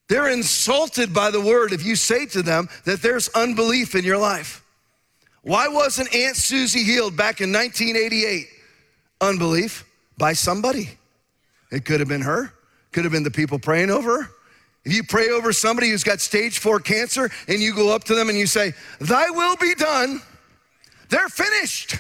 They're 0.08 0.30
insulted 0.30 1.14
by 1.14 1.32
the 1.32 1.42
word 1.42 1.72
if 1.72 1.84
you 1.84 1.96
say 1.96 2.26
to 2.28 2.44
them 2.44 2.70
that 2.86 3.02
there's 3.02 3.28
unbelief 3.30 3.96
in 3.96 4.04
your 4.04 4.18
life. 4.18 4.64
Why 5.42 5.68
wasn't 5.68 6.14
Aunt 6.14 6.36
Susie 6.36 6.84
healed 6.84 7.16
back 7.16 7.42
in 7.42 7.52
1988? 7.52 8.48
Unbelief 9.22 9.86
by 10.18 10.34
somebody. 10.34 10.90
It 11.72 11.86
could 11.86 12.00
have 12.00 12.10
been 12.10 12.22
her, 12.22 12.54
could 12.92 13.04
have 13.04 13.12
been 13.12 13.24
the 13.24 13.32
people 13.32 13.60
praying 13.60 13.90
over 13.90 14.24
her. 14.24 14.30
If 14.86 14.94
you 14.94 15.04
pray 15.04 15.30
over 15.30 15.52
somebody 15.52 15.90
who's 15.90 16.04
got 16.04 16.22
stage 16.22 16.60
four 16.60 16.80
cancer 16.80 17.32
and 17.48 17.60
you 17.60 17.74
go 17.74 17.94
up 17.94 18.04
to 18.06 18.16
them 18.16 18.30
and 18.30 18.38
you 18.38 18.46
say, 18.46 18.74
Thy 19.02 19.30
will 19.32 19.56
be 19.58 19.74
done, 19.74 20.22
they're 21.10 21.30
finished. 21.30 21.96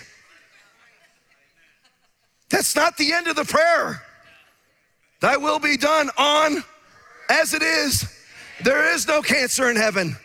That's 2.49 2.75
not 2.75 2.95
the 2.97 3.11
end 3.11 3.27
of 3.27 3.35
the 3.35 3.45
prayer. 3.45 4.03
Thy 5.19 5.37
will 5.37 5.59
be 5.59 5.77
done 5.77 6.11
on 6.17 6.63
as 7.29 7.53
it 7.53 7.61
is. 7.61 8.11
There 8.63 8.93
is 8.93 9.07
no 9.07 9.21
cancer 9.21 9.69
in 9.69 9.75
heaven. 9.75 10.15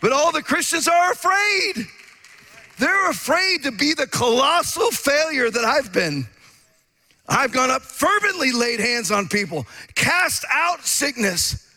But 0.00 0.12
all 0.12 0.32
the 0.32 0.42
Christians 0.42 0.88
are 0.88 1.12
afraid. 1.12 1.86
They're 2.78 3.10
afraid 3.10 3.62
to 3.62 3.72
be 3.72 3.94
the 3.94 4.06
colossal 4.06 4.90
failure 4.90 5.50
that 5.50 5.64
I've 5.64 5.92
been. 5.92 6.26
I've 7.28 7.52
gone 7.52 7.70
up 7.70 7.82
fervently, 7.82 8.52
laid 8.52 8.80
hands 8.80 9.10
on 9.10 9.28
people, 9.28 9.66
cast 9.94 10.44
out 10.50 10.84
sickness, 10.84 11.68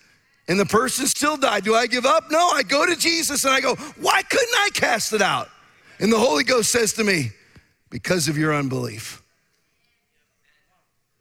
and 0.48 0.60
the 0.60 0.66
person 0.66 1.06
still 1.06 1.38
died. 1.38 1.64
Do 1.64 1.76
I 1.76 1.88
give 1.88 2.06
up? 2.06 2.32
No, 2.32 2.50
I 2.50 2.64
go 2.64 2.86
to 2.86 2.96
Jesus 2.96 3.46
and 3.46 3.54
I 3.54 3.62
go, 3.62 3.76
Why 3.76 4.22
couldn't 4.24 4.56
I 4.56 4.70
cast 4.74 5.14
it 5.14 5.22
out? 5.22 5.50
And 6.00 6.12
the 6.12 6.20
Holy 6.20 6.44
Ghost 6.44 6.72
says 6.72 6.94
to 6.94 7.04
me, 7.04 7.32
Because 7.90 8.28
of 8.28 8.38
your 8.38 8.54
unbelief. 8.54 9.22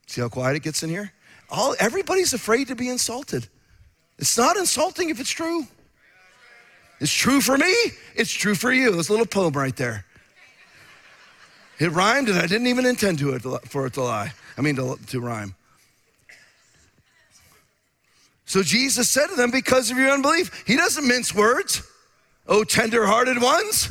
See 0.07 0.21
how 0.21 0.29
quiet 0.29 0.57
it 0.57 0.63
gets 0.63 0.83
in 0.83 0.91
here? 0.91 1.13
All 1.55 1.75
everybody's 1.79 2.33
afraid 2.33 2.69
to 2.69 2.77
be 2.77 2.89
insulted. 2.89 3.49
It's 4.19 4.37
not 4.37 4.57
insulting 4.57 5.11
if 5.11 5.21
it's 5.21 5.31
true. 5.31 5.67
It's 7.01 7.13
true 7.13 7.41
for 7.41 7.59
me, 7.59 7.75
it's 8.15 8.33
true 8.33 8.55
for 8.55 8.73
you. 8.73 8.93
This 8.93 9.11
little 9.11 9.27
poem 9.27 9.53
right 9.55 9.75
there. 9.77 10.05
It 11.79 11.91
rhymed 11.91 12.29
and 12.29 12.39
I 12.39 12.47
didn't 12.47 12.69
even 12.69 12.87
intend 12.87 13.19
to 13.19 13.35
it 13.35 13.43
for 13.69 13.87
it 13.87 13.95
to 13.95 14.03
lie. 14.03 14.33
I 14.57 14.61
mean 14.61 14.77
to, 14.77 14.97
to 15.09 15.21
rhyme. 15.21 15.55
So 18.47 18.63
Jesus 18.63 19.09
said 19.09 19.27
to 19.29 19.35
them, 19.35 19.51
Because 19.51 19.91
of 19.91 19.97
your 19.97 20.11
unbelief, 20.11 20.65
he 20.67 20.77
doesn't 20.77 21.07
mince 21.07 21.35
words. 21.35 21.83
Oh, 22.47 22.63
tender-hearted 22.63 23.41
ones. 23.41 23.89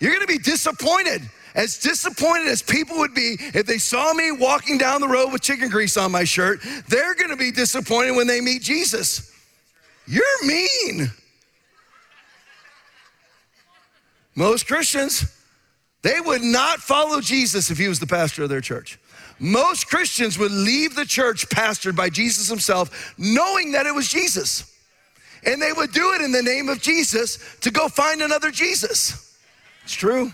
You're 0.00 0.12
gonna 0.12 0.26
be 0.26 0.38
disappointed 0.38 1.22
as 1.56 1.78
disappointed 1.78 2.46
as 2.46 2.62
people 2.62 2.98
would 2.98 3.14
be 3.14 3.36
if 3.54 3.66
they 3.66 3.78
saw 3.78 4.12
me 4.12 4.30
walking 4.30 4.78
down 4.78 5.00
the 5.00 5.08
road 5.08 5.32
with 5.32 5.42
chicken 5.42 5.68
grease 5.68 5.96
on 5.96 6.12
my 6.12 6.22
shirt, 6.22 6.60
they're 6.86 7.14
gonna 7.14 7.36
be 7.36 7.50
disappointed 7.50 8.12
when 8.14 8.26
they 8.26 8.40
meet 8.40 8.62
Jesus. 8.62 9.32
You're 10.06 10.44
mean. 10.44 11.10
Most 14.36 14.66
Christians, 14.66 15.24
they 16.02 16.20
would 16.20 16.42
not 16.42 16.78
follow 16.78 17.20
Jesus 17.22 17.70
if 17.70 17.78
he 17.78 17.88
was 17.88 17.98
the 17.98 18.06
pastor 18.06 18.42
of 18.42 18.50
their 18.50 18.60
church. 18.60 18.98
Most 19.38 19.88
Christians 19.88 20.38
would 20.38 20.52
leave 20.52 20.94
the 20.94 21.04
church 21.06 21.48
pastored 21.48 21.96
by 21.96 22.10
Jesus 22.10 22.48
himself, 22.48 23.14
knowing 23.18 23.72
that 23.72 23.86
it 23.86 23.94
was 23.94 24.08
Jesus. 24.08 24.72
And 25.44 25.60
they 25.60 25.72
would 25.72 25.92
do 25.92 26.14
it 26.14 26.20
in 26.20 26.32
the 26.32 26.42
name 26.42 26.68
of 26.68 26.80
Jesus 26.80 27.56
to 27.60 27.70
go 27.70 27.88
find 27.88 28.20
another 28.20 28.50
Jesus. 28.50 29.38
It's 29.84 29.94
true. 29.94 30.32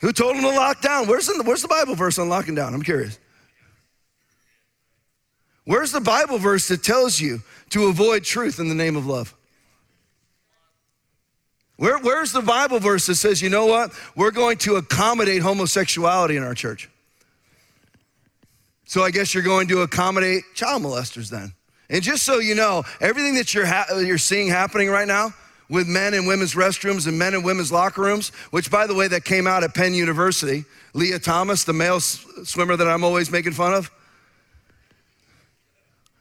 Who 0.00 0.12
told 0.12 0.36
him 0.36 0.42
to 0.42 0.50
lock 0.50 0.80
down? 0.80 1.06
Where's 1.06 1.26
the, 1.26 1.42
where's 1.44 1.62
the 1.62 1.68
Bible 1.68 1.94
verse 1.94 2.18
on 2.18 2.28
locking 2.28 2.54
down? 2.54 2.72
I'm 2.74 2.82
curious. 2.82 3.18
Where's 5.64 5.92
the 5.92 6.00
Bible 6.00 6.38
verse 6.38 6.68
that 6.68 6.82
tells 6.82 7.20
you 7.20 7.42
to 7.70 7.86
avoid 7.86 8.24
truth 8.24 8.58
in 8.58 8.68
the 8.68 8.74
name 8.74 8.96
of 8.96 9.06
love? 9.06 9.34
Where, 11.76 11.98
where's 11.98 12.32
the 12.32 12.42
Bible 12.42 12.78
verse 12.78 13.06
that 13.06 13.14
says, 13.14 13.40
you 13.40 13.50
know 13.50 13.66
what? 13.66 13.92
We're 14.16 14.32
going 14.32 14.58
to 14.58 14.76
accommodate 14.76 15.42
homosexuality 15.42 16.36
in 16.36 16.42
our 16.42 16.54
church? 16.54 16.90
So 18.84 19.02
I 19.02 19.10
guess 19.10 19.32
you're 19.34 19.42
going 19.42 19.68
to 19.68 19.82
accommodate 19.82 20.42
child 20.54 20.82
molesters 20.82 21.30
then. 21.30 21.52
And 21.88 22.02
just 22.02 22.24
so 22.24 22.38
you 22.38 22.54
know, 22.54 22.84
everything 23.00 23.34
that 23.34 23.54
you're, 23.54 23.66
ha- 23.66 23.86
you're 23.98 24.18
seeing 24.18 24.48
happening 24.48 24.88
right 24.88 25.06
now 25.06 25.34
with 25.70 25.86
men 25.86 26.12
and 26.14 26.26
women's 26.26 26.54
restrooms 26.54 27.06
and 27.06 27.18
men 27.18 27.32
and 27.32 27.44
women's 27.44 27.70
locker 27.70 28.02
rooms, 28.02 28.30
which 28.50 28.70
by 28.70 28.86
the 28.86 28.94
way, 28.94 29.08
that 29.08 29.24
came 29.24 29.46
out 29.46 29.62
at 29.62 29.72
Penn 29.72 29.94
University. 29.94 30.64
Lia 30.92 31.18
Thomas, 31.20 31.64
the 31.64 31.72
male 31.72 32.00
swimmer 32.00 32.76
that 32.76 32.88
I'm 32.88 33.04
always 33.04 33.30
making 33.30 33.52
fun 33.52 33.72
of, 33.72 33.90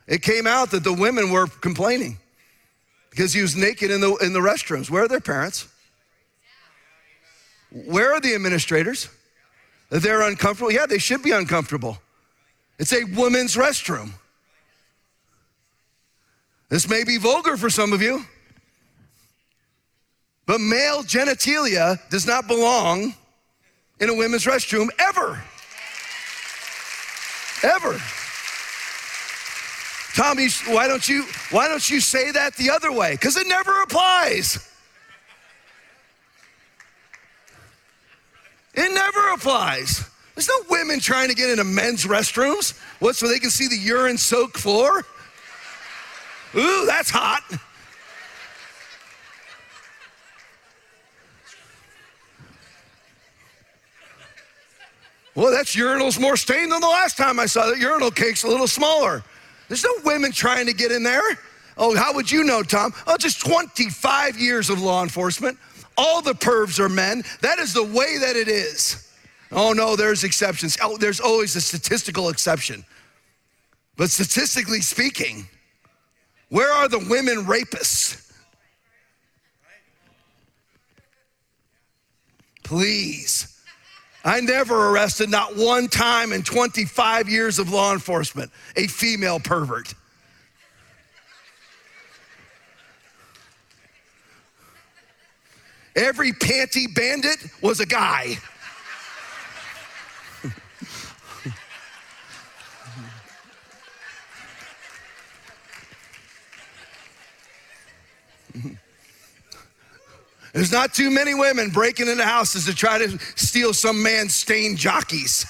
it 0.08 0.22
came 0.22 0.47
out 0.47 0.72
that 0.72 0.84
the 0.84 0.93
women 0.93 1.32
were 1.32 1.47
complaining 1.47 2.18
because 3.10 3.34
he 3.34 3.41
was 3.41 3.56
naked 3.56 3.91
in 3.91 4.02
the, 4.02 4.16
in 4.18 4.34
the 4.34 4.39
restrooms. 4.39 4.89
Where 4.89 5.04
are 5.04 5.08
their 5.08 5.20
parents? 5.20 5.68
Where 7.72 8.14
are 8.14 8.20
the 8.20 8.34
administrators? 8.36 9.10
They're 9.89 10.22
uncomfortable? 10.22 10.72
Yeah, 10.72 10.86
they 10.86 11.00
should 11.00 11.24
be 11.24 11.32
uncomfortable. 11.32 11.97
It's 12.78 12.93
a 12.93 13.04
women's 13.04 13.56
restroom. 13.56 14.12
This 16.70 16.88
may 16.88 17.04
be 17.04 17.18
vulgar 17.18 17.58
for 17.58 17.72
some 17.72 17.93
of 17.93 18.02
you, 18.02 18.26
but 20.50 20.60
male 20.60 21.04
genitalia 21.04 22.00
does 22.10 22.26
not 22.26 22.47
belong 22.47 23.14
in 24.00 24.10
a 24.10 24.14
women's 24.16 24.45
restroom 24.45 24.88
ever. 24.97 25.39
Ever. 27.62 28.02
Tommy, 30.16 30.47
why 30.66 30.88
don't 30.88 31.08
you 31.08 31.26
why 31.52 31.68
don't 31.68 31.88
you 31.88 32.00
say 32.00 32.32
that 32.32 32.56
the 32.56 32.72
other 32.72 32.91
way? 32.91 33.16
Cuz 33.18 33.38
it 33.38 33.45
never 33.45 33.84
applies. 33.84 34.58
It 38.74 38.91
never 38.91 39.30
applies. 39.36 40.04
There's 40.34 40.47
no 40.47 40.64
women 40.72 41.00
trying 41.00 41.30
to 41.30 41.36
get 41.36 41.52
into 41.52 41.64
men's 41.64 42.06
restrooms. 42.06 42.76
What, 42.97 43.16
so 43.16 43.28
they 43.28 43.38
can 43.38 43.52
see 43.52 43.68
the 43.68 43.78
urine 43.78 44.18
soaked 44.18 44.58
floor? 44.58 45.06
Ooh, 46.56 46.86
that's 46.88 47.12
hot. 47.12 47.43
Well, 55.40 55.52
that 55.52 55.74
urinal's 55.74 56.20
more 56.20 56.36
stained 56.36 56.70
than 56.74 56.82
the 56.82 56.88
last 56.88 57.16
time 57.16 57.40
I 57.40 57.46
saw 57.46 57.68
that 57.68 57.78
urinal 57.78 58.12
cake's 58.12 58.44
a 58.44 58.48
little 58.50 58.68
smaller. 58.68 59.24
There's 59.70 59.86
no 59.86 59.94
women 60.04 60.34
trying 60.34 60.66
to 60.66 60.74
get 60.74 60.92
in 60.92 61.02
there. 61.02 61.22
Oh, 61.78 61.96
how 61.96 62.14
would 62.14 62.30
you 62.30 62.44
know, 62.44 62.62
Tom? 62.62 62.94
Oh, 63.08 63.16
just 63.16 63.40
25 63.40 64.38
years 64.38 64.70
of 64.70 64.82
law 64.82 65.02
enforcement. 65.02 65.58
All 65.98 66.22
the 66.22 66.34
pervs 66.34 66.78
are 66.78 66.90
men. 66.90 67.24
That 67.40 67.58
is 67.58 67.74
the 67.74 67.86
way 67.86 68.18
that 68.18 68.36
it 68.36 68.50
is. 68.50 69.10
Oh, 69.50 69.72
no, 69.72 69.96
there's 69.96 70.26
exceptions. 70.26 70.78
Oh, 70.82 70.98
there's 70.98 71.22
always 71.22 71.56
a 71.56 71.62
statistical 71.62 72.28
exception. 72.28 72.84
But 73.96 74.10
statistically 74.10 74.82
speaking, 74.82 75.48
where 76.50 76.74
are 76.74 76.90
the 76.90 77.00
women 77.00 77.46
rapists? 77.46 78.30
Please. 82.62 83.56
I 84.30 84.42
never 84.42 84.90
arrested, 84.92 85.32
not 85.32 85.58
one 85.58 85.88
time 85.88 86.34
in 86.34 86.44
25 86.44 87.28
years 87.28 87.58
of 87.58 87.72
law 87.72 87.94
enforcement, 87.94 88.52
a 88.76 88.86
female 88.86 89.40
pervert. 89.40 89.96
Every 95.96 96.32
panty 96.32 96.94
bandit 96.94 97.40
was 97.64 97.80
a 97.80 97.88
guy. 97.88 98.38
There's 110.54 110.72
not 110.72 110.93
too 110.93 111.12
many 111.12 111.36
women 111.36 111.70
breaking 111.70 112.08
into 112.08 112.26
houses 112.26 112.66
to 112.66 112.76
try 112.76 112.97
to 112.97 113.20
steal 113.36 113.74
some 113.74 114.02
man's 114.02 114.36
stained 114.36 114.78
jockeys. 114.78 115.45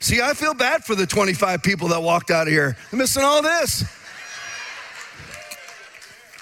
See, 0.00 0.20
I 0.20 0.34
feel 0.34 0.54
bad 0.54 0.84
for 0.84 0.94
the 0.94 1.04
25 1.04 1.64
people 1.64 1.88
that 1.88 2.00
walked 2.00 2.30
out 2.30 2.46
of 2.46 2.52
here. 2.52 2.76
They're 2.90 2.98
missing 2.98 3.24
all 3.24 3.42
this. 3.42 3.84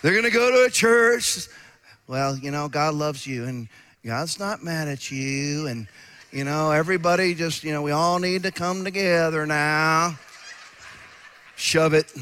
They're 0.02 0.14
gonna 0.14 0.30
go 0.30 0.50
to 0.50 0.64
a 0.66 0.70
church. 0.70 1.48
Well, 2.06 2.36
you 2.36 2.50
know, 2.50 2.68
God 2.68 2.92
loves 2.92 3.26
you 3.26 3.46
and 3.46 3.68
God's 4.04 4.38
not 4.38 4.62
mad 4.62 4.88
at 4.88 5.10
you. 5.10 5.66
And, 5.66 5.86
you 6.30 6.44
know, 6.44 6.70
everybody 6.70 7.34
just, 7.34 7.64
you 7.64 7.72
know, 7.72 7.80
we 7.80 7.90
all 7.90 8.18
need 8.18 8.42
to 8.42 8.52
come 8.52 8.84
together 8.84 9.46
now. 9.46 10.18
Shove 11.56 11.94
it. 11.94 12.12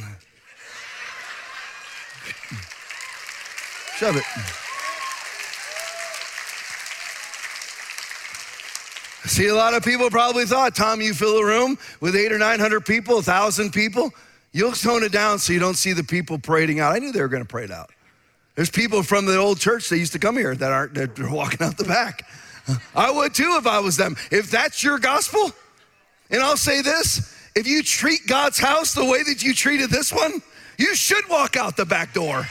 Shove 3.97 4.16
it. 4.16 4.24
See, 9.28 9.49
a 9.49 9.55
lot 9.55 9.74
of 9.74 9.83
people 9.85 10.11
probably 10.11 10.45
thought, 10.45 10.76
Tom, 10.76 11.01
you 11.01 11.14
fill 11.14 11.39
a 11.39 11.45
room 11.45 11.78
with 12.01 12.14
eight 12.14 12.33
or 12.33 12.39
900 12.39 12.85
people, 12.85 13.18
a 13.18 13.22
thousand 13.22 13.72
people, 13.72 14.12
you'll 14.53 14.72
tone 14.72 15.03
it 15.03 15.12
down 15.12 15.39
so 15.39 15.53
you 15.53 15.59
don't 15.59 15.76
see 15.76 15.93
the 15.93 16.05
people 16.05 16.39
parading 16.39 16.80
out. 16.80 16.93
I 16.93 16.99
knew 16.99 17.12
they 17.12 17.20
were 17.20 17.28
going 17.28 17.43
to 17.43 17.49
parade 17.49 17.70
out. 17.70 17.91
There's 18.55 18.70
people 18.70 19.03
from 19.03 19.26
the 19.26 19.38
old 19.38 19.59
church 19.59 19.88
that 19.88 19.98
used 19.98 20.12
to 20.12 20.18
come 20.18 20.36
here 20.36 20.55
that 20.55 20.70
aren't 20.70 20.94
that 20.94 21.18
are 21.18 21.30
walking 21.30 21.62
out 21.66 21.78
the 21.78 21.84
back. 21.84 22.26
I 22.94 23.11
would 23.11 23.34
too 23.34 23.57
if 23.59 23.66
I 23.66 23.80
was 23.80 23.96
them. 23.96 24.16
If 24.30 24.50
that's 24.50 24.84
your 24.84 24.98
gospel, 24.98 25.50
and 26.30 26.42
I'll 26.42 26.57
say 26.57 26.82
this 26.82 27.36
if 27.55 27.66
you 27.66 27.82
treat 27.82 28.26
God's 28.26 28.59
house 28.59 28.94
the 28.94 29.05
way 29.05 29.22
that 29.22 29.42
you 29.42 29.55
treated 29.55 29.90
this 29.90 30.12
one, 30.12 30.42
you 30.78 30.94
should 30.94 31.28
walk 31.28 31.57
out 31.57 31.76
the 31.76 31.84
back 31.84 32.14
door. 32.14 32.46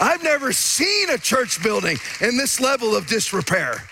I've 0.00 0.24
never 0.24 0.52
seen 0.52 1.10
a 1.10 1.18
church 1.18 1.62
building 1.62 1.98
in 2.20 2.36
this 2.36 2.60
level 2.60 2.96
of 2.96 3.06
disrepair, 3.06 3.84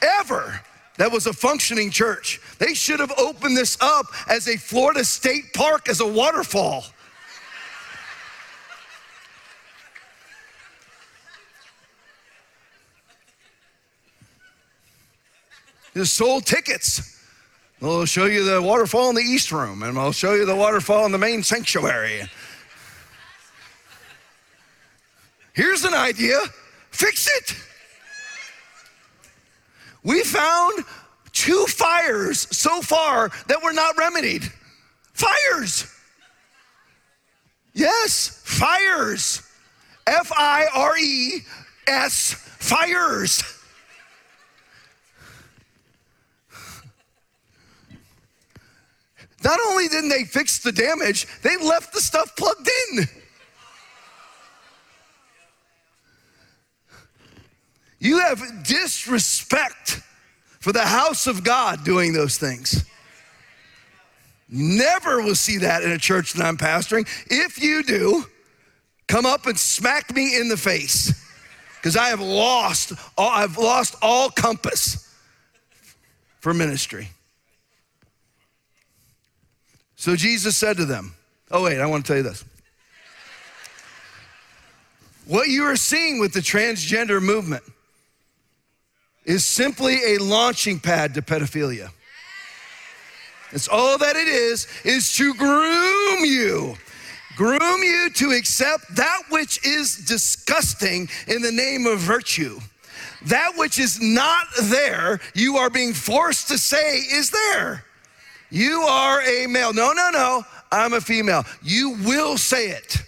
ever. 0.00 0.60
That 0.96 1.12
was 1.12 1.26
a 1.26 1.32
functioning 1.32 1.90
church. 1.90 2.40
They 2.58 2.74
should 2.74 3.00
have 3.00 3.12
opened 3.18 3.56
this 3.56 3.76
up 3.80 4.06
as 4.28 4.48
a 4.48 4.56
Florida 4.56 5.04
State 5.04 5.52
Park, 5.52 5.88
as 5.88 6.00
a 6.00 6.06
waterfall. 6.06 6.84
Just 15.94 16.14
sold 16.14 16.46
tickets. 16.46 17.20
We'll 17.80 18.06
show 18.06 18.26
you 18.26 18.44
the 18.44 18.62
waterfall 18.62 19.10
in 19.10 19.16
the 19.16 19.22
East 19.22 19.50
Room, 19.52 19.82
and 19.82 19.98
I'll 19.98 20.12
show 20.12 20.34
you 20.34 20.46
the 20.46 20.54
waterfall 20.54 21.04
in 21.04 21.12
the 21.12 21.18
main 21.18 21.42
sanctuary. 21.42 22.22
Here's 25.52 25.84
an 25.84 25.92
idea 25.92 26.38
fix 26.90 27.28
it. 27.38 27.56
We 30.04 30.22
found 30.22 30.84
two 31.32 31.66
fires 31.66 32.46
so 32.56 32.82
far 32.82 33.30
that 33.48 33.62
were 33.62 33.72
not 33.72 33.96
remedied. 33.96 34.44
Fires. 35.12 35.86
Yes, 37.74 38.42
fires. 38.44 39.42
F 40.06 40.32
I 40.36 40.66
R 40.74 40.96
E 40.98 41.40
S, 41.86 42.34
fires. 42.58 43.61
Not 49.44 49.58
only 49.68 49.88
didn't 49.88 50.10
they 50.10 50.24
fix 50.24 50.58
the 50.58 50.72
damage, 50.72 51.26
they 51.42 51.56
left 51.56 51.92
the 51.92 52.00
stuff 52.00 52.36
plugged 52.36 52.68
in. 52.90 53.08
You 57.98 58.18
have 58.18 58.64
disrespect 58.64 60.00
for 60.58 60.72
the 60.72 60.84
house 60.84 61.26
of 61.26 61.44
God 61.44 61.84
doing 61.84 62.12
those 62.12 62.36
things. 62.36 62.84
Never 64.48 65.22
will 65.22 65.34
see 65.34 65.58
that 65.58 65.82
in 65.82 65.92
a 65.92 65.98
church 65.98 66.34
that 66.34 66.44
I'm 66.44 66.56
pastoring. 66.56 67.08
If 67.30 67.62
you 67.62 67.82
do, 67.82 68.24
come 69.08 69.24
up 69.24 69.46
and 69.46 69.58
smack 69.58 70.14
me 70.14 70.36
in 70.36 70.48
the 70.48 70.56
face 70.56 71.12
because 71.76 71.96
I 71.96 72.08
have 72.08 72.20
lost 72.20 72.92
all, 73.16 73.30
I've 73.30 73.56
lost 73.56 73.96
all 74.02 74.30
compass 74.30 75.08
for 76.40 76.52
ministry. 76.52 77.08
So 80.02 80.16
Jesus 80.16 80.56
said 80.56 80.78
to 80.78 80.84
them, 80.84 81.14
Oh, 81.48 81.62
wait, 81.62 81.78
I 81.78 81.86
want 81.86 82.04
to 82.04 82.08
tell 82.08 82.16
you 82.16 82.24
this. 82.24 82.44
What 85.26 85.46
you 85.46 85.62
are 85.62 85.76
seeing 85.76 86.18
with 86.18 86.32
the 86.32 86.40
transgender 86.40 87.22
movement 87.22 87.62
is 89.24 89.44
simply 89.44 90.14
a 90.14 90.18
launching 90.18 90.80
pad 90.80 91.14
to 91.14 91.22
pedophilia. 91.22 91.90
It's 93.52 93.68
all 93.68 93.96
that 93.96 94.16
it 94.16 94.26
is, 94.26 94.66
is 94.84 95.14
to 95.18 95.34
groom 95.34 96.24
you. 96.24 96.74
Groom 97.36 97.82
you 97.84 98.10
to 98.14 98.32
accept 98.32 98.96
that 98.96 99.22
which 99.28 99.64
is 99.64 100.04
disgusting 100.04 101.08
in 101.28 101.42
the 101.42 101.52
name 101.52 101.86
of 101.86 102.00
virtue. 102.00 102.58
That 103.26 103.52
which 103.54 103.78
is 103.78 104.00
not 104.02 104.48
there, 104.64 105.20
you 105.32 105.58
are 105.58 105.70
being 105.70 105.92
forced 105.92 106.48
to 106.48 106.58
say 106.58 106.96
is 106.96 107.30
there. 107.30 107.84
You 108.52 108.82
are 108.82 109.22
a 109.22 109.46
male. 109.46 109.72
No, 109.72 109.92
no, 109.92 110.10
no, 110.10 110.44
I'm 110.70 110.92
a 110.92 111.00
female. 111.00 111.44
You 111.62 111.96
will 112.04 112.36
say 112.36 112.68
it. 112.68 112.98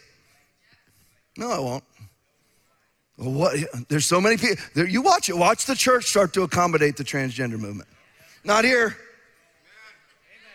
No, 1.36 1.51
I 1.51 1.59
won't. 1.59 1.84
what? 3.16 3.57
There's 3.88 4.07
so 4.07 4.22
many 4.22 4.38
people. 4.38 4.57
There, 4.74 4.86
you 4.86 5.03
watch 5.03 5.28
it. 5.28 5.36
Watch 5.36 5.66
the 5.66 5.74
church 5.74 6.07
start 6.07 6.32
to 6.32 6.45
accommodate 6.45 6.97
the 6.97 7.05
transgender 7.05 7.59
movement. 7.59 7.90
Not 8.42 8.64
here. 8.64 8.97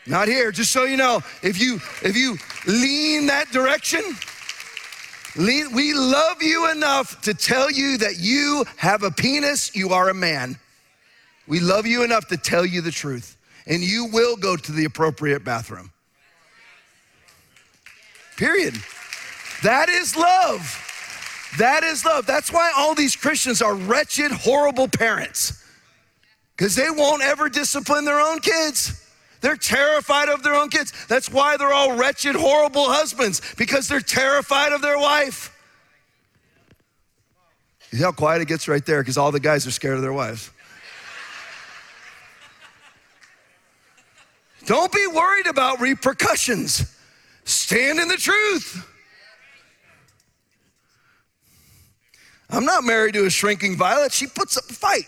Not 0.07 0.27
here. 0.27 0.51
Just 0.51 0.71
so 0.71 0.85
you 0.85 0.97
know, 0.97 1.21
if 1.43 1.61
you 1.61 1.75
if 2.01 2.17
you 2.17 2.37
lean 2.65 3.27
that 3.27 3.51
direction, 3.51 4.01
lean, 5.35 5.71
we 5.71 5.93
love 5.93 6.41
you 6.41 6.71
enough 6.71 7.21
to 7.21 7.35
tell 7.35 7.69
you 7.69 7.99
that 7.99 8.17
you 8.17 8.65
have 8.77 9.03
a 9.03 9.11
penis, 9.11 9.75
you 9.75 9.89
are 9.89 10.09
a 10.09 10.15
man. 10.15 10.57
We 11.47 11.59
love 11.59 11.85
you 11.85 12.03
enough 12.03 12.27
to 12.29 12.37
tell 12.37 12.65
you 12.65 12.81
the 12.81 12.91
truth, 12.91 13.37
and 13.69 13.81
you 13.81 14.07
will 14.07 14.35
go 14.35 14.57
to 14.57 14.71
the 14.71 14.83
appropriate 14.85 15.45
bathroom. 15.45 15.91
Period. 18.35 18.73
That 19.63 19.89
is 19.89 20.15
love. 20.17 20.85
That 21.57 21.83
is 21.83 22.03
love. 22.03 22.25
That's 22.25 22.51
why 22.51 22.71
all 22.75 22.95
these 22.95 23.15
Christians 23.15 23.61
are 23.61 23.75
wretched, 23.75 24.31
horrible 24.31 24.87
parents, 24.87 25.63
because 26.57 26.75
they 26.75 26.89
won't 26.89 27.21
ever 27.21 27.47
discipline 27.47 28.05
their 28.05 28.19
own 28.19 28.39
kids. 28.39 29.05
They're 29.41 29.55
terrified 29.55 30.29
of 30.29 30.43
their 30.43 30.53
own 30.53 30.69
kids. 30.69 30.91
That's 31.07 31.31
why 31.31 31.55
they're 31.57 31.73
all 31.73 31.95
wretched, 31.95 32.35
horrible 32.35 32.89
husbands, 32.89 33.41
because 33.57 33.87
they're 33.87 34.01
terrified 34.01 34.73
of 34.73 34.81
their 34.81 34.97
wife. 34.97 35.55
You 37.91 37.99
see 37.99 38.03
how 38.03 38.11
quiet 38.11 38.41
it 38.41 38.47
gets 38.47 38.67
right 38.67 38.85
there? 38.85 39.01
Because 39.01 39.17
all 39.17 39.31
the 39.31 39.39
guys 39.39 39.65
are 39.65 39.71
scared 39.71 39.95
of 39.95 40.01
their 40.01 40.13
wives. 40.13 40.51
Don't 44.69 44.91
be 44.91 45.07
worried 45.07 45.47
about 45.47 45.81
repercussions. 45.81 46.95
Stand 47.43 47.97
in 47.97 48.07
the 48.07 48.17
truth. 48.17 48.87
I'm 52.51 52.65
not 52.65 52.83
married 52.83 53.15
to 53.15 53.25
a 53.25 53.31
shrinking 53.31 53.77
violet. 53.77 54.11
She 54.11 54.27
puts 54.27 54.57
up 54.57 54.65
a 54.69 54.73
fight. 54.73 55.07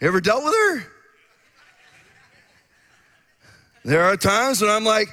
You 0.00 0.08
ever 0.08 0.20
dealt 0.20 0.42
with 0.42 0.52
her? 0.52 0.82
There 3.84 4.02
are 4.02 4.16
times 4.16 4.62
when 4.62 4.72
I'm 4.72 4.84
like, 4.84 5.10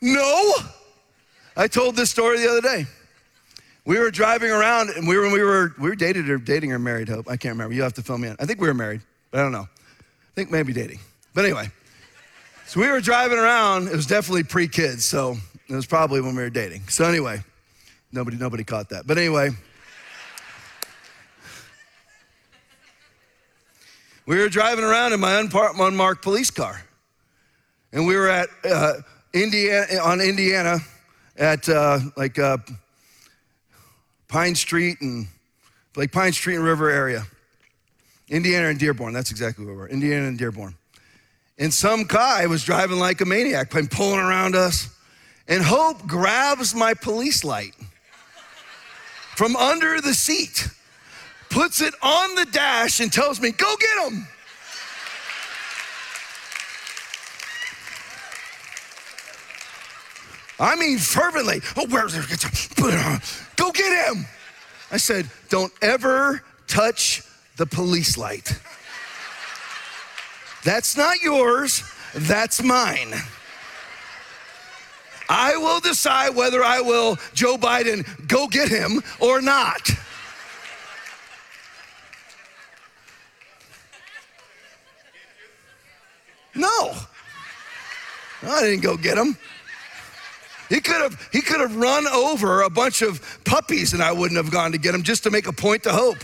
no. 0.00 0.54
I 1.58 1.68
told 1.68 1.94
this 1.94 2.08
story 2.08 2.38
the 2.38 2.48
other 2.48 2.62
day. 2.62 2.86
We 3.84 3.98
were 3.98 4.10
driving 4.10 4.50
around 4.50 4.88
and 4.96 5.06
we 5.06 5.18
were, 5.18 5.30
we 5.30 5.42
were, 5.42 5.74
we 5.78 5.90
were 5.90 5.94
dated 5.94 6.30
or 6.30 6.38
dating 6.38 6.72
or 6.72 6.78
married, 6.78 7.10
Hope. 7.10 7.28
I 7.28 7.36
can't 7.36 7.52
remember. 7.52 7.74
You 7.74 7.82
have 7.82 7.92
to 7.94 8.02
fill 8.02 8.16
me 8.16 8.28
in. 8.28 8.36
I 8.40 8.46
think 8.46 8.62
we 8.62 8.66
were 8.66 8.72
married, 8.72 9.02
but 9.30 9.40
I 9.40 9.42
don't 9.42 9.52
know. 9.52 9.68
Think 10.36 10.52
maybe 10.52 10.72
dating. 10.72 11.00
But 11.34 11.44
anyway, 11.44 11.68
so 12.66 12.80
we 12.80 12.88
were 12.88 13.00
driving 13.00 13.38
around. 13.38 13.88
It 13.88 13.96
was 13.96 14.06
definitely 14.06 14.44
pre 14.44 14.68
kids, 14.68 15.04
so 15.04 15.36
it 15.68 15.74
was 15.74 15.86
probably 15.86 16.20
when 16.20 16.36
we 16.36 16.42
were 16.42 16.50
dating. 16.50 16.86
So 16.88 17.04
anyway, 17.04 17.42
nobody, 18.12 18.36
nobody 18.36 18.62
caught 18.62 18.90
that. 18.90 19.08
But 19.08 19.18
anyway, 19.18 19.50
We 24.26 24.40
were 24.40 24.48
driving 24.48 24.84
around 24.84 25.12
in 25.12 25.20
my 25.20 25.38
unmarked 25.38 26.22
police 26.22 26.50
car, 26.50 26.82
and 27.92 28.08
we 28.08 28.16
were 28.16 28.28
at 28.28 28.48
uh, 28.68 28.94
Indiana 29.32 29.86
on 30.02 30.20
Indiana 30.20 30.78
at 31.36 31.68
uh, 31.68 32.00
like 32.16 32.36
uh, 32.36 32.58
Pine 34.26 34.56
Street 34.56 35.00
and 35.00 35.28
like 35.94 36.10
Pine 36.10 36.32
Street 36.32 36.56
and 36.56 36.64
River 36.64 36.90
area. 36.90 37.24
Indiana 38.28 38.68
and 38.68 38.78
Dearborn, 38.78 39.12
that's 39.12 39.30
exactly 39.30 39.64
where 39.64 39.74
we 39.74 39.80
were. 39.80 39.88
Indiana 39.88 40.26
and 40.26 40.38
Dearborn. 40.38 40.74
And 41.58 41.72
some 41.72 42.04
guy 42.04 42.46
was 42.46 42.64
driving 42.64 42.98
like 42.98 43.20
a 43.20 43.24
maniac, 43.24 43.70
pulling 43.70 44.20
around 44.20 44.54
us. 44.54 44.88
And 45.48 45.62
Hope 45.62 46.06
grabs 46.06 46.74
my 46.74 46.92
police 46.94 47.44
light 47.44 47.74
from 49.36 49.54
under 49.54 50.00
the 50.00 50.14
seat 50.14 50.68
puts 51.50 51.80
it 51.80 51.94
on 52.02 52.34
the 52.34 52.46
dash 52.46 53.00
and 53.00 53.12
tells 53.12 53.40
me, 53.40 53.50
Go 53.52 53.74
get 53.76 54.12
him. 54.12 54.26
I 60.58 60.74
mean, 60.76 60.98
fervently. 60.98 61.60
Oh, 61.76 61.86
where's 61.88 62.14
it? 62.14 62.24
Go 63.56 63.72
get 63.72 64.08
him. 64.08 64.26
I 64.90 64.96
said, 64.96 65.30
Don't 65.48 65.72
ever 65.82 66.42
touch 66.66 67.22
the 67.56 67.66
police 67.66 68.16
light. 68.18 68.58
That's 70.64 70.96
not 70.96 71.20
yours, 71.22 71.82
that's 72.14 72.62
mine. 72.62 73.14
I 75.28 75.56
will 75.56 75.80
decide 75.80 76.36
whether 76.36 76.62
I 76.62 76.80
will, 76.80 77.18
Joe 77.34 77.56
Biden, 77.56 78.06
go 78.28 78.46
get 78.46 78.68
him 78.68 79.02
or 79.20 79.40
not. 79.40 79.90
No. 86.54 86.94
I 88.42 88.62
didn't 88.62 88.82
go 88.82 88.96
get 88.96 89.18
him. 89.18 89.36
He 90.68 90.80
could 90.80 91.00
have 91.00 91.28
he 91.32 91.40
could 91.40 91.60
have 91.60 91.76
run 91.76 92.06
over 92.08 92.62
a 92.62 92.70
bunch 92.70 93.02
of 93.02 93.40
puppies 93.44 93.92
and 93.92 94.02
I 94.02 94.10
wouldn't 94.12 94.36
have 94.36 94.50
gone 94.50 94.72
to 94.72 94.78
get 94.78 94.94
him 94.94 95.02
just 95.02 95.22
to 95.24 95.30
make 95.30 95.46
a 95.46 95.52
point 95.52 95.84
to 95.84 95.92
hope. 95.92 96.18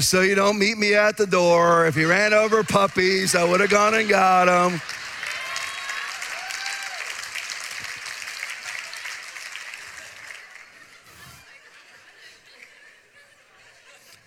So 0.00 0.20
you 0.22 0.34
don't 0.34 0.58
meet 0.58 0.78
me 0.78 0.94
at 0.94 1.16
the 1.16 1.26
door. 1.26 1.86
If 1.86 1.94
he 1.94 2.04
ran 2.04 2.34
over 2.34 2.64
puppies, 2.64 3.34
I 3.34 3.44
would 3.44 3.60
have 3.60 3.70
gone 3.70 3.94
and 3.94 4.08
got 4.08 4.46
them. 4.46 4.80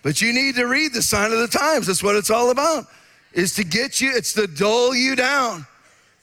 But 0.02 0.22
you 0.22 0.32
need 0.32 0.54
to 0.54 0.64
read 0.64 0.94
the 0.94 1.02
sign 1.02 1.30
of 1.30 1.38
the 1.38 1.46
times. 1.46 1.86
That's 1.86 2.02
what 2.02 2.16
it's 2.16 2.30
all 2.30 2.50
about. 2.50 2.86
Is 3.32 3.54
to 3.56 3.64
get 3.64 4.00
you, 4.00 4.12
it's 4.16 4.32
to 4.32 4.46
dull 4.46 4.94
you 4.94 5.14
down. 5.14 5.66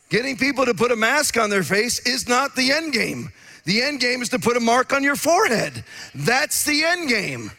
Getting 0.09 0.35
people 0.35 0.65
to 0.65 0.73
put 0.73 0.91
a 0.91 0.95
mask 0.95 1.37
on 1.37 1.49
their 1.49 1.63
face 1.63 1.99
is 1.99 2.27
not 2.27 2.55
the 2.55 2.71
end 2.71 2.93
game. 2.93 3.31
The 3.65 3.81
end 3.81 3.99
game 3.99 4.21
is 4.21 4.29
to 4.29 4.39
put 4.39 4.57
a 4.57 4.59
mark 4.59 4.93
on 4.93 5.03
your 5.03 5.15
forehead. 5.15 5.83
That's 6.15 6.63
the 6.63 6.83
end 6.83 7.09
game. 7.09 7.51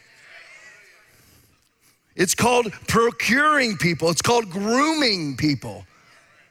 It's 2.19 2.35
called 2.35 2.73
procuring 2.89 3.77
people, 3.77 4.09
it's 4.09 4.21
called 4.21 4.51
grooming 4.51 5.37
people. 5.37 5.85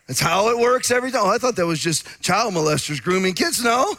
That's 0.06 0.18
how 0.18 0.48
it 0.48 0.58
works 0.58 0.90
every 0.90 1.10
time. 1.10 1.20
Oh, 1.24 1.28
I 1.28 1.36
thought 1.36 1.56
that 1.56 1.66
was 1.66 1.78
just 1.78 2.06
child 2.22 2.54
molesters 2.54 3.02
grooming 3.02 3.34
kids. 3.34 3.62
No, 3.62 3.94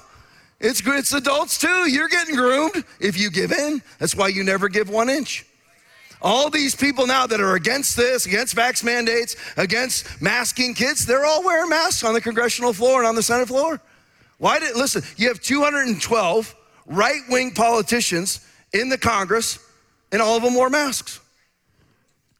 it's, 0.60 0.82
it's 0.84 1.14
adults 1.14 1.60
too. 1.60 1.88
You're 1.88 2.08
getting 2.08 2.36
groomed 2.36 2.84
if 3.00 3.20
you 3.20 3.30
give 3.30 3.52
in. 3.52 3.84
That's 4.00 4.16
why 4.16 4.30
you 4.30 4.44
never 4.44 4.68
give 4.68 4.90
one 4.90 5.10
inch. 5.10 5.46
All 6.24 6.50
these 6.50 6.76
people 6.76 7.06
now 7.06 7.28
that 7.28 7.40
are 7.40 7.54
against 7.54 7.96
this, 7.96 8.26
against 8.26 8.56
vax 8.56 8.84
mandates, 8.84 9.36
against 9.56 10.20
masking 10.20 10.74
kids, 10.74 11.06
they're 11.06 11.24
all 11.24 11.44
wearing 11.44 11.70
masks 11.70 12.04
on 12.04 12.16
the 12.16 12.20
congressional 12.20 12.74
floor 12.74 13.02
and 13.02 13.08
on 13.08 13.14
the 13.14 13.24
Senate 13.24 13.48
floor. 13.48 13.80
Why 14.40 14.60
did, 14.60 14.76
listen, 14.76 15.04
you 15.18 15.28
have 15.28 15.40
212 15.40 16.56
right 16.88 17.22
wing 17.30 17.52
politicians 17.52 18.44
in 18.74 18.90
the 18.90 18.98
Congress, 18.98 19.60
and 20.12 20.20
all 20.20 20.36
of 20.36 20.42
them 20.42 20.56
wore 20.56 20.72
masks. 20.72 21.20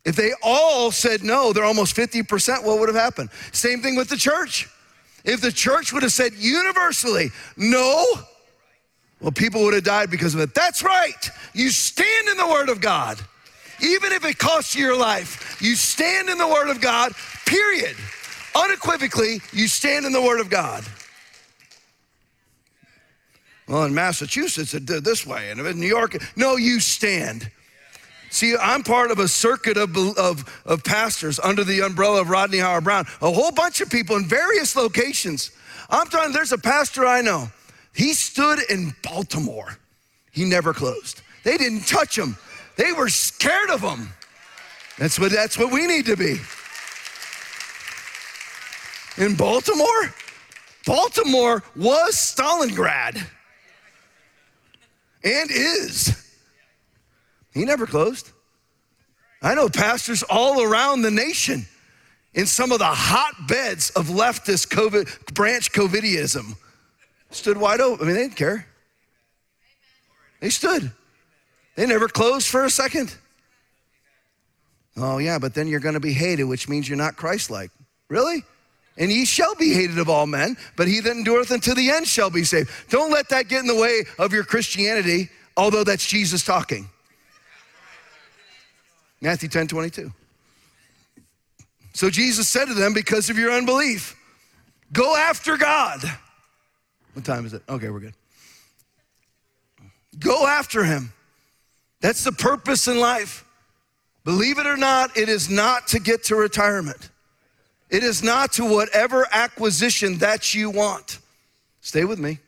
If 0.06 0.16
they 0.16 0.32
all 0.42 0.92
said 0.92 1.24
no, 1.24 1.54
they're 1.54 1.64
almost 1.64 1.96
50%, 1.96 2.64
what 2.64 2.80
would 2.80 2.90
have 2.90 2.96
happened? 2.96 3.30
Same 3.52 3.82
thing 3.82 3.96
with 3.96 4.10
the 4.10 4.18
church. 4.18 4.70
If 5.26 5.42
the 5.42 5.52
church 5.52 5.92
would 5.92 6.04
have 6.04 6.14
said 6.14 6.34
universally 6.34 7.32
no, 7.58 8.06
well, 9.20 9.32
people 9.32 9.64
would 9.64 9.74
have 9.74 9.84
died 9.84 10.10
because 10.10 10.34
of 10.34 10.40
it. 10.40 10.56
That's 10.56 10.82
right. 10.82 11.30
You 11.54 11.70
stand 11.70 12.30
in 12.30 12.38
the 12.38 12.48
Word 12.48 12.70
of 12.70 12.80
God 12.80 13.20
even 13.82 14.12
if 14.12 14.26
it 14.26 14.38
costs 14.38 14.76
you 14.76 14.86
your 14.86 14.98
life, 14.98 15.62
you 15.62 15.76
stand 15.76 16.30
in 16.30 16.38
the 16.38 16.48
Word 16.48 16.70
of 16.70 16.82
God, 16.82 17.14
period. 17.46 17.96
Unequivocally, 18.56 19.42
you 19.54 19.68
stand 19.68 20.06
in 20.06 20.12
the 20.12 20.22
Word 20.22 20.40
of 20.40 20.50
God. 20.50 20.84
Well, 23.68 23.84
in 23.84 23.94
Massachusetts, 23.94 24.74
it 24.74 24.86
did 24.86 25.04
this 25.04 25.26
way, 25.26 25.52
and 25.52 25.60
in 25.60 25.80
New 25.80 25.88
York, 25.88 26.18
no, 26.36 26.56
you 26.56 26.80
stand. 26.80 27.50
See, 28.30 28.56
I'm 28.56 28.84
part 28.84 29.12
of 29.12 29.20
a 29.20 29.28
circuit 29.28 29.78
of, 29.78 29.96
of, 30.18 30.62
of 30.66 30.84
pastors 30.84 31.40
under 31.40 31.64
the 31.64 31.82
umbrella 31.82 32.22
of 32.22 32.30
Rodney 32.30 32.60
Howard 32.60 32.84
Browne, 32.84 33.06
a 33.22 33.32
whole 33.32 33.52
bunch 33.52 33.82
of 33.82 33.90
people 33.90 34.16
in 34.18 34.26
various 34.26 34.76
locations. 34.76 35.52
I'm 35.90 36.08
talking, 36.08 36.34
there's 36.34 36.52
a 36.52 36.58
pastor 36.58 37.06
I 37.06 37.22
know 37.22 37.50
He 37.94 38.14
stood 38.14 38.60
in 38.70 38.96
Baltimore. 39.04 39.78
He 40.32 40.46
never 40.46 40.74
closed. 40.74 41.22
They 41.44 41.58
didn't 41.58 41.88
touch 41.88 42.18
him. 42.18 42.38
They 42.76 42.94
were 42.94 43.10
scared 43.10 43.72
of 43.72 43.82
him. 43.82 44.10
That's 44.98 45.20
what, 45.20 45.32
that's 45.32 45.58
what 45.58 45.72
we 45.72 45.88
need 45.88 46.06
to 46.06 46.16
be. 46.16 46.38
In 49.18 49.36
Baltimore, 49.36 50.14
Baltimore 50.86 51.64
was 51.76 52.16
Stalingrad 52.16 53.16
and 55.24 55.52
is. 55.52 56.29
He 57.54 57.66
never 57.66 57.86
closed. 57.86 58.32
I 59.42 59.56
know 59.56 59.70
pastors 59.70 60.24
all 60.24 60.62
around 60.62 61.02
the 61.02 61.12
nation 61.12 61.66
in 62.34 62.46
some 62.46 62.72
of 62.72 62.80
the 62.80 62.86
hotbeds 62.86 63.90
of 63.92 64.08
leftist 64.08 64.68
COVID, 64.68 65.34
branch 65.34 65.72
COVIDism 65.72 66.56
stood 67.32 67.58
wide 67.58 67.82
open. 67.82 68.06
I 68.06 68.08
mean, 68.08 68.16
they 68.16 68.24
didn't 68.24 68.38
care. 68.38 68.66
They 70.42 70.50
stood. 70.50 70.92
They 71.76 71.86
never 71.86 72.08
closed 72.08 72.48
for 72.48 72.66
a 72.66 72.70
second. 72.70 73.16
Oh, 74.98 75.18
yeah, 75.18 75.40
but 75.40 75.54
then 75.54 75.68
you're 75.68 75.80
going 75.80 75.94
to 75.94 76.00
be 76.00 76.14
hated, 76.14 76.44
which 76.44 76.68
means 76.68 76.88
you're 76.88 76.98
not 76.98 77.16
Christ 77.16 77.50
like. 77.50 77.72
Really? 78.10 78.44
And 78.98 79.12
ye 79.12 79.24
shall 79.26 79.56
be 79.56 79.74
hated 79.74 79.98
of 79.98 80.10
all 80.10 80.28
men, 80.28 80.58
but 80.76 80.88
he 80.88 81.00
that 81.00 81.12
endureth 81.12 81.52
unto 81.52 81.74
the 81.74 81.90
end 81.90 82.06
shall 82.06 82.30
be 82.30 82.44
saved. 82.44 82.70
Don't 82.90 83.12
let 83.12 83.30
that 83.30 83.48
get 83.48 83.62
in 83.62 83.68
the 83.68 83.76
way 83.76 84.04
of 84.18 84.34
your 84.34 84.44
Christianity, 84.44 85.30
although 85.56 85.86
that's 85.86 86.06
Jesus 86.06 86.44
talking. 86.44 86.90
Matthew 89.22 89.50
10 89.50 89.68
22. 89.68 90.12
So 91.94 92.10
Jesus 92.10 92.48
said 92.48 92.66
to 92.66 92.74
them, 92.74 92.94
Because 92.94 93.30
of 93.30 93.38
your 93.38 93.52
unbelief, 93.52 94.16
go 94.94 95.16
after 95.16 95.58
God. 95.58 96.02
What 97.14 97.26
time 97.26 97.46
is 97.46 97.54
it? 97.54 97.64
Okay, 97.68 97.90
we're 97.90 98.00
good. 98.00 98.14
Go 100.20 100.48
after 100.48 100.84
him. 100.84 101.12
That's 102.02 102.24
the 102.24 102.32
purpose 102.32 102.88
in 102.88 103.00
life. 103.00 103.46
Believe 104.24 104.60
it 104.60 104.68
or 104.68 104.78
not, 104.78 105.18
it 105.18 105.30
is 105.30 105.50
not 105.50 105.88
to 105.88 106.00
get 106.00 106.24
to 106.26 106.36
retirement. 106.36 107.10
It 107.90 108.04
is 108.04 108.22
not 108.22 108.54
to 108.54 108.66
whatever 108.66 109.28
acquisition 109.32 110.20
that 110.20 110.54
you 110.54 110.70
want. 110.70 111.20
Stay 111.82 112.06
with 112.06 112.20
me. 112.20 112.40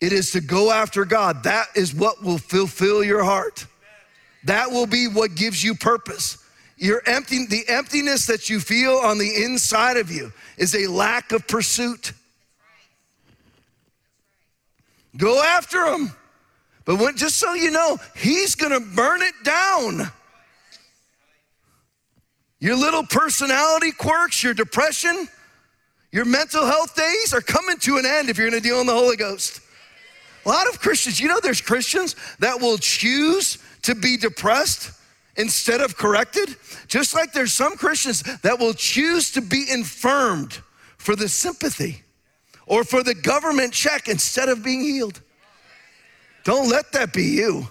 It 0.00 0.12
is 0.12 0.32
to 0.32 0.40
go 0.40 0.70
after 0.70 1.04
God. 1.04 1.44
That 1.44 1.66
is 1.74 1.94
what 1.94 2.22
will 2.22 2.38
fulfill 2.38 3.02
your 3.02 3.22
heart. 3.22 3.66
That 4.44 4.70
will 4.70 4.86
be 4.86 5.06
what 5.06 5.34
gives 5.34 5.62
you 5.62 5.74
purpose. 5.74 6.38
Your 6.76 7.02
empty, 7.06 7.44
the 7.46 7.68
emptiness 7.68 8.26
that 8.26 8.48
you 8.48 8.58
feel 8.58 8.96
on 8.96 9.18
the 9.18 9.44
inside 9.44 9.98
of 9.98 10.10
you 10.10 10.32
is 10.56 10.74
a 10.74 10.86
lack 10.86 11.32
of 11.32 11.46
pursuit. 11.46 12.12
Go 15.16 15.42
after 15.42 15.84
him. 15.86 16.12
But 16.86 16.96
when, 16.96 17.16
just 17.16 17.36
so 17.36 17.52
you 17.52 17.70
know, 17.70 17.98
he's 18.16 18.54
gonna 18.54 18.80
burn 18.80 19.20
it 19.22 19.34
down. 19.44 20.10
Your 22.60 22.76
little 22.76 23.04
personality 23.04 23.92
quirks, 23.92 24.42
your 24.42 24.54
depression, 24.54 25.28
your 26.12 26.24
mental 26.24 26.64
health 26.64 26.94
days 26.94 27.32
are 27.32 27.40
coming 27.40 27.78
to 27.78 27.98
an 27.98 28.06
end 28.06 28.28
if 28.30 28.38
you're 28.38 28.48
gonna 28.48 28.60
deal 28.60 28.80
in 28.80 28.86
the 28.86 28.94
Holy 28.94 29.16
Ghost. 29.16 29.60
A 30.46 30.48
lot 30.48 30.66
of 30.68 30.80
Christians, 30.80 31.20
you 31.20 31.28
know, 31.28 31.40
there's 31.42 31.60
Christians 31.60 32.16
that 32.38 32.60
will 32.60 32.78
choose 32.78 33.58
to 33.82 33.94
be 33.94 34.16
depressed 34.16 34.92
instead 35.36 35.80
of 35.80 35.96
corrected. 35.96 36.56
Just 36.86 37.14
like 37.14 37.32
there's 37.32 37.52
some 37.52 37.76
Christians 37.76 38.22
that 38.42 38.58
will 38.58 38.74
choose 38.74 39.30
to 39.32 39.40
be 39.40 39.66
infirmed 39.70 40.60
for 40.98 41.16
the 41.16 41.28
sympathy 41.28 42.02
or 42.66 42.84
for 42.84 43.02
the 43.02 43.14
government 43.14 43.72
check 43.72 44.08
instead 44.08 44.48
of 44.48 44.62
being 44.62 44.80
healed. 44.80 45.20
Don't 46.44 46.68
let 46.68 46.92
that 46.92 47.12
be 47.12 47.24
you. 47.24 47.68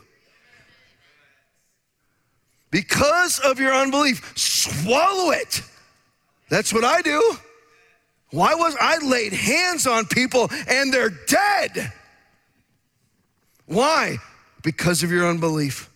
Because 2.72 3.40
of 3.40 3.60
your 3.60 3.74
unbelief, 3.74 4.34
swallow 4.38 5.32
it. 5.32 5.62
That's 6.50 6.74
what 6.74 6.84
I 6.84 7.02
do. 7.02 7.38
Why 8.32 8.54
was 8.54 8.76
I 8.80 8.98
laid 9.04 9.34
hands 9.34 9.88
on 9.88 10.06
people 10.06 10.50
and 10.68 10.94
they're 10.94 11.10
dead? 11.10 11.92
Why? 13.66 14.18
Because 14.62 15.02
of 15.04 15.12
your 15.12 15.28
unbelief. 15.28 15.89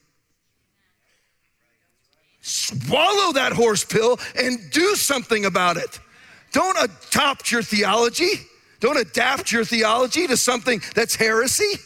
Swallow 2.45 3.31
that 3.31 3.53
horse 3.53 3.85
pill 3.85 4.19
and 4.35 4.59
do 4.69 4.95
something 4.95 5.45
about 5.45 5.77
it. 5.77 5.99
Don't 6.51 6.77
adopt 6.77 7.51
your 7.51 7.63
theology. 7.63 8.33
Don't 8.81 8.97
adapt 8.97 9.53
your 9.53 9.63
theology 9.63 10.27
to 10.27 10.35
something 10.35 10.81
that's 10.93 11.15
heresy. 11.15 11.79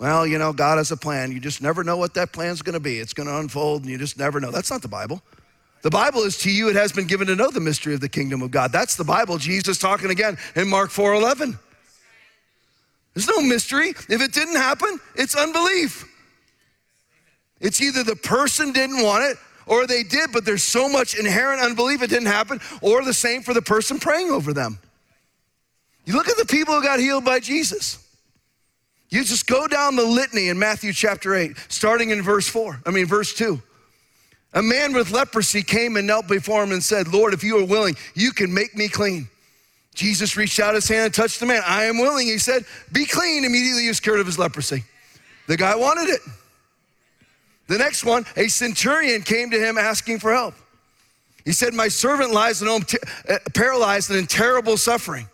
Well, 0.00 0.26
you 0.26 0.36
know, 0.36 0.52
God 0.52 0.78
has 0.78 0.90
a 0.90 0.96
plan. 0.96 1.30
You 1.30 1.38
just 1.38 1.62
never 1.62 1.84
know 1.84 1.96
what 1.96 2.14
that 2.14 2.32
plan's 2.32 2.60
going 2.60 2.72
to 2.72 2.80
be. 2.80 2.98
It's 2.98 3.12
going 3.12 3.28
to 3.28 3.38
unfold 3.38 3.82
and 3.82 3.90
you 3.90 3.98
just 3.98 4.18
never 4.18 4.40
know. 4.40 4.50
That's 4.50 4.70
not 4.70 4.82
the 4.82 4.88
Bible. 4.88 5.22
The 5.82 5.90
Bible 5.90 6.22
is 6.22 6.36
to 6.38 6.50
you 6.50 6.68
it 6.68 6.74
has 6.74 6.90
been 6.90 7.06
given 7.06 7.28
to 7.28 7.36
know 7.36 7.52
the 7.52 7.60
mystery 7.60 7.94
of 7.94 8.00
the 8.00 8.08
kingdom 8.08 8.42
of 8.42 8.50
God. 8.50 8.72
That's 8.72 8.96
the 8.96 9.04
Bible. 9.04 9.38
Jesus 9.38 9.78
talking 9.78 10.10
again 10.10 10.38
in 10.56 10.68
Mark 10.68 10.90
4:11. 10.90 11.56
There's 13.14 13.28
no 13.28 13.40
mystery. 13.40 13.90
If 13.90 14.20
it 14.20 14.32
didn't 14.32 14.56
happen, 14.56 14.98
it's 15.14 15.36
unbelief. 15.36 16.09
It's 17.60 17.80
either 17.80 18.02
the 18.02 18.16
person 18.16 18.72
didn't 18.72 19.02
want 19.02 19.24
it 19.24 19.36
or 19.66 19.86
they 19.86 20.02
did, 20.02 20.32
but 20.32 20.44
there's 20.44 20.62
so 20.62 20.88
much 20.88 21.14
inherent 21.14 21.62
unbelief 21.62 22.02
it 22.02 22.10
didn't 22.10 22.26
happen, 22.26 22.60
or 22.82 23.04
the 23.04 23.14
same 23.14 23.42
for 23.42 23.54
the 23.54 23.62
person 23.62 24.00
praying 24.00 24.30
over 24.30 24.52
them. 24.52 24.78
You 26.04 26.14
look 26.14 26.28
at 26.28 26.36
the 26.36 26.46
people 26.46 26.74
who 26.74 26.82
got 26.82 26.98
healed 26.98 27.24
by 27.24 27.38
Jesus. 27.38 28.04
You 29.10 29.22
just 29.22 29.46
go 29.46 29.68
down 29.68 29.94
the 29.94 30.04
litany 30.04 30.48
in 30.48 30.58
Matthew 30.58 30.92
chapter 30.92 31.34
8, 31.34 31.56
starting 31.68 32.10
in 32.10 32.22
verse 32.22 32.48
4, 32.48 32.80
I 32.84 32.90
mean, 32.90 33.06
verse 33.06 33.32
2. 33.34 33.62
A 34.54 34.62
man 34.62 34.92
with 34.92 35.12
leprosy 35.12 35.62
came 35.62 35.96
and 35.96 36.06
knelt 36.06 36.26
before 36.26 36.64
him 36.64 36.72
and 36.72 36.82
said, 36.82 37.06
Lord, 37.06 37.32
if 37.32 37.44
you 37.44 37.58
are 37.58 37.64
willing, 37.64 37.96
you 38.14 38.32
can 38.32 38.52
make 38.52 38.76
me 38.76 38.88
clean. 38.88 39.28
Jesus 39.94 40.36
reached 40.36 40.58
out 40.58 40.74
his 40.74 40.88
hand 40.88 41.06
and 41.06 41.14
touched 41.14 41.38
the 41.38 41.46
man. 41.46 41.62
I 41.64 41.84
am 41.84 41.98
willing. 41.98 42.26
He 42.26 42.38
said, 42.38 42.64
Be 42.90 43.04
clean. 43.04 43.44
Immediately 43.44 43.82
he 43.82 43.88
was 43.88 44.00
cured 44.00 44.18
of 44.18 44.26
his 44.26 44.38
leprosy. 44.38 44.84
The 45.46 45.56
guy 45.56 45.76
wanted 45.76 46.08
it. 46.08 46.20
The 47.70 47.78
next 47.78 48.02
one, 48.02 48.26
a 48.36 48.48
centurion 48.48 49.22
came 49.22 49.52
to 49.52 49.56
him 49.56 49.78
asking 49.78 50.18
for 50.18 50.32
help. 50.32 50.54
He 51.44 51.52
said, 51.52 51.72
My 51.72 51.86
servant 51.86 52.32
lies 52.32 52.60
at 52.60 52.66
home 52.66 52.82
t- 52.82 52.98
uh, 53.28 53.38
paralyzed 53.54 54.10
and 54.10 54.18
in 54.18 54.26
terrible 54.26 54.76
suffering. 54.76 55.28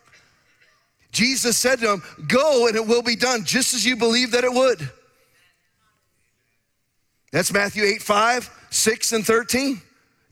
Jesus 1.12 1.57
said 1.57 1.78
to 1.78 1.95
him, 1.95 2.03
Go 2.28 2.66
and 2.66 2.76
it 2.76 2.87
will 2.87 3.01
be 3.01 3.16
done 3.16 3.47
just 3.47 3.72
as 3.72 3.87
you 3.87 3.97
believe 3.97 4.32
that 4.32 4.45
it 4.45 4.53
would. 4.53 4.87
That's 7.32 7.51
Matthew 7.51 7.84
8, 7.84 8.03
5, 8.03 8.66
6, 8.68 9.12
and 9.12 9.24
13. 9.24 9.80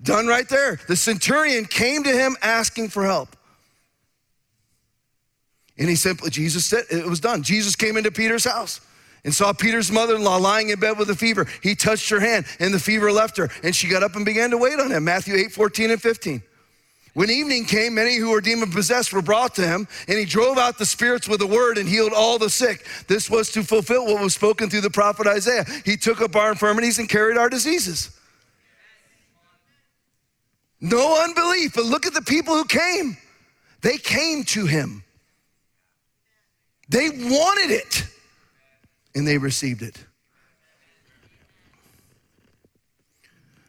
Done 0.02 0.26
right 0.26 0.46
there. 0.46 0.78
The 0.86 0.96
centurion 0.96 1.64
came 1.64 2.04
to 2.04 2.12
him 2.12 2.36
asking 2.42 2.90
for 2.90 3.06
help. 3.06 3.34
And 5.78 5.88
he 5.88 5.96
simply, 5.96 6.28
Jesus 6.28 6.66
said, 6.66 6.84
it 6.90 7.06
was 7.06 7.20
done. 7.20 7.42
Jesus 7.42 7.74
came 7.74 7.96
into 7.96 8.10
Peter's 8.10 8.44
house 8.44 8.82
and 9.24 9.34
saw 9.34 9.52
Peter's 9.52 9.90
mother 9.90 10.16
in 10.16 10.22
law 10.22 10.36
lying 10.36 10.68
in 10.68 10.78
bed 10.78 10.98
with 10.98 11.10
a 11.10 11.14
fever. 11.14 11.46
He 11.62 11.74
touched 11.74 12.10
her 12.10 12.20
hand 12.20 12.46
and 12.60 12.72
the 12.72 12.78
fever 12.78 13.10
left 13.10 13.36
her, 13.38 13.48
and 13.62 13.74
she 13.74 13.88
got 13.88 14.02
up 14.02 14.16
and 14.16 14.24
began 14.24 14.50
to 14.50 14.58
wait 14.58 14.78
on 14.78 14.90
him. 14.90 15.04
Matthew 15.04 15.34
8, 15.34 15.52
14, 15.52 15.90
and 15.90 16.02
15. 16.02 16.42
When 17.14 17.30
evening 17.30 17.64
came, 17.64 17.94
many 17.94 18.16
who 18.16 18.30
were 18.30 18.40
demon 18.40 18.72
possessed 18.72 19.12
were 19.12 19.22
brought 19.22 19.54
to 19.54 19.66
him, 19.66 19.86
and 20.08 20.18
he 20.18 20.24
drove 20.24 20.58
out 20.58 20.78
the 20.78 20.86
spirits 20.86 21.28
with 21.28 21.40
a 21.42 21.46
word 21.46 21.78
and 21.78 21.88
healed 21.88 22.12
all 22.12 22.38
the 22.38 22.50
sick. 22.50 22.84
This 23.06 23.30
was 23.30 23.50
to 23.52 23.62
fulfill 23.62 24.06
what 24.06 24.20
was 24.20 24.34
spoken 24.34 24.68
through 24.68 24.80
the 24.80 24.90
prophet 24.90 25.28
Isaiah. 25.28 25.64
He 25.84 25.96
took 25.96 26.20
up 26.20 26.34
our 26.34 26.50
infirmities 26.50 26.98
and 26.98 27.08
carried 27.08 27.38
our 27.38 27.48
diseases. 27.48 28.18
No 30.80 31.22
unbelief, 31.22 31.74
but 31.76 31.84
look 31.84 32.04
at 32.04 32.14
the 32.14 32.22
people 32.22 32.54
who 32.54 32.64
came. 32.64 33.16
They 33.80 33.96
came 33.96 34.42
to 34.44 34.66
him. 34.66 35.04
They 36.88 37.08
wanted 37.08 37.70
it, 37.70 38.04
and 39.14 39.26
they 39.26 39.38
received 39.38 39.82
it. 39.82 40.04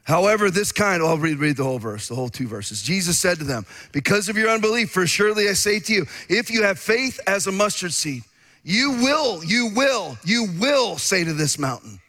However, 0.05 0.51
this 0.51 0.71
kind, 0.71 1.01
oh, 1.01 1.07
I'll 1.07 1.17
read, 1.17 1.39
read 1.39 1.57
the 1.57 1.63
whole 1.63 1.79
verse, 1.79 2.07
the 2.07 2.15
whole 2.15 2.29
two 2.29 2.47
verses. 2.47 2.83
Jesus 2.83 3.17
said 3.17 3.39
to 3.39 3.43
them, 3.43 3.65
Because 3.91 4.29
of 4.29 4.37
your 4.37 4.49
unbelief, 4.49 4.91
for 4.91 5.07
surely 5.07 5.49
I 5.49 5.53
say 5.53 5.79
to 5.79 5.93
you, 5.93 6.05
if 6.29 6.51
you 6.51 6.61
have 6.61 6.77
faith 6.77 7.19
as 7.25 7.47
a 7.47 7.51
mustard 7.51 7.91
seed, 7.91 8.23
you 8.63 8.91
will, 8.91 9.43
you 9.43 9.71
will, 9.75 10.17
you 10.23 10.47
will 10.59 10.99
say 10.99 11.23
to 11.23 11.33
this 11.33 11.57
mountain, 11.57 11.99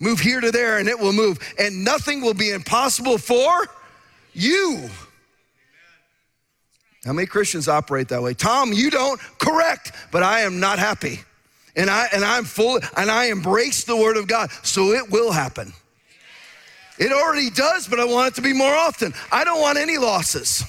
Move 0.00 0.20
here 0.20 0.42
to 0.42 0.50
there, 0.50 0.76
and 0.76 0.88
it 0.88 0.98
will 0.98 1.14
move, 1.14 1.38
and 1.58 1.82
nothing 1.82 2.20
will 2.20 2.34
be 2.34 2.50
impossible 2.50 3.16
for 3.16 3.50
you. 4.34 4.90
How 7.06 7.14
many 7.14 7.26
Christians 7.26 7.68
operate 7.68 8.08
that 8.08 8.22
way? 8.22 8.34
Tom, 8.34 8.74
you 8.74 8.90
don't. 8.90 9.18
Correct, 9.38 9.92
but 10.12 10.22
I 10.22 10.40
am 10.40 10.60
not 10.60 10.78
happy. 10.78 11.20
And 11.76 11.90
I 11.90 12.08
and 12.12 12.24
I'm 12.24 12.44
full 12.44 12.80
and 12.96 13.10
I 13.10 13.26
embrace 13.26 13.84
the 13.84 13.96
word 13.96 14.16
of 14.16 14.26
God, 14.26 14.50
so 14.62 14.92
it 14.92 15.10
will 15.10 15.30
happen. 15.30 15.72
It 16.98 17.12
already 17.12 17.50
does, 17.50 17.86
but 17.86 18.00
I 18.00 18.04
want 18.06 18.28
it 18.28 18.34
to 18.36 18.42
be 18.42 18.54
more 18.54 18.74
often. 18.74 19.12
I 19.30 19.44
don't 19.44 19.60
want 19.60 19.78
any 19.78 19.98
losses. 19.98 20.64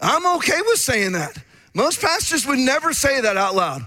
I'm 0.00 0.26
okay 0.36 0.60
with 0.66 0.78
saying 0.78 1.12
that. 1.12 1.36
Most 1.74 2.00
pastors 2.00 2.46
would 2.46 2.58
never 2.58 2.92
say 2.92 3.20
that 3.20 3.36
out 3.36 3.54
loud. 3.54 3.82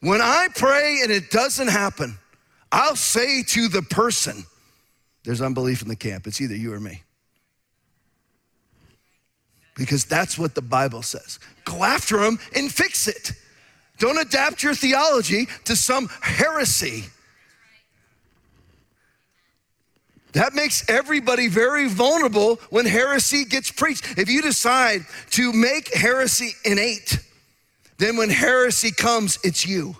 When 0.00 0.20
I 0.20 0.48
pray 0.54 1.00
and 1.02 1.10
it 1.10 1.30
doesn't 1.30 1.68
happen, 1.68 2.18
I'll 2.70 2.96
say 2.96 3.42
to 3.42 3.68
the 3.68 3.82
person, 3.82 4.44
there's 5.24 5.40
unbelief 5.40 5.82
in 5.82 5.88
the 5.88 5.96
camp. 5.96 6.26
It's 6.26 6.40
either 6.40 6.56
you 6.56 6.72
or 6.72 6.80
me. 6.80 7.02
Because 9.74 10.04
that's 10.04 10.38
what 10.38 10.54
the 10.54 10.62
Bible 10.62 11.02
says. 11.02 11.38
Go 11.64 11.82
after 11.82 12.18
them 12.18 12.38
and 12.54 12.72
fix 12.72 13.08
it. 13.08 13.32
Don't 13.98 14.18
adapt 14.18 14.62
your 14.62 14.74
theology 14.74 15.46
to 15.64 15.76
some 15.76 16.08
heresy. 16.20 17.04
That 20.32 20.52
makes 20.52 20.88
everybody 20.88 21.46
very 21.46 21.88
vulnerable 21.88 22.56
when 22.70 22.86
heresy 22.86 23.44
gets 23.44 23.70
preached. 23.70 24.18
If 24.18 24.28
you 24.28 24.42
decide 24.42 25.02
to 25.30 25.52
make 25.52 25.94
heresy 25.94 26.50
innate, 26.64 27.20
then 27.98 28.16
when 28.16 28.30
heresy 28.30 28.90
comes, 28.90 29.38
it's 29.44 29.64
you. 29.64 29.96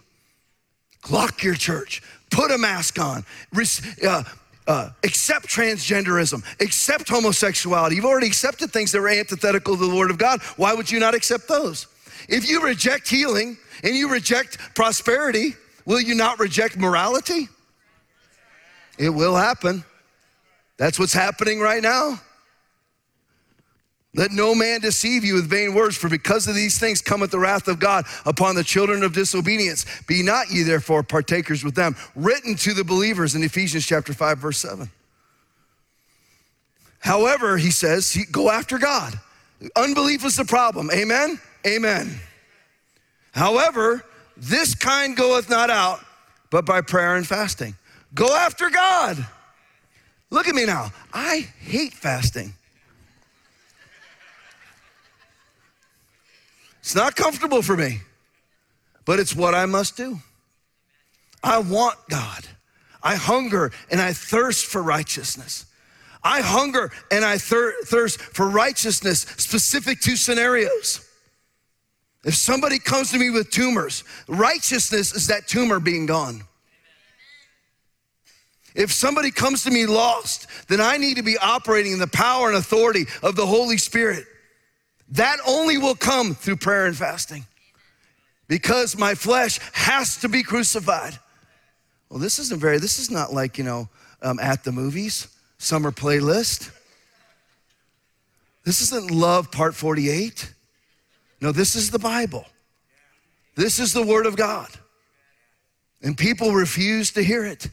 Lock 1.09 1.45
your 1.45 1.55
church, 1.55 2.03
put 2.31 2.51
a 2.51 2.59
mask 2.59 2.99
on, 2.99 3.25
uh, 4.07 4.25
uh, 4.67 4.91
accept 5.03 5.47
transgenderism, 5.47 6.43
accept 6.61 7.09
homosexuality. 7.09 7.97
You've 7.97 8.05
already 8.05 8.27
accepted 8.27 8.73
things 8.73 8.93
that 8.93 9.01
were 9.01 9.09
antithetical 9.09 9.77
to 9.77 9.89
the 9.89 9.95
Word 9.95 10.11
of 10.11 10.19
God. 10.19 10.41
Why 10.57 10.75
would 10.75 10.91
you 10.91 10.99
not 11.01 11.15
accept 11.15 11.49
those? 11.49 11.87
If 12.29 12.49
you 12.49 12.63
reject 12.63 13.09
healing 13.09 13.59
and 13.83 13.95
you 13.95 14.11
reject 14.11 14.59
prosperity, 14.75 15.55
will 15.85 16.01
you 16.01 16.15
not 16.15 16.39
reject 16.39 16.79
morality? 16.79 17.49
It 18.99 19.11
will 19.11 19.37
happen. 19.37 19.85
That's 20.77 20.99
what's 20.99 21.13
happening 21.13 21.61
right 21.61 21.83
now. 21.83 22.21
Let 24.15 24.31
no 24.31 24.55
man 24.55 24.81
deceive 24.81 25.25
you 25.25 25.35
with 25.35 25.51
vain 25.51 25.75
words, 25.75 25.97
for 25.97 26.09
because 26.09 26.47
of 26.47 26.55
these 26.55 26.79
things 26.79 27.01
cometh 27.01 27.33
the 27.33 27.39
wrath 27.39 27.67
of 27.67 27.81
God 27.81 28.07
upon 28.25 28.55
the 28.55 28.63
children 28.63 29.03
of 29.03 29.13
disobedience. 29.13 29.85
Be 30.07 30.23
not 30.23 30.51
ye 30.51 30.63
therefore 30.63 31.03
partakers 31.03 31.65
with 31.65 31.75
them, 31.75 31.97
written 32.15 32.55
to 32.57 32.75
the 32.75 32.85
believers 32.85 33.35
in 33.35 33.43
Ephesians 33.43 33.85
chapter 33.85 34.15
5, 34.15 34.39
verse 34.39 34.59
7. 34.59 34.89
However, 37.01 37.57
he 37.57 37.71
says, 37.71 38.17
go 38.31 38.51
after 38.51 38.79
God. 38.79 39.19
Unbelief 39.77 40.25
is 40.25 40.37
the 40.37 40.45
problem. 40.45 40.91
Amen? 40.93 41.41
Amen. 41.67 42.19
However, 43.33 44.05
this 44.37 44.75
kind 44.75 45.17
goeth 45.17 45.51
not 45.51 45.71
out, 45.71 46.01
but 46.51 46.65
by 46.65 46.81
prayer 46.81 47.17
and 47.17 47.27
fasting. 47.27 47.75
Go 48.15 48.35
after 48.35 48.71
God. 48.71 49.27
Look 50.31 50.47
at 50.47 50.55
me 50.55 50.67
now. 50.67 50.93
I 51.13 51.49
hate 51.61 51.93
fasting. 51.93 52.55
It's 56.85 56.95
not 56.95 57.17
comfortable 57.17 57.63
for 57.63 57.79
me, 57.79 58.01
but 59.07 59.19
it's 59.19 59.35
what 59.35 59.55
I 59.55 59.65
must 59.65 59.97
do. 59.97 60.19
I 61.43 61.61
want 61.61 61.97
God. 62.11 62.47
I 63.03 63.15
hunger 63.15 63.73
and 63.91 64.03
I 64.03 64.13
thirst 64.13 64.67
for 64.67 64.83
righteousness. 64.83 65.65
I 66.23 66.43
hunger 66.43 66.93
and 67.11 67.25
I 67.25 67.39
thir- 67.39 67.73
thirst 67.87 68.21
for 68.21 68.51
righteousness 68.51 69.21
specific 69.39 70.01
to 70.01 70.15
scenarios. 70.15 71.09
If 72.23 72.35
somebody 72.35 72.79
comes 72.79 73.13
to 73.13 73.19
me 73.19 73.31
with 73.31 73.49
tumors, 73.49 74.05
righteousness 74.29 75.15
is 75.15 75.29
that 75.29 75.49
tumor 75.49 75.81
being 75.81 76.05
gone. 76.05 76.43
If 78.75 78.93
somebody 78.93 79.31
comes 79.31 79.65
to 79.65 79.71
me 79.71 79.87
lost, 79.87 80.49
then 80.69 80.83
I 80.83 80.99
need 80.99 81.17
to 81.17 81.23
be 81.23 81.39
operating 81.39 81.93
in 81.93 81.99
the 81.99 82.09
power 82.09 82.49
and 82.49 82.59
authority 82.59 83.07
of 83.23 83.37
the 83.37 83.47
Holy 83.47 83.79
Spirit. 83.79 84.27
That 85.11 85.39
only 85.47 85.79
will 85.79 85.95
come 85.95 86.35
through 86.35 86.57
prayer 86.57 86.87
and 86.87 86.97
fasting 86.97 87.45
because 88.49 88.97
my 88.99 89.15
flesh 89.15 89.59
has 89.73 90.19
to 90.19 90.29
be 90.29 90.43
crucified. 90.43 91.19
Well, 92.09 92.19
this 92.19 92.39
isn't 92.39 92.61
very, 92.61 92.79
this 92.79 92.99
is 92.99 93.11
not 93.11 93.33
like, 93.33 93.59
you 93.59 93.65
know, 93.65 93.89
um, 94.23 94.39
at 94.39 94.65
the 94.65 94.73
movies, 94.73 95.29
summer 95.59 95.91
playlist. 95.91 96.71
This 98.65 98.81
isn't 98.81 99.11
love 99.11 99.51
part 99.51 99.75
48. 99.75 100.53
No, 101.41 101.53
this 101.53 101.77
is 101.77 101.91
the 101.91 101.99
Bible. 101.99 102.47
This 103.57 103.79
is 103.79 103.93
the 103.93 104.05
Word 104.05 104.27
of 104.27 104.37
God. 104.37 104.69
And 106.03 106.17
people 106.17 106.53
refuse 106.53 107.13
to 107.13 107.23
hear 107.23 107.45
it 107.45 107.69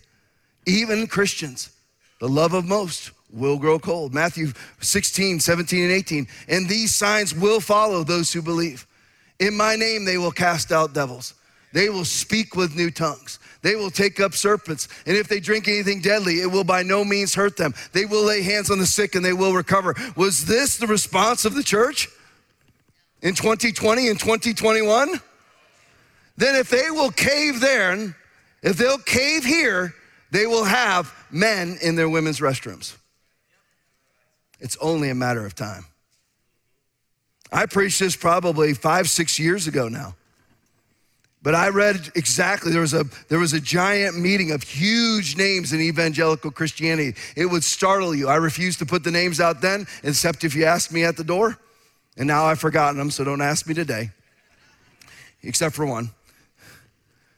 even 0.66 1.08
Christians, 1.08 1.72
the 2.20 2.30
love 2.30 2.54
of 2.54 2.66
most 2.66 3.12
will 3.34 3.58
grow 3.58 3.80
cold. 3.80 4.14
Matthew 4.14 4.52
16, 4.82 5.40
17, 5.40 5.84
and 5.84 5.92
18. 5.92 6.28
And 6.48 6.68
these 6.68 6.94
signs 6.94 7.34
will 7.34 7.60
follow 7.60 8.04
those 8.04 8.32
who 8.34 8.42
believe. 8.42 8.86
In 9.40 9.56
my 9.56 9.76
name, 9.76 10.06
they 10.06 10.18
will 10.18 10.32
cast 10.32 10.72
out 10.72 10.94
devils. 10.94 11.34
They 11.74 11.90
will 11.90 12.06
speak 12.06 12.56
with 12.56 12.76
new 12.76 12.92
tongues. 12.92 13.40
They 13.62 13.76
will 13.76 13.92
take 13.92 14.20
up 14.20 14.34
serpents. 14.34 14.88
And 15.06 15.16
if 15.16 15.28
they 15.28 15.40
drink 15.40 15.68
anything 15.68 16.02
deadly, 16.02 16.42
it 16.42 16.52
will 16.52 16.64
by 16.64 16.84
no 16.84 17.06
means 17.06 17.34
hurt 17.34 17.58
them. 17.58 17.74
They 17.94 18.06
will 18.06 18.24
lay 18.24 18.42
hands 18.42 18.70
on 18.70 18.80
the 18.80 18.86
sick 18.86 19.16
and 19.16 19.24
they 19.24 19.34
will 19.34 19.54
recover. 19.54 19.96
Was 20.16 20.46
this 20.46 20.78
the 20.78 20.88
response 20.88 21.46
of 21.46 21.54
the 21.54 21.64
church 21.64 22.10
in 23.22 23.36
2020 23.36 24.10
and 24.10 24.20
2021? 24.20 25.22
Then 26.38 26.56
if 26.56 26.70
they 26.70 26.90
will 26.90 27.12
cave 27.12 27.60
there, 27.60 28.16
if 28.64 28.78
they'll 28.78 28.98
cave 28.98 29.46
here, 29.46 29.94
they 30.32 30.48
will 30.48 30.64
have 30.64 31.14
men 31.30 31.78
in 31.82 31.96
their 31.96 32.10
women's 32.10 32.40
restrooms. 32.40 32.96
It's 34.62 34.78
only 34.78 35.10
a 35.10 35.16
matter 35.16 35.46
of 35.46 35.56
time. 35.56 35.86
I 37.52 37.66
preached 37.66 38.00
this 38.00 38.16
probably 38.16 38.74
five, 38.74 39.10
six 39.10 39.38
years 39.38 39.68
ago 39.68 39.90
now. 39.90 40.16
But 41.44 41.56
I 41.56 41.70
read 41.70 42.12
exactly, 42.16 42.72
there 42.72 42.82
was, 42.82 42.94
a, 42.94 43.04
there 43.28 43.40
was 43.40 43.54
a 43.54 43.60
giant 43.60 44.18
meeting 44.18 44.52
of 44.52 44.62
huge 44.62 45.36
names 45.36 45.74
in 45.74 45.82
evangelical 45.82 46.52
Christianity. 46.52 47.20
It 47.36 47.48
would 47.48 47.64
startle 47.64 48.14
you. 48.14 48.30
I 48.30 48.36
refused 48.36 48.78
to 48.80 48.86
put 48.86 49.04
the 49.04 49.10
names 49.10 49.40
out 49.40 49.60
then, 49.60 49.88
except 50.04 50.44
if 50.44 50.54
you 50.54 50.66
asked 50.66 50.94
me 50.94 51.04
at 51.04 51.18
the 51.18 51.24
door. 51.24 51.58
And 52.16 52.28
now 52.28 52.46
I've 52.46 52.60
forgotten 52.60 53.00
them, 53.00 53.10
so 53.10 53.24
don't 53.24 53.42
ask 53.42 53.66
me 53.66 53.74
today, 53.74 54.12
except 55.42 55.74
for 55.74 55.86
one. 55.86 56.12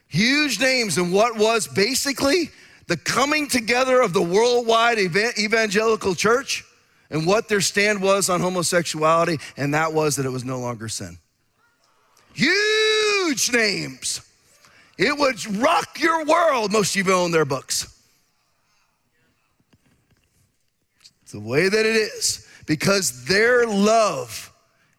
Huge 0.06 0.60
names, 0.60 0.98
and 0.98 1.10
what 1.10 1.38
was 1.38 1.66
basically 1.66 2.50
the 2.88 2.98
coming 2.98 3.48
together 3.48 4.02
of 4.02 4.12
the 4.12 4.22
worldwide 4.22 4.98
evangelical 4.98 6.14
church 6.14 6.62
and 7.10 7.26
what 7.26 7.48
their 7.48 7.60
stand 7.60 8.02
was 8.02 8.28
on 8.28 8.40
homosexuality, 8.40 9.38
and 9.56 9.74
that 9.74 9.92
was 9.92 10.16
that 10.16 10.26
it 10.26 10.30
was 10.30 10.44
no 10.44 10.58
longer 10.58 10.88
sin. 10.88 11.18
Huge 12.32 13.52
names. 13.52 14.20
It 14.98 15.16
would 15.16 15.56
rock 15.56 16.00
your 16.00 16.24
world. 16.24 16.72
Most 16.72 16.96
of 16.96 17.06
you 17.06 17.12
own 17.12 17.30
their 17.30 17.44
books. 17.44 17.90
It's 21.22 21.32
the 21.32 21.40
way 21.40 21.68
that 21.68 21.86
it 21.86 21.96
is 21.96 22.46
because 22.66 23.24
their 23.26 23.66
love 23.66 24.52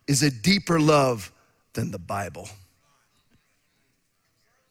is 0.08 0.22
a 0.22 0.32
deeper 0.32 0.80
love 0.80 1.32
than 1.74 1.91
the 1.91 1.99
Bible. 1.99 2.49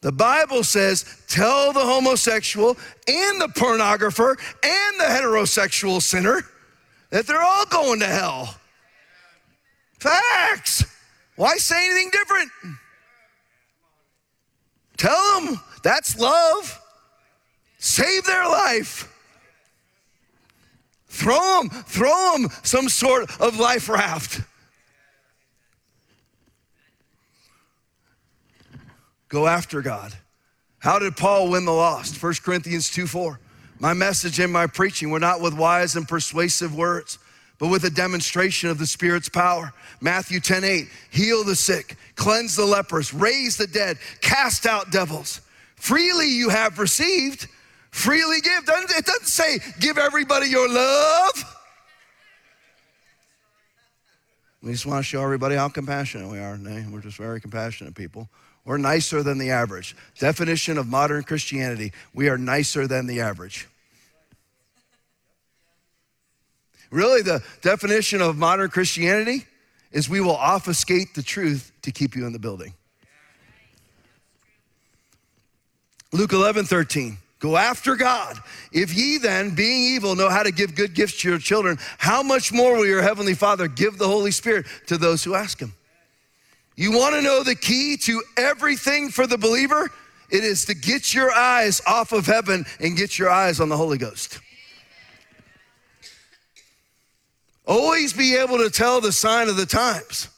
The 0.01 0.12
Bible 0.12 0.62
says, 0.64 1.22
tell 1.28 1.72
the 1.72 1.80
homosexual 1.80 2.76
and 3.09 3.41
the 3.41 3.49
pornographer 3.49 4.37
and 4.62 5.01
the 5.01 5.05
heterosexual 5.05 6.03
sinner 6.03 6.43
that 7.15 7.29
they're 7.29 7.41
all 7.41 7.65
going 7.67 8.01
to 8.01 8.07
hell. 8.07 8.57
Facts. 10.01 10.85
Why 11.37 11.59
say 11.59 11.77
anything 11.77 12.11
different? 12.11 12.51
Tell 14.97 15.41
them 15.41 15.61
that's 15.85 16.19
love. 16.19 16.81
Save 17.79 18.25
their 18.25 18.49
life. 18.49 19.09
Throw 21.07 21.61
them, 21.62 21.71
throw 21.71 22.33
them 22.33 22.49
some 22.65 22.89
sort 22.89 23.31
of 23.41 23.61
life 23.61 23.89
raft. 23.89 24.41
Go 29.29 29.47
after 29.47 29.83
God. 29.83 30.12
How 30.81 30.99
did 30.99 31.17
Paul 31.17 31.51
win 31.51 31.65
the 31.65 31.71
lost? 31.71 32.21
1 32.21 32.35
Corinthians 32.43 32.91
2 32.91 33.07
4. 33.07 33.39
My 33.85 33.93
message 33.93 34.41
and 34.41 34.51
my 34.51 34.66
preaching 34.66 35.11
were 35.11 35.20
not 35.20 35.43
with 35.43 35.53
wise 35.53 35.95
and 35.95 36.09
persuasive 36.09 36.74
words, 36.74 37.18
but 37.59 37.68
with 37.68 37.85
a 37.85 37.91
demonstration 37.91 38.70
of 38.70 38.78
the 38.78 38.87
Spirit's 38.87 39.28
power. 39.28 39.74
Matthew 40.01 40.41
10 40.41 40.64
8. 40.64 40.89
Heal 41.11 41.45
the 41.45 41.55
sick, 41.55 41.97
cleanse 42.16 42.57
the 42.57 42.64
lepers, 42.64 43.12
raise 43.12 43.59
the 43.59 43.66
dead, 43.66 43.99
cast 44.22 44.64
out 44.64 44.91
devils. 44.91 45.43
Freely 45.76 46.30
you 46.30 46.49
have 46.49 46.78
received, 46.78 47.47
freely 47.91 48.41
give. 48.41 48.62
It 48.66 49.05
doesn't 49.05 49.26
say 49.26 49.59
give 49.80 49.99
everybody 49.99 50.49
your 50.49 50.66
love. 50.66 51.45
We 54.62 54.72
just 54.72 54.87
want 54.87 55.05
to 55.05 55.07
show 55.07 55.22
everybody 55.22 55.57
how 55.57 55.68
compassionate 55.68 56.30
we 56.30 56.39
are. 56.39 56.55
Eh? 56.55 56.85
We're 56.91 57.03
just 57.03 57.18
very 57.18 57.39
compassionate 57.39 57.95
people. 57.95 58.30
We're 58.64 58.78
nicer 58.78 59.22
than 59.22 59.37
the 59.37 59.51
average. 59.51 59.95
Definition 60.18 60.78
of 60.78 60.87
modern 60.87 61.22
Christianity 61.22 61.93
we 62.14 62.30
are 62.30 62.39
nicer 62.39 62.87
than 62.87 63.07
the 63.07 63.20
average. 63.20 63.68
Really, 66.95 67.22
the 67.22 67.42
definition 67.61 68.20
of 68.20 68.36
modern 68.36 68.70
Christianity 68.70 69.47
is 69.90 70.09
we 70.09 70.20
will 70.20 70.36
obfuscate 70.36 71.12
the 71.16 71.24
truth 71.24 71.72
to 71.82 71.90
keep 71.90 72.14
you 72.14 72.24
in 72.24 72.32
the 72.32 72.38
building. 72.38 72.72
Luke 76.12 76.32
11, 76.32 76.66
13. 76.66 77.18
Go 77.40 77.57
after 77.57 77.97
God. 77.97 78.38
If 78.70 78.95
ye 78.95 79.18
then, 79.18 79.57
being 79.57 79.92
evil, 79.97 80.14
know 80.14 80.28
how 80.28 80.45
to 80.45 80.53
give 80.53 80.76
good 80.76 80.95
gifts 80.95 81.20
to 81.22 81.30
your 81.30 81.40
children, 81.40 81.78
how 81.99 82.22
much 82.22 82.53
more 82.53 82.76
will 82.76 82.86
your 82.86 83.03
heavenly 83.03 83.34
Father 83.34 83.66
give 83.66 83.99
the 83.99 84.07
Holy 84.07 84.30
Spirit 84.30 84.64
to 84.86 84.97
those 84.97 85.24
who 85.24 85.34
ask 85.34 85.59
him? 85.59 85.74
You 86.76 86.92
want 86.92 87.16
to 87.16 87.22
know 87.22 87.42
the 87.42 87.57
key 87.57 87.97
to 88.03 88.22
everything 88.36 89.09
for 89.09 89.26
the 89.26 89.36
believer? 89.36 89.90
It 90.30 90.45
is 90.45 90.64
to 90.66 90.74
get 90.74 91.12
your 91.12 91.32
eyes 91.32 91.82
off 91.88 92.12
of 92.12 92.26
heaven 92.26 92.64
and 92.78 92.97
get 92.97 93.18
your 93.18 93.30
eyes 93.30 93.59
on 93.59 93.68
the 93.68 93.76
Holy 93.76 93.99
Ghost. 93.99 94.38
Always 97.67 98.12
be 98.12 98.37
able 98.37 98.59
to 98.59 98.71
tell 98.71 99.01
the 99.01 99.12
sign 99.12 99.49
of 99.49 99.57
the 99.57 99.67
times, 99.67 100.29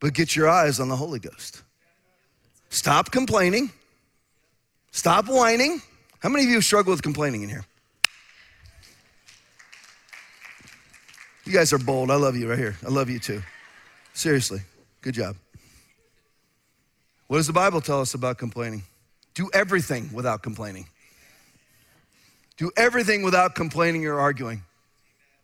but 0.00 0.14
get 0.14 0.36
your 0.36 0.48
eyes 0.48 0.78
on 0.78 0.88
the 0.88 0.96
Holy 0.96 1.18
Ghost. 1.18 1.62
Stop 2.70 3.10
complaining. 3.10 3.72
Stop 4.92 5.26
whining. 5.26 5.82
How 6.20 6.28
many 6.28 6.44
of 6.44 6.50
you 6.50 6.60
struggle 6.60 6.92
with 6.92 7.02
complaining 7.02 7.42
in 7.42 7.48
here? 7.48 7.64
You 11.44 11.52
guys 11.52 11.72
are 11.72 11.78
bold. 11.78 12.10
I 12.10 12.16
love 12.16 12.36
you 12.36 12.50
right 12.50 12.58
here. 12.58 12.76
I 12.84 12.88
love 12.88 13.08
you 13.08 13.18
too. 13.18 13.42
Seriously. 14.14 14.60
Good 15.00 15.14
job. 15.14 15.36
What 17.28 17.38
does 17.38 17.46
the 17.46 17.52
Bible 17.52 17.80
tell 17.80 18.00
us 18.00 18.14
about 18.14 18.38
complaining? 18.38 18.82
Do 19.34 19.48
everything 19.52 20.10
without 20.12 20.42
complaining. 20.42 20.86
Do 22.56 22.70
everything 22.76 23.22
without 23.22 23.54
complaining 23.54 24.06
or 24.06 24.18
arguing. 24.18 24.62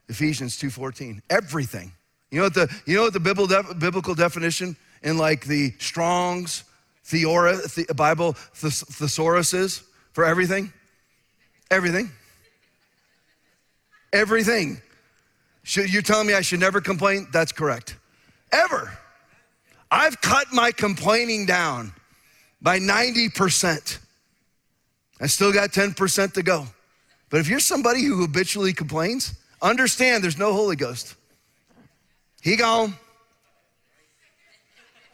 Ephesians 0.08 0.58
2:14. 0.58 1.22
Everything. 1.30 1.92
You 2.30 2.38
know 2.38 2.44
what 2.44 2.54
the 2.54 2.74
you 2.86 2.96
know 2.96 3.02
what 3.04 3.12
the 3.12 3.74
biblical 3.78 4.14
definition 4.14 4.76
in 5.02 5.18
like 5.18 5.44
the 5.44 5.74
Strong's 5.78 6.64
Theora, 7.04 7.56
the 7.86 7.94
Bible 7.94 8.32
thesaurus 8.32 9.54
is 9.54 9.82
for 10.12 10.24
everything? 10.24 10.72
Everything. 11.70 12.10
Everything. 14.12 14.80
Should, 15.64 15.92
you're 15.92 16.02
telling 16.02 16.26
me 16.26 16.34
I 16.34 16.40
should 16.42 16.60
never 16.60 16.80
complain? 16.80 17.28
That's 17.32 17.52
correct. 17.52 17.96
Ever. 18.52 18.96
I've 19.90 20.20
cut 20.20 20.46
my 20.52 20.72
complaining 20.72 21.46
down 21.46 21.92
by 22.60 22.78
90%. 22.78 23.98
I 25.20 25.26
still 25.26 25.52
got 25.52 25.70
10% 25.70 26.32
to 26.34 26.42
go. 26.42 26.66
But 27.30 27.40
if 27.40 27.48
you're 27.48 27.60
somebody 27.60 28.02
who 28.02 28.20
habitually 28.20 28.72
complains, 28.72 29.34
understand 29.62 30.22
there's 30.22 30.38
no 30.38 30.52
Holy 30.52 30.76
Ghost. 30.76 31.14
He 32.42 32.56
gone. 32.56 32.94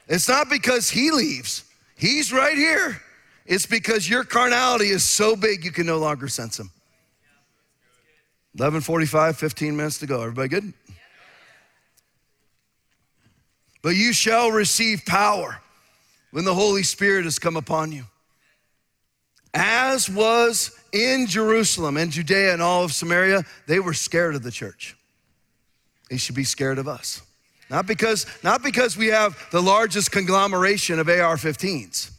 It's 0.08 0.28
not 0.28 0.48
because 0.48 0.88
he 0.88 1.10
leaves. 1.10 1.64
He's 1.94 2.32
right 2.32 2.56
here. 2.56 3.00
It's 3.44 3.66
because 3.66 4.08
your 4.08 4.24
carnality 4.24 4.88
is 4.88 5.04
so 5.04 5.36
big 5.36 5.64
you 5.64 5.70
can 5.70 5.86
no 5.86 5.98
longer 5.98 6.28
sense 6.28 6.58
him. 6.58 6.70
11:45, 8.56 9.36
15 9.36 9.76
minutes 9.76 9.98
to 9.98 10.06
go. 10.06 10.22
Everybody 10.22 10.48
good? 10.48 10.72
But 13.82 13.90
you 13.90 14.12
shall 14.12 14.50
receive 14.50 15.04
power 15.06 15.60
when 16.30 16.44
the 16.44 16.54
Holy 16.54 16.82
Spirit 16.82 17.24
has 17.24 17.38
come 17.38 17.56
upon 17.56 17.92
you. 17.92 18.04
As 19.54 20.08
was 20.08 20.77
in 20.92 21.26
Jerusalem 21.26 21.96
and 21.96 22.10
Judea 22.10 22.52
and 22.52 22.62
all 22.62 22.84
of 22.84 22.92
Samaria, 22.92 23.44
they 23.66 23.80
were 23.80 23.94
scared 23.94 24.34
of 24.34 24.42
the 24.42 24.50
church. 24.50 24.96
They 26.10 26.16
should 26.16 26.34
be 26.34 26.44
scared 26.44 26.78
of 26.78 26.88
us. 26.88 27.22
Not 27.70 27.86
because, 27.86 28.26
not 28.42 28.62
because 28.62 28.96
we 28.96 29.08
have 29.08 29.38
the 29.50 29.60
largest 29.60 30.10
conglomeration 30.10 30.98
of 30.98 31.08
AR 31.08 31.36
15s, 31.36 32.10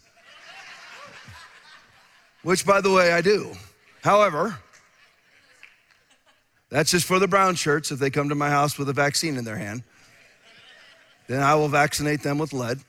which, 2.43 2.65
by 2.65 2.81
the 2.81 2.91
way, 2.91 3.11
I 3.11 3.21
do. 3.21 3.53
However, 4.03 4.59
that's 6.69 6.91
just 6.91 7.07
for 7.07 7.17
the 7.17 7.27
brown 7.27 7.55
shirts 7.55 7.91
if 7.91 7.97
they 7.97 8.11
come 8.11 8.29
to 8.29 8.35
my 8.35 8.49
house 8.49 8.77
with 8.77 8.89
a 8.89 8.93
vaccine 8.93 9.37
in 9.37 9.43
their 9.43 9.57
hand. 9.57 9.83
Then 11.27 11.41
I 11.41 11.55
will 11.55 11.67
vaccinate 11.67 12.21
them 12.21 12.37
with 12.37 12.53
lead. 12.53 12.79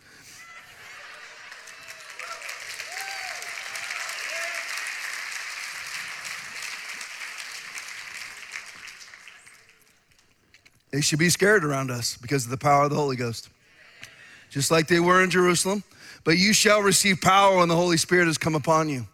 They 10.91 11.01
should 11.01 11.19
be 11.19 11.29
scared 11.29 11.65
around 11.65 11.91
us 11.91 12.17
because 12.17 12.45
of 12.45 12.51
the 12.51 12.57
power 12.57 12.85
of 12.85 12.91
the 12.91 12.97
Holy 12.97 13.17
Ghost, 13.17 13.49
just 14.51 14.71
like 14.71 14.89
they 14.89 15.01
were 15.01 15.23
in 15.23 15.31
Jerusalem. 15.31 15.85
But 16.25 16.37
you 16.39 16.53
shall 16.53 16.83
receive 16.83 17.21
power 17.21 17.59
when 17.59 17.69
the 17.69 17.77
Holy 17.77 17.97
Spirit 17.97 18.27
has 18.27 18.39
come 18.39 18.55
upon 18.55 18.89
you. 18.89 19.07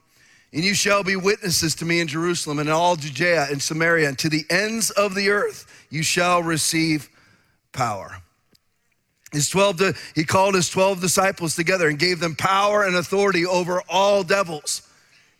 And 0.53 0.65
you 0.65 0.75
shall 0.75 1.05
be 1.05 1.17
witnesses 1.17 1.75
to 1.77 1.85
me 1.85 2.01
in 2.01 2.09
Jerusalem 2.09 2.59
and 2.59 2.69
in 2.69 2.75
all 2.75 2.97
Judea 2.97 3.49
and 3.51 3.63
Samaria 3.63 4.09
and 4.09 4.19
to 4.21 4.29
the 4.29 4.45
ends 4.49 4.91
of 4.91 5.15
the 5.15 5.29
earth. 5.29 5.87
You 5.91 6.03
shall 6.03 6.43
receive 6.43 7.11
power. 7.73 8.17
His 9.33 9.51
12, 9.51 10.13
he 10.15 10.25
called 10.25 10.55
his 10.55 10.71
12 10.71 11.01
disciples 11.01 11.57
together 11.57 11.89
and 11.89 11.99
gave 11.99 12.21
them 12.21 12.35
power 12.35 12.85
and 12.85 12.97
authority 12.97 13.45
over 13.45 13.83
all 13.89 14.23
devils 14.23 14.83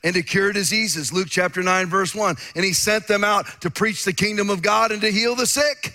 and 0.05 0.15
to 0.15 0.23
cure 0.23 0.53
diseases. 0.53 1.13
Luke 1.13 1.29
chapter 1.31 1.63
9, 1.63 1.87
verse 1.87 2.15
1. 2.15 2.37
And 2.55 2.65
he 2.65 2.73
sent 2.73 3.09
them 3.09 3.25
out 3.25 3.47
to 3.63 3.71
preach 3.71 4.05
the 4.05 4.13
kingdom 4.13 4.51
of 4.51 4.61
God 4.61 4.93
and 4.93 5.01
to 5.01 5.11
heal 5.11 5.35
the 5.35 5.47
sick. 5.47 5.95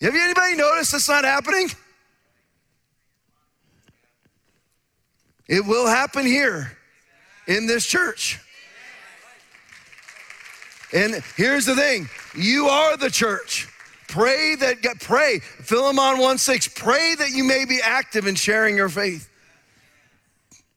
Have 0.00 0.14
you 0.14 0.22
anybody 0.22 0.54
noticed 0.54 0.92
that's 0.92 1.08
not 1.08 1.24
happening? 1.24 1.70
It 5.48 5.64
will 5.64 5.86
happen 5.86 6.26
here 6.26 6.76
in 7.46 7.66
this 7.66 7.86
church. 7.86 8.38
And 10.92 11.22
here's 11.36 11.66
the 11.66 11.74
thing 11.74 12.08
you 12.34 12.68
are 12.68 12.96
the 12.96 13.10
church. 13.10 13.68
Pray 14.08 14.54
that, 14.54 15.00
pray. 15.00 15.38
Philemon 15.40 16.18
1 16.18 16.38
6, 16.38 16.68
pray 16.68 17.14
that 17.18 17.30
you 17.30 17.44
may 17.44 17.64
be 17.66 17.80
active 17.82 18.26
in 18.26 18.34
sharing 18.36 18.76
your 18.76 18.88
faith. 18.88 19.28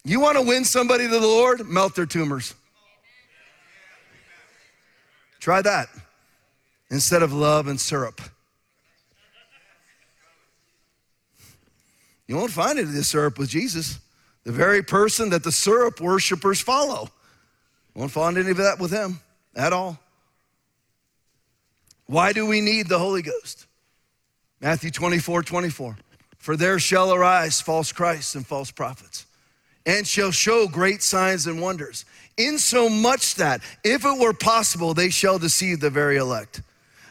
You 0.03 0.19
want 0.19 0.37
to 0.37 0.41
win 0.41 0.65
somebody 0.65 1.05
to 1.05 1.09
the 1.09 1.19
Lord? 1.19 1.65
Melt 1.65 1.95
their 1.95 2.05
tumors. 2.05 2.55
Try 5.39 5.61
that 5.61 5.87
instead 6.89 7.23
of 7.23 7.31
love 7.31 7.67
and 7.67 7.79
syrup. 7.79 8.19
You 12.31 12.37
won't 12.37 12.51
find 12.51 12.79
it 12.79 12.83
in 12.83 12.95
the 12.95 13.03
syrup 13.03 13.37
with 13.37 13.49
Jesus, 13.49 13.99
the 14.45 14.53
very 14.53 14.81
person 14.81 15.31
that 15.31 15.43
the 15.43 15.51
syrup 15.51 15.99
worshipers 15.99 16.61
follow. 16.61 17.09
Won't 17.93 18.11
find 18.11 18.37
any 18.37 18.51
of 18.51 18.55
that 18.55 18.79
with 18.79 18.89
him 18.89 19.19
at 19.53 19.73
all. 19.73 19.99
Why 22.05 22.31
do 22.31 22.45
we 22.45 22.61
need 22.61 22.87
the 22.87 22.99
Holy 22.99 23.21
Ghost? 23.21 23.67
Matthew 24.61 24.91
24, 24.91 25.43
24. 25.43 25.97
For 26.37 26.55
there 26.55 26.79
shall 26.79 27.13
arise 27.13 27.59
false 27.59 27.91
Christs 27.91 28.33
and 28.35 28.47
false 28.47 28.71
prophets, 28.71 29.25
and 29.85 30.07
shall 30.07 30.31
show 30.31 30.69
great 30.69 31.03
signs 31.03 31.47
and 31.47 31.61
wonders, 31.61 32.05
insomuch 32.37 33.35
that, 33.35 33.59
if 33.83 34.05
it 34.05 34.17
were 34.17 34.31
possible, 34.31 34.93
they 34.93 35.09
shall 35.09 35.37
deceive 35.37 35.81
the 35.81 35.89
very 35.89 36.15
elect. 36.15 36.61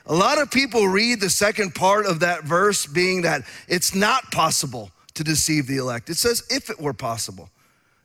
A 0.07 0.15
lot 0.15 0.39
of 0.39 0.51
people 0.51 0.89
read 0.89 1.21
the 1.21 1.29
second 1.29 1.75
part 1.75 2.07
of 2.07 2.21
that 2.21 2.45
verse 2.45 2.87
being 2.87 3.21
that 3.21 3.43
it's 3.69 3.95
not 3.95 4.33
possible 4.33 4.91
to 5.15 5.25
deceive 5.25 5.67
the 5.67 5.77
elect. 5.77 6.11
It 6.11 6.17
says, 6.17 6.43
if 6.51 6.71
it 6.71 6.81
were 6.81 6.93
possible, 6.93 7.51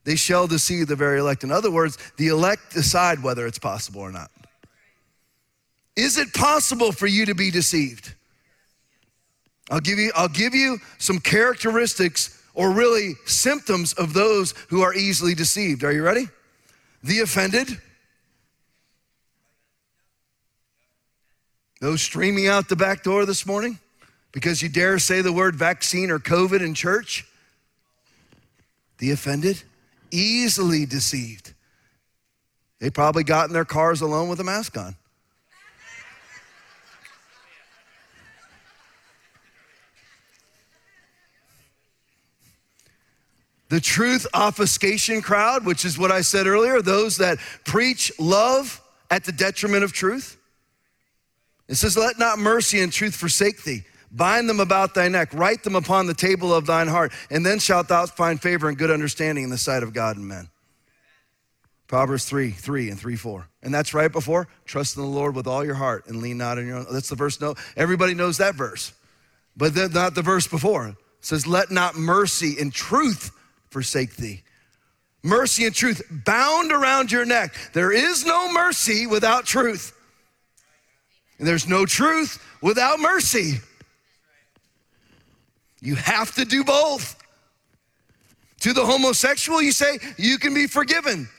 they 0.04 0.16
shall 0.16 0.48
deceive 0.48 0.88
the 0.88 0.96
very 0.96 1.20
elect. 1.20 1.44
In 1.44 1.52
other 1.52 1.72
words, 1.72 1.98
the 2.18 2.28
elect 2.28 2.74
decide 2.74 3.24
whether 3.24 3.46
it's 3.48 3.60
possible 3.60 4.02
or 4.02 4.12
not. 4.12 4.32
Is 5.96 6.18
it 6.18 6.34
possible 6.34 6.92
for 6.92 7.08
you 7.08 7.26
to 7.26 7.36
be 7.36 7.52
deceived? 7.52 8.14
I'll 9.70 9.80
give 9.80 9.98
you, 9.98 10.12
I'll 10.16 10.28
give 10.28 10.54
you 10.54 10.78
some 10.98 11.20
characteristics 11.20 12.42
or 12.54 12.72
really 12.72 13.16
symptoms 13.26 13.94
of 13.94 14.14
those 14.14 14.54
who 14.70 14.82
are 14.82 14.94
easily 14.94 15.34
deceived. 15.34 15.84
Are 15.84 15.92
you 15.92 16.04
ready? 16.04 16.28
The 17.04 17.20
offended, 17.20 17.70
those 21.82 22.02
streaming 22.02 22.48
out 22.48 22.70
the 22.70 22.76
back 22.76 23.04
door 23.04 23.26
this 23.26 23.46
morning 23.46 23.80
because 24.36 24.62
you 24.62 24.68
dare 24.68 25.00
say 25.00 25.22
the 25.22 25.32
word 25.32 25.56
vaccine 25.56 26.12
or 26.12 26.20
COVID 26.20 26.60
in 26.60 26.74
church. 26.74 27.26
The 28.98 29.12
offended, 29.12 29.64
easily 30.12 30.86
deceived. 30.86 31.54
They 32.80 32.90
probably 32.90 33.24
got 33.24 33.48
in 33.48 33.54
their 33.54 33.64
cars 33.64 34.02
alone 34.02 34.28
with 34.28 34.42
a 34.42 34.44
mask 34.44 34.78
on. 34.78 34.98
The 43.70 43.80
truth 43.80 44.28
obfuscation 44.34 45.22
crowd, 45.22 45.66
which 45.66 45.86
is 45.86 45.98
what 45.98 46.12
I 46.12 46.20
said 46.20 46.46
earlier, 46.46 46.82
those 46.82 47.16
that 47.18 47.40
preach 47.64 48.12
love 48.20 48.82
at 49.10 49.24
the 49.24 49.32
detriment 49.32 49.86
of 49.86 49.94
truth. 49.94 50.38
It 51.70 51.76
says, 51.76 51.96
Let 51.96 52.20
not 52.20 52.38
mercy 52.38 52.82
and 52.82 52.92
truth 52.92 53.16
forsake 53.16 53.64
thee. 53.64 53.86
Bind 54.16 54.48
them 54.48 54.62
about 54.62 54.94
thy 54.94 55.10
neck, 55.10 55.34
write 55.34 55.64
them 55.64 55.76
upon 55.76 56.08
the 56.08 56.14
table 56.14 56.54
of 56.54 56.66
thine 56.66 56.88
heart, 56.88 57.12
and 57.30 57.46
then 57.46 57.60
shalt 57.60 57.90
thou 57.90 58.06
find 58.06 58.42
favor 58.42 58.70
and 58.70 58.78
good 58.78 58.90
understanding 58.90 59.44
in 59.44 59.50
the 59.50 59.58
sight 59.58 59.84
of 59.84 59.94
God 59.94 60.16
and 60.16 60.26
men. 60.26 60.50
Proverbs 61.88 62.24
3, 62.26 62.52
3 62.52 62.92
and 62.92 63.00
3, 63.00 63.16
4. 63.18 63.48
And 63.62 63.74
that's 63.74 63.94
right 63.94 64.12
before, 64.12 64.48
trust 64.64 64.96
in 64.96 65.04
the 65.04 65.10
Lord 65.10 65.36
with 65.36 65.48
all 65.48 65.66
your 65.66 65.76
heart 65.76 66.08
and 66.08 66.22
lean 66.22 66.38
not 66.38 66.58
on 66.58 66.66
your 66.66 66.78
own. 66.78 66.86
That's 66.92 67.10
the 67.10 67.16
verse, 67.16 67.42
no, 67.42 67.56
everybody 67.76 68.14
knows 68.14 68.38
that 68.38 68.56
verse. 68.56 68.94
But 69.58 69.76
not 69.94 70.16
the 70.16 70.22
verse 70.22 70.48
before. 70.48 70.88
It 70.88 70.96
says, 71.20 71.46
let 71.46 71.70
not 71.70 71.96
mercy 71.96 72.56
and 72.60 72.74
truth 72.74 73.32
forsake 73.70 74.16
thee. 74.16 74.44
Mercy 75.24 75.66
and 75.66 75.76
truth 75.76 76.02
bound 76.10 76.72
around 76.72 77.12
your 77.12 77.26
neck. 77.26 77.54
There 77.74 77.92
is 77.92 78.26
no 78.26 78.52
mercy 78.52 79.08
without 79.08 79.46
truth. 79.46 79.92
And 81.38 81.48
there's 81.48 81.68
no 81.68 81.86
truth 81.86 82.42
without 82.62 83.00
mercy. 83.00 83.56
You 85.86 85.96
have 85.96 86.34
to 86.36 86.46
do 86.46 86.64
both. 86.64 87.16
To 88.62 88.74
the 88.74 88.84
homosexual, 88.84 89.62
you 89.62 89.72
say, 89.72 90.00
you 90.18 90.40
can 90.40 90.56
be 90.56 90.66
forgiven. 90.66 91.30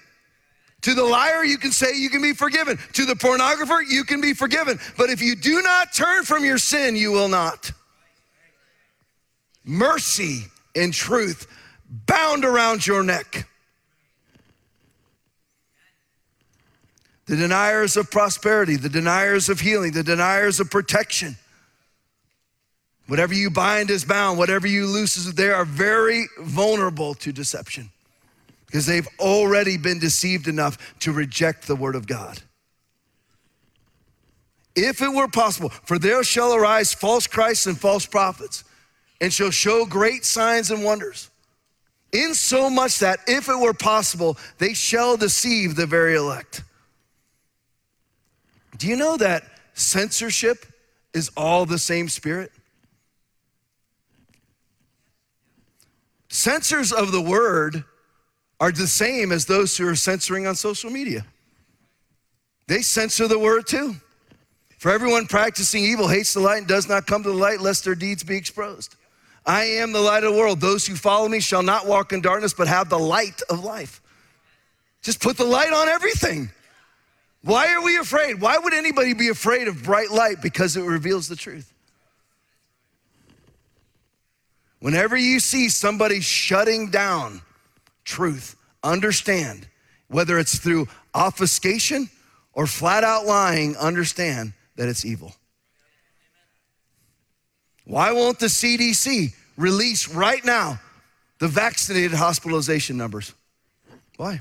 To 0.83 0.95
the 0.95 1.03
liar, 1.03 1.45
you 1.45 1.59
can 1.59 1.73
say 1.73 1.97
you 1.97 2.09
can 2.09 2.23
be 2.23 2.33
forgiven. 2.33 2.79
To 2.93 3.05
the 3.05 3.15
pornographer, 3.15 3.83
you 3.89 4.05
can 4.05 4.21
be 4.21 4.35
forgiven. 4.35 4.79
But 4.97 5.11
if 5.11 5.21
you 5.21 5.35
do 5.35 5.63
not 5.63 5.93
turn 5.93 6.23
from 6.23 6.45
your 6.45 6.59
sin, 6.59 6.95
you 6.95 7.11
will 7.11 7.29
not. 7.29 7.73
Mercy 9.65 10.45
and 10.77 10.95
truth 10.95 11.49
bound 12.07 12.45
around 12.45 12.87
your 12.87 13.03
neck. 13.03 13.49
The 17.27 17.35
deniers 17.35 17.97
of 17.97 18.13
prosperity, 18.13 18.77
the 18.77 18.89
deniers 18.89 19.49
of 19.49 19.59
healing, 19.59 19.91
the 19.91 20.05
deniers 20.05 20.61
of 20.61 20.71
protection 20.71 21.37
Whatever 23.07 23.35
you 23.35 23.51
bind 23.51 23.91
is 23.91 24.05
bound, 24.05 24.39
whatever 24.39 24.67
you 24.67 24.87
loose 24.87 25.17
is, 25.17 25.33
they 25.35 25.51
are 25.51 25.65
very 25.65 26.27
vulnerable 26.41 27.15
to 27.15 27.33
deception 27.33 27.91
because 28.67 28.87
they've 28.87 29.09
already 29.21 29.77
been 29.77 30.01
deceived 30.01 30.49
enough 30.49 30.99
to 31.01 31.13
reject 31.13 31.67
the 31.67 31.77
word 31.77 31.95
of 31.95 32.07
God. 32.07 32.43
If 34.75 35.01
it 35.01 35.09
were 35.09 35.29
possible, 35.29 35.71
for 35.71 35.99
there 35.99 36.23
shall 36.25 36.53
arise 36.53 36.93
false 36.93 37.27
Christs 37.27 37.67
and 37.67 37.81
false 37.81 38.05
prophets, 38.05 38.65
and 39.21 39.33
shall 39.33 39.51
show 39.51 39.87
great 39.87 40.25
signs 40.25 40.71
and 40.71 40.85
wonders, 40.85 41.31
in 42.13 42.35
so 42.35 42.69
much 42.69 42.99
that 42.99 43.21
if 43.27 43.49
it 43.49 43.59
were 43.59 43.73
possible, 43.73 44.37
they 44.59 44.75
shall 44.75 45.17
deceive 45.17 45.77
the 45.77 45.87
very 45.87 46.17
elect. 46.17 46.63
Do 48.77 48.89
you 48.89 48.97
know 48.97 49.17
that 49.17 49.45
censorship 49.75 50.67
is 51.15 51.31
all 51.37 51.65
the 51.65 51.79
same 51.79 52.09
spirit? 52.11 52.53
Censors 56.37 56.93
of 56.93 57.13
the 57.13 57.21
word 57.23 57.83
are 58.61 58.71
the 58.71 58.87
same 58.87 59.33
as 59.33 59.47
those 59.47 59.75
who 59.75 59.89
are 59.89 59.97
censoring 59.97 60.47
on 60.47 60.55
social 60.55 60.91
media. 60.91 61.25
They 62.69 62.83
censor 62.83 63.27
the 63.27 63.39
word 63.39 63.67
too. 63.67 63.97
For 64.77 64.91
everyone 64.91 65.29
practicing 65.29 65.83
evil 65.83 66.09
hates 66.09 66.35
the 66.35 66.41
light 66.41 66.59
and 66.59 66.67
does 66.67 66.91
not 66.91 67.07
come 67.07 67.23
to 67.23 67.31
the 67.31 67.35
light 67.35 67.63
lest 67.63 67.87
their 67.87 67.95
deeds 67.95 68.23
be 68.23 68.37
exposed. 68.37 68.97
I 69.47 69.65
am 69.65 69.93
the 69.93 70.01
light 70.01 70.25
of 70.25 70.35
the 70.35 70.39
world. 70.39 70.61
Those 70.61 70.87
who 70.87 70.95
follow 70.95 71.27
me 71.27 71.41
shall 71.41 71.63
not 71.63 71.87
walk 71.87 72.13
in 72.13 72.21
darkness, 72.21 72.53
but 72.53 72.69
have 72.69 72.91
the 72.91 72.99
light 72.99 73.41
of 73.49 73.65
life. 73.65 74.03
Just 75.01 75.23
put 75.23 75.39
the 75.39 75.47
light 75.47 75.73
on 75.73 75.89
everything. 75.89 76.51
Why 77.45 77.73
are 77.73 77.83
we 77.83 77.97
afraid? 77.97 78.43
Why 78.43 78.59
would 78.59 78.75
anybody 78.75 79.15
be 79.15 79.31
afraid 79.31 79.69
of 79.69 79.83
bright 79.83 80.11
light? 80.11 80.43
Because 80.43 80.77
it 80.77 80.83
reveals 80.83 81.29
the 81.29 81.37
truth. 81.37 81.73
Whenever 84.87 85.17
you 85.17 85.41
see 85.41 85.69
somebody 85.69 86.21
shutting 86.21 86.91
down 86.91 87.43
truth, 88.05 88.55
understand 88.85 89.67
whether 90.07 90.39
it's 90.39 90.61
through 90.61 90.87
obfuscation 91.13 92.09
or 92.53 92.69
flat 92.69 93.03
out 93.03 93.27
lying, 93.27 93.77
understand 93.79 94.53
that 94.77 94.89
it's 94.89 95.05
evil. 95.05 95.35
Why 97.85 98.13
won't 98.13 98.39
the 98.39 98.47
CDC 98.47 99.35
release 99.57 100.09
right 100.09 100.45
now 100.45 100.79
the 101.41 101.49
vaccinated 101.49 102.13
hospitalization 102.13 102.97
numbers? 102.97 103.35
Why? 104.19 104.39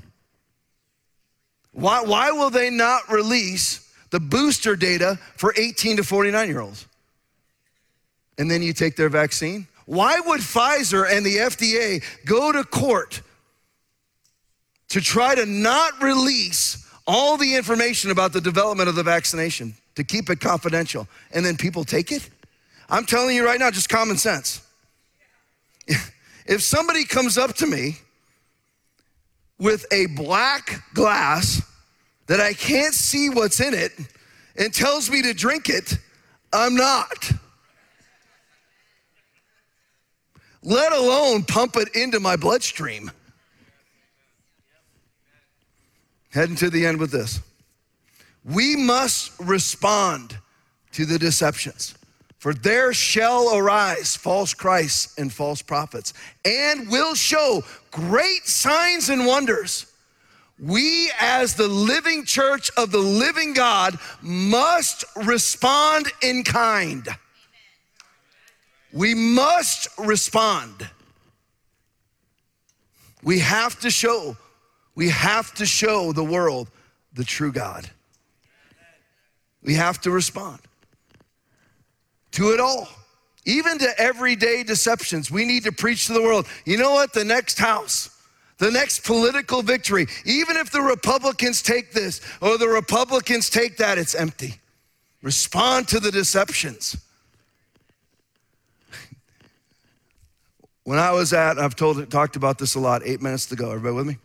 Why, 1.72 2.04
why 2.04 2.30
will 2.30 2.52
they 2.52 2.70
not 2.70 3.10
release 3.10 3.91
the 4.12 4.20
booster 4.20 4.76
data 4.76 5.18
for 5.38 5.56
18 5.58 5.98
to 5.98 6.04
49 6.04 6.48
year 6.48 6.60
olds? 6.60 6.86
And 8.38 8.52
then 8.52 8.62
you 8.62 8.74
take 8.74 8.96
their 8.96 9.10
vaccine 9.10 9.66
why 9.86 10.20
would 10.20 10.42
Pfizer 10.42 11.10
and 11.10 11.26
the 11.26 11.38
FDA 11.38 12.04
go 12.26 12.52
to 12.52 12.64
court 12.64 13.22
to 14.90 15.02
try 15.02 15.36
to 15.36 15.46
not 15.46 16.02
release 16.02 16.90
all 17.08 17.38
the 17.38 17.56
information 17.56 18.12
about 18.12 18.34
the 18.34 18.42
development 18.42 18.90
of 18.90 18.96
the 18.96 19.04
vaccination, 19.04 19.76
to 19.96 20.04
keep 20.04 20.30
it 20.30 20.40
confidential, 20.40 21.08
and 21.32 21.46
then 21.46 21.56
people 21.56 21.84
take 21.84 22.12
it? 22.12 22.30
I'm 22.90 23.06
telling 23.06 23.36
you 23.36 23.46
right 23.46 23.60
now, 23.60 23.72
just 23.72 23.90
common 23.90 24.18
sense. 24.18 24.62
If 26.48 26.62
somebody 26.62 27.06
comes 27.06 27.38
up 27.38 27.56
to 27.56 27.68
me 27.68 27.98
with 29.58 29.86
a 29.92 30.06
black 30.08 30.84
glass 30.94 31.62
that 32.28 32.40
I 32.40 32.54
can't 32.54 32.94
see 32.94 33.30
what's 33.30 33.60
in 33.60 33.74
it 33.74 33.92
and 34.56 34.74
tells 34.74 35.10
me 35.10 35.22
to 35.24 35.34
drink 35.34 35.70
it, 35.70 35.98
I'm 36.54 36.76
not. 36.76 37.32
Let 40.66 40.91
alone 40.91 41.43
pump 41.43 41.78
it 41.78 41.95
into 41.95 42.20
my 42.20 42.36
bloodstream. 42.36 43.11
Heading 46.32 46.55
to 46.57 46.70
the 46.70 46.86
end 46.86 46.99
with 46.99 47.11
this. 47.11 47.39
We 48.43 48.76
must 48.76 49.32
respond 49.39 50.38
to 50.93 51.05
the 51.05 51.18
deceptions. 51.18 51.95
For 52.39 52.53
there 52.53 52.93
shall 52.93 53.57
arise 53.57 54.16
false 54.16 54.53
Christs 54.53 55.18
and 55.18 55.34
false 55.34 55.61
prophets, 55.61 56.13
and 56.43 56.89
will 56.89 57.16
show 57.16 57.63
great 57.89 58.45
signs 58.45 59.09
and 59.09 59.26
wonders. 59.26 59.88
We, 60.59 61.11
as 61.20 61.55
the 61.55 61.68
living 61.68 62.24
church 62.24 62.70
of 62.78 62.91
the 62.91 62.99
living 62.99 63.53
God, 63.53 63.97
must 64.22 65.05
respond 65.16 66.07
in 66.22 66.43
kind. 66.43 67.08
We 68.96 69.13
must 69.13 69.89
respond. 70.00 70.89
We 73.22 73.39
have 73.39 73.78
to 73.82 73.92
show, 73.92 74.38
we 74.96 75.09
have 75.09 75.54
to 75.55 75.66
show 75.66 76.13
the 76.13 76.24
world 76.24 76.70
the 77.13 77.26
true 77.26 77.51
God. 77.51 77.89
We 79.62 79.74
have 79.74 80.00
to 80.01 80.12
respond 80.12 80.59
to 82.32 82.51
it 82.51 82.62
all, 82.62 82.88
even 83.46 83.80
to 83.80 84.00
everyday 84.00 84.63
deceptions. 84.63 85.30
We 85.30 85.43
need 85.43 85.66
to 85.66 85.74
preach 85.74 86.08
to 86.08 86.13
the 86.13 86.22
world. 86.22 86.47
You 86.66 86.78
know 86.78 86.92
what? 86.92 87.12
The 87.12 87.26
next 87.26 87.59
house, 87.59 88.17
the 88.59 88.72
next 88.72 89.04
political 89.04 89.62
victory, 89.62 90.08
even 90.24 90.55
if 90.55 90.72
the 90.72 90.82
Republicans 90.82 91.62
take 91.62 91.92
this 91.92 92.22
or 92.42 92.58
the 92.58 92.70
Republicans 92.70 93.50
take 93.50 93.76
that, 93.78 93.97
it's 93.97 94.16
empty. 94.16 94.55
Respond 95.22 95.89
to 95.89 96.00
the 96.00 96.12
deceptions. 96.12 96.96
When 100.86 100.99
I 100.99 101.12
was 101.12 101.33
at, 101.33 101.57
I've 101.57 101.75
told, 101.75 102.09
talked 102.12 102.36
about 102.36 102.59
this 102.59 102.75
a 102.75 102.79
lot, 102.79 103.01
eight 103.03 103.20
minutes 103.20 103.47
to 103.47 103.55
go. 103.55 103.71
Everybody 103.71 103.95
with 103.95 104.07
me? 104.07 104.17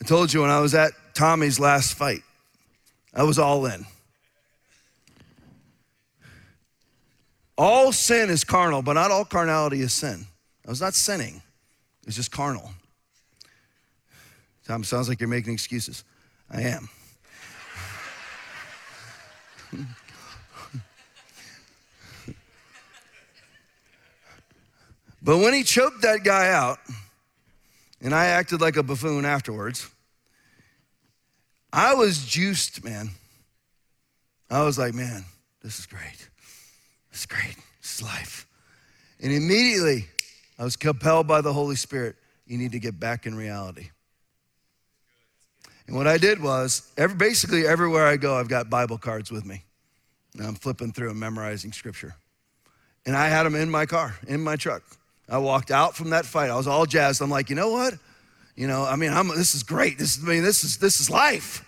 I 0.00 0.04
told 0.04 0.32
you 0.32 0.42
when 0.42 0.50
I 0.50 0.60
was 0.60 0.74
at 0.74 0.92
Tommy's 1.14 1.58
last 1.58 1.94
fight, 1.94 2.22
I 3.14 3.24
was 3.24 3.38
all 3.38 3.64
in. 3.66 3.86
All 7.56 7.90
sin 7.90 8.28
is 8.28 8.44
carnal, 8.44 8.82
but 8.82 8.92
not 8.92 9.10
all 9.10 9.24
carnality 9.24 9.80
is 9.80 9.94
sin. 9.94 10.26
I 10.66 10.70
was 10.70 10.82
not 10.82 10.94
sinning, 10.94 11.42
it 12.02 12.06
was 12.06 12.16
just 12.16 12.30
carnal. 12.30 12.70
Tom, 14.66 14.84
sounds 14.84 15.08
like 15.08 15.20
you're 15.20 15.28
making 15.28 15.54
excuses. 15.54 16.04
I 16.50 16.60
am. 16.60 16.90
But 25.22 25.38
when 25.38 25.52
he 25.52 25.62
choked 25.62 26.02
that 26.02 26.24
guy 26.24 26.50
out, 26.50 26.78
and 28.00 28.14
I 28.14 28.26
acted 28.26 28.60
like 28.60 28.76
a 28.76 28.82
buffoon 28.82 29.24
afterwards, 29.24 29.88
I 31.72 31.94
was 31.94 32.24
juiced, 32.24 32.84
man. 32.84 33.10
I 34.50 34.62
was 34.62 34.78
like, 34.78 34.94
man, 34.94 35.24
this 35.62 35.78
is 35.78 35.86
great. 35.86 36.28
This 37.10 37.20
is 37.20 37.26
great. 37.26 37.56
This 37.82 37.96
is 37.96 38.02
life. 38.02 38.46
And 39.20 39.32
immediately, 39.32 40.06
I 40.58 40.64
was 40.64 40.76
compelled 40.76 41.26
by 41.26 41.40
the 41.40 41.52
Holy 41.52 41.76
Spirit. 41.76 42.16
You 42.46 42.56
need 42.56 42.72
to 42.72 42.78
get 42.78 42.98
back 42.98 43.26
in 43.26 43.34
reality. 43.34 43.90
And 45.86 45.96
what 45.96 46.06
I 46.06 46.18
did 46.18 46.40
was, 46.40 46.90
every, 46.96 47.16
basically 47.16 47.66
everywhere 47.66 48.06
I 48.06 48.16
go, 48.16 48.38
I've 48.38 48.48
got 48.48 48.70
Bible 48.70 48.98
cards 48.98 49.30
with 49.30 49.44
me. 49.44 49.64
And 50.34 50.46
I'm 50.46 50.54
flipping 50.54 50.92
through 50.92 51.10
and 51.10 51.18
memorizing 51.18 51.72
scripture. 51.72 52.14
And 53.04 53.16
I 53.16 53.28
had 53.28 53.44
them 53.44 53.54
in 53.54 53.70
my 53.70 53.86
car, 53.86 54.14
in 54.26 54.40
my 54.40 54.56
truck. 54.56 54.82
I 55.28 55.38
walked 55.38 55.70
out 55.70 55.94
from 55.94 56.10
that 56.10 56.24
fight. 56.24 56.50
I 56.50 56.56
was 56.56 56.66
all 56.66 56.86
jazzed. 56.86 57.20
I'm 57.20 57.30
like, 57.30 57.50
you 57.50 57.56
know 57.56 57.70
what? 57.70 57.94
You 58.56 58.66
know, 58.66 58.84
I 58.84 58.96
mean, 58.96 59.12
I'm, 59.12 59.28
this 59.28 59.54
is 59.54 59.62
great. 59.62 59.98
This, 59.98 60.18
I 60.22 60.26
mean, 60.26 60.42
this 60.42 60.64
is 60.64 60.78
this 60.78 61.00
is 61.00 61.10
life. 61.10 61.64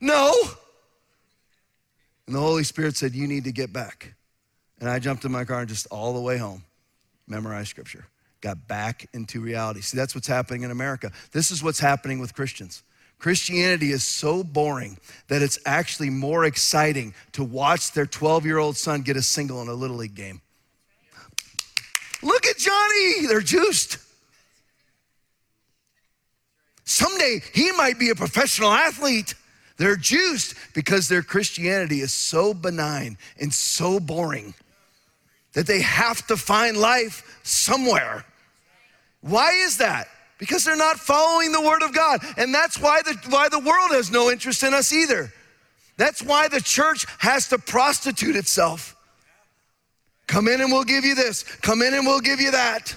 No. 0.00 0.32
And 2.26 2.34
the 2.34 2.40
Holy 2.40 2.64
Spirit 2.64 2.96
said, 2.96 3.14
you 3.14 3.26
need 3.26 3.44
to 3.44 3.52
get 3.52 3.72
back. 3.72 4.14
And 4.80 4.88
I 4.88 4.98
jumped 4.98 5.24
in 5.24 5.32
my 5.32 5.44
car 5.44 5.60
and 5.60 5.68
just 5.68 5.86
all 5.90 6.12
the 6.12 6.20
way 6.20 6.38
home, 6.38 6.64
memorized 7.26 7.68
scripture, 7.68 8.06
got 8.40 8.68
back 8.68 9.08
into 9.12 9.40
reality. 9.40 9.80
See, 9.80 9.96
that's 9.96 10.14
what's 10.14 10.26
happening 10.26 10.62
in 10.62 10.70
America. 10.70 11.10
This 11.32 11.50
is 11.50 11.62
what's 11.62 11.80
happening 11.80 12.18
with 12.18 12.34
Christians. 12.34 12.82
Christianity 13.18 13.90
is 13.90 14.04
so 14.04 14.44
boring 14.44 14.98
that 15.26 15.42
it's 15.42 15.58
actually 15.66 16.10
more 16.10 16.44
exciting 16.44 17.14
to 17.32 17.42
watch 17.42 17.92
their 17.92 18.06
12 18.06 18.44
year 18.44 18.58
old 18.58 18.76
son 18.76 19.02
get 19.02 19.16
a 19.16 19.22
single 19.22 19.60
in 19.62 19.68
a 19.68 19.72
Little 19.72 19.96
League 19.96 20.14
game. 20.14 20.40
Look 22.22 22.46
at 22.46 22.56
Johnny, 22.58 23.26
they're 23.26 23.40
juiced. 23.40 23.98
Someday 26.84 27.40
he 27.52 27.70
might 27.72 27.98
be 27.98 28.10
a 28.10 28.14
professional 28.14 28.72
athlete. 28.72 29.34
They're 29.76 29.96
juiced 29.96 30.54
because 30.74 31.06
their 31.08 31.22
Christianity 31.22 32.00
is 32.00 32.12
so 32.12 32.54
benign 32.54 33.16
and 33.40 33.52
so 33.52 34.00
boring 34.00 34.54
that 35.52 35.66
they 35.66 35.80
have 35.80 36.26
to 36.26 36.36
find 36.36 36.76
life 36.76 37.40
somewhere. 37.42 38.24
Why 39.20 39.52
is 39.52 39.76
that? 39.78 40.08
Because 40.38 40.64
they're 40.64 40.76
not 40.76 40.98
following 40.98 41.52
the 41.52 41.60
word 41.60 41.82
of 41.82 41.94
God. 41.94 42.20
And 42.36 42.54
that's 42.54 42.78
why 42.78 43.02
the, 43.02 43.18
why 43.28 43.48
the 43.48 43.58
world 43.58 43.90
has 43.90 44.10
no 44.10 44.30
interest 44.30 44.62
in 44.62 44.72
us 44.72 44.92
either. 44.92 45.32
That's 45.96 46.22
why 46.22 46.48
the 46.48 46.60
church 46.60 47.06
has 47.18 47.48
to 47.48 47.58
prostitute 47.58 48.36
itself. 48.36 48.94
Come 50.28 50.46
in 50.46 50.60
and 50.60 50.70
we'll 50.70 50.84
give 50.84 51.04
you 51.04 51.16
this. 51.16 51.42
Come 51.42 51.82
in 51.82 51.94
and 51.94 52.06
we'll 52.06 52.20
give 52.20 52.40
you 52.40 52.52
that. 52.52 52.94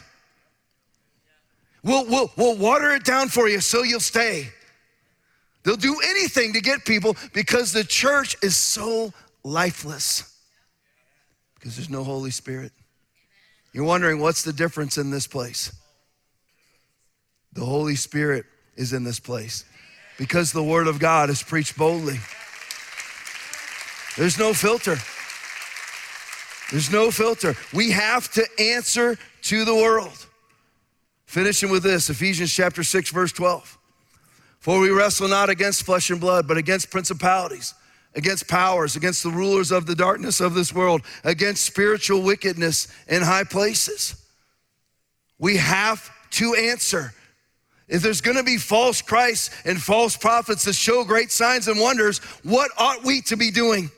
We'll, 1.84 2.06
we'll, 2.06 2.32
we'll 2.38 2.58
water 2.58 2.91
it 2.91 3.03
down 3.03 3.30
for 3.30 3.48
you 3.48 3.60
so 3.60 3.82
you'll 3.82 3.99
stay. 3.99 4.49
They'll 5.64 5.78
do 5.78 5.95
anything 6.06 6.53
to 6.53 6.62
get 6.62 6.86
people 6.86 7.16
because 7.34 7.72
the 7.74 7.84
church 7.84 8.36
is 8.44 8.56
so 8.56 9.14
lifeless 9.44 10.28
because 11.56 11.76
there's 11.76 11.90
no 11.90 12.03
Holy 12.03 12.32
Spirit. 12.32 12.72
You're 13.72 13.86
wondering 13.86 14.20
what's 14.20 14.44
the 14.44 14.53
difference 14.53 14.98
in 14.98 15.12
this 15.12 15.28
place? 15.28 15.74
The 17.53 17.64
Holy 17.64 17.95
Spirit 17.95 18.45
is 18.76 18.94
in 18.94 19.03
this 19.03 19.20
place 19.20 19.64
because 20.18 20.52
the 20.52 20.64
Word 20.64 20.88
of 20.88 20.99
God 20.99 21.30
is 21.30 21.41
preached 21.41 21.78
boldly. 21.78 22.20
There's 24.18 24.38
no 24.38 24.53
filter. 24.53 24.98
There's 26.72 26.91
no 26.91 27.11
filter. 27.11 27.56
We 27.73 27.91
have 27.91 28.31
to 28.34 28.45
answer 28.57 29.18
to 29.43 29.65
the 29.65 29.76
world. 29.76 30.26
Finishing 31.26 31.69
with 31.69 31.84
this 31.84 32.10
Ephesians 32.10 32.53
chapter 32.53 32.84
6, 32.84 33.10
verse 33.11 33.31
12. 33.31 33.77
For 34.60 34.80
we 34.80 34.89
wrestle 34.89 35.27
not 35.27 35.49
against 35.49 35.84
flesh 35.84 36.10
and 36.10 36.19
blood, 36.19 36.48
but 36.48 36.57
against 36.57 36.91
principalities, 36.91 37.73
against 38.15 38.48
powers, 38.48 38.95
against 38.95 39.23
the 39.23 39.30
rulers 39.30 39.72
of 39.72 39.85
the 39.85 39.95
darkness 39.95 40.39
of 40.39 40.53
this 40.53 40.73
world, 40.73 41.02
against 41.23 41.65
spiritual 41.65 42.22
wickedness 42.22 42.88
in 43.07 43.22
high 43.22 43.43
places. 43.43 44.15
We 45.39 45.57
have 45.57 46.10
to 46.31 46.53
answer. 46.53 47.14
If 47.88 48.02
there's 48.02 48.22
gonna 48.22 48.43
be 48.43 48.57
false 48.57 49.02
Christs 49.02 49.49
and 49.65 49.81
false 49.81 50.15
prophets 50.15 50.64
that 50.65 50.76
show 50.76 51.03
great 51.03 51.31
signs 51.31 51.68
and 51.68 51.80
wonders, 51.80 52.19
what 52.43 52.72
ought 52.77 53.03
we 53.03 53.22
to 53.23 53.35
be 53.35 53.52
doing? 53.52 53.91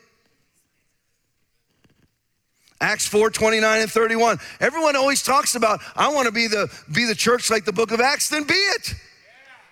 Acts 2.84 3.06
4, 3.06 3.30
29 3.30 3.80
and 3.80 3.90
31. 3.90 4.38
Everyone 4.60 4.94
always 4.94 5.22
talks 5.22 5.54
about, 5.54 5.80
I 5.96 6.12
want 6.12 6.26
to 6.26 6.32
be 6.32 6.48
the, 6.48 6.70
be 6.92 7.06
the 7.06 7.14
church 7.14 7.50
like 7.50 7.64
the 7.64 7.72
book 7.72 7.92
of 7.92 8.00
Acts, 8.00 8.28
then 8.28 8.44
be 8.44 8.52
it. 8.52 8.90
Yeah. 8.90 8.96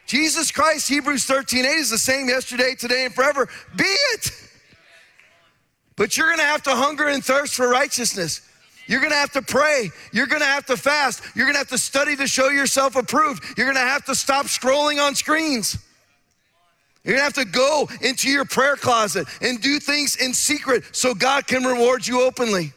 Jesus 0.07 0.51
Christ, 0.51 0.89
Hebrews 0.89 1.27
13, 1.27 1.67
8 1.67 1.69
is 1.69 1.91
the 1.91 1.99
same 1.99 2.29
yesterday, 2.29 2.75
today, 2.75 3.05
and 3.05 3.15
forever. 3.15 3.51
Be 3.77 3.85
it. 3.85 4.31
But 5.97 6.17
you're 6.17 6.29
going 6.29 6.39
to 6.39 6.45
have 6.45 6.63
to 6.63 6.75
hunger 6.75 7.09
and 7.09 7.23
thirst 7.23 7.55
for 7.55 7.69
righteousness. 7.69 8.41
You're 8.89 9.01
gonna 9.01 9.15
have 9.15 9.31
to 9.33 9.43
pray. 9.43 9.91
You're 10.13 10.27
gonna 10.27 10.45
have 10.45 10.67
to 10.67 10.77
fast. 10.77 11.23
You're 11.37 11.47
gonna 11.47 11.59
have 11.59 11.69
to 11.69 11.79
study 11.79 12.17
to 12.17 12.27
show 12.27 12.49
yourself 12.49 12.97
approved. 12.97 13.57
You're 13.57 13.69
gonna 13.69 13.79
have 13.79 14.05
to 14.07 14.15
stop 14.15 14.47
scrolling 14.47 15.01
on 15.01 15.15
screens. 15.15 15.79
You're 17.05 17.15
gonna 17.15 17.25
have 17.25 17.35
to 17.35 17.45
go 17.45 17.89
into 18.01 18.29
your 18.29 18.45
prayer 18.45 18.75
closet 18.75 19.29
and 19.41 19.61
do 19.63 19.79
things 19.79 20.17
in 20.17 20.35
secret 20.35 20.83
so 20.91 21.15
God 21.15 21.47
can 21.47 21.63
reward 21.63 22.07
you 22.07 22.23
openly. 22.23 22.73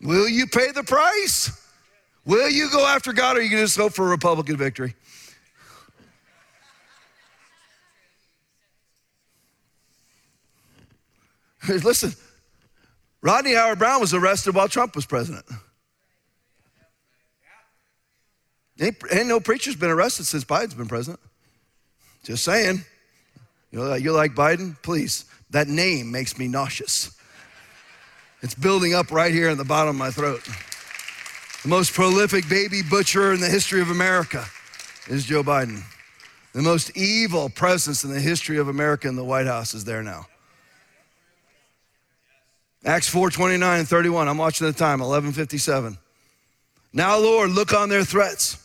Will 0.00 0.28
you 0.28 0.46
pay 0.46 0.72
the 0.72 0.82
price? 0.82 1.50
Will 2.24 2.48
you 2.48 2.70
go 2.70 2.86
after 2.86 3.12
God 3.12 3.36
or 3.36 3.40
are 3.40 3.42
you 3.42 3.50
going 3.50 3.60
to 3.60 3.66
just 3.66 3.76
hope 3.76 3.92
for 3.92 4.06
a 4.06 4.10
Republican 4.10 4.56
victory? 4.56 4.94
Listen, 11.68 12.14
Rodney 13.20 13.54
Howard 13.54 13.78
Browne 13.78 14.00
was 14.00 14.14
arrested 14.14 14.54
while 14.54 14.68
Trump 14.68 14.96
was 14.96 15.04
president. 15.04 15.44
Ain't, 18.80 18.96
ain't 19.12 19.26
no 19.26 19.40
preacher's 19.40 19.76
been 19.76 19.90
arrested 19.90 20.24
since 20.24 20.42
Biden's 20.42 20.74
been 20.74 20.88
president. 20.88 21.20
Just 22.24 22.44
saying. 22.44 22.84
You, 23.70 23.82
like 23.82 24.34
Biden? 24.34 24.80
Please. 24.82 25.26
That 25.50 25.68
name 25.68 26.10
makes 26.10 26.38
me 26.38 26.48
nauseous. 26.48 27.14
It's 28.42 28.54
building 28.54 28.94
up 28.94 29.10
right 29.10 29.32
here 29.32 29.50
in 29.50 29.58
the 29.58 29.64
bottom 29.64 29.90
of 29.90 29.96
my 29.96 30.10
throat. 30.10 30.42
The 31.62 31.68
most 31.68 31.92
prolific 31.92 32.48
baby 32.48 32.80
butcher 32.82 33.34
in 33.34 33.40
the 33.40 33.48
history 33.48 33.82
of 33.82 33.90
America 33.90 34.46
is 35.08 35.26
Joe 35.26 35.42
Biden. 35.42 35.82
The 36.52 36.62
most 36.62 36.96
evil 36.96 37.50
presence 37.50 38.02
in 38.02 38.10
the 38.10 38.20
history 38.20 38.56
of 38.58 38.68
America 38.68 39.08
in 39.08 39.16
the 39.16 39.24
White 39.24 39.46
House 39.46 39.74
is 39.74 39.84
there 39.84 40.02
now. 40.02 40.26
Acts 42.84 43.08
4 43.08 43.30
29 43.30 43.80
and 43.80 43.88
31. 43.88 44.26
I'm 44.26 44.38
watching 44.38 44.66
the 44.66 44.72
time, 44.72 45.00
1157. 45.00 45.98
Now, 46.92 47.18
Lord, 47.18 47.50
look 47.50 47.74
on 47.74 47.90
their 47.90 48.04
threats 48.04 48.56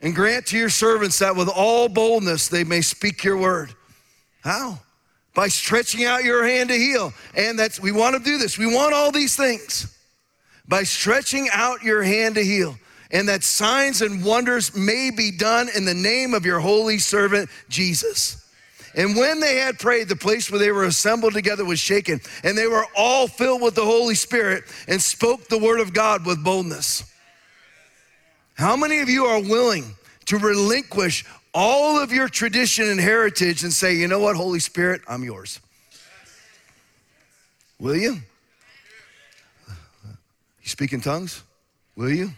and 0.00 0.14
grant 0.14 0.46
to 0.46 0.58
your 0.58 0.68
servants 0.68 1.20
that 1.20 1.36
with 1.36 1.48
all 1.48 1.88
boldness 1.88 2.48
they 2.48 2.64
may 2.64 2.80
speak 2.80 3.22
your 3.22 3.36
word. 3.36 3.72
How? 4.42 4.80
By 5.34 5.48
stretching 5.48 6.04
out 6.04 6.24
your 6.24 6.44
hand 6.44 6.68
to 6.68 6.76
heal. 6.76 7.12
And 7.34 7.58
that's, 7.58 7.80
we 7.80 7.92
want 7.92 8.16
to 8.16 8.22
do 8.22 8.38
this. 8.38 8.58
We 8.58 8.66
want 8.66 8.94
all 8.94 9.10
these 9.10 9.36
things 9.36 9.96
by 10.68 10.82
stretching 10.84 11.48
out 11.52 11.82
your 11.82 12.02
hand 12.02 12.34
to 12.36 12.44
heal. 12.44 12.76
And 13.10 13.28
that 13.28 13.44
signs 13.44 14.00
and 14.00 14.24
wonders 14.24 14.74
may 14.74 15.10
be 15.10 15.30
done 15.30 15.68
in 15.74 15.84
the 15.84 15.94
name 15.94 16.32
of 16.32 16.46
your 16.46 16.60
holy 16.60 16.98
servant, 16.98 17.50
Jesus. 17.68 18.38
And 18.94 19.16
when 19.16 19.40
they 19.40 19.56
had 19.56 19.78
prayed, 19.78 20.08
the 20.08 20.16
place 20.16 20.50
where 20.50 20.58
they 20.58 20.72
were 20.72 20.84
assembled 20.84 21.32
together 21.32 21.64
was 21.64 21.78
shaken, 21.78 22.20
and 22.44 22.56
they 22.56 22.66
were 22.66 22.86
all 22.96 23.26
filled 23.26 23.62
with 23.62 23.74
the 23.74 23.84
Holy 23.84 24.14
Spirit 24.14 24.64
and 24.86 25.00
spoke 25.00 25.48
the 25.48 25.58
word 25.58 25.80
of 25.80 25.94
God 25.94 26.26
with 26.26 26.44
boldness. 26.44 27.04
How 28.54 28.76
many 28.76 29.00
of 29.00 29.08
you 29.08 29.24
are 29.24 29.40
willing 29.40 29.94
to 30.26 30.38
relinquish 30.38 31.24
all 31.54 31.98
of 31.98 32.12
your 32.12 32.28
tradition 32.28 32.88
and 32.88 33.00
heritage 33.00 33.62
and 33.62 33.72
say, 33.72 33.94
you 33.94 34.08
know 34.08 34.20
what, 34.20 34.36
Holy 34.36 34.58
Spirit, 34.58 35.02
I'm 35.06 35.22
yours. 35.22 35.60
Will 37.78 37.96
you? 37.96 38.18
You 39.68 40.68
speak 40.68 40.92
in 40.92 41.00
tongues? 41.00 41.42
Will 41.96 42.10
you? 42.10 42.30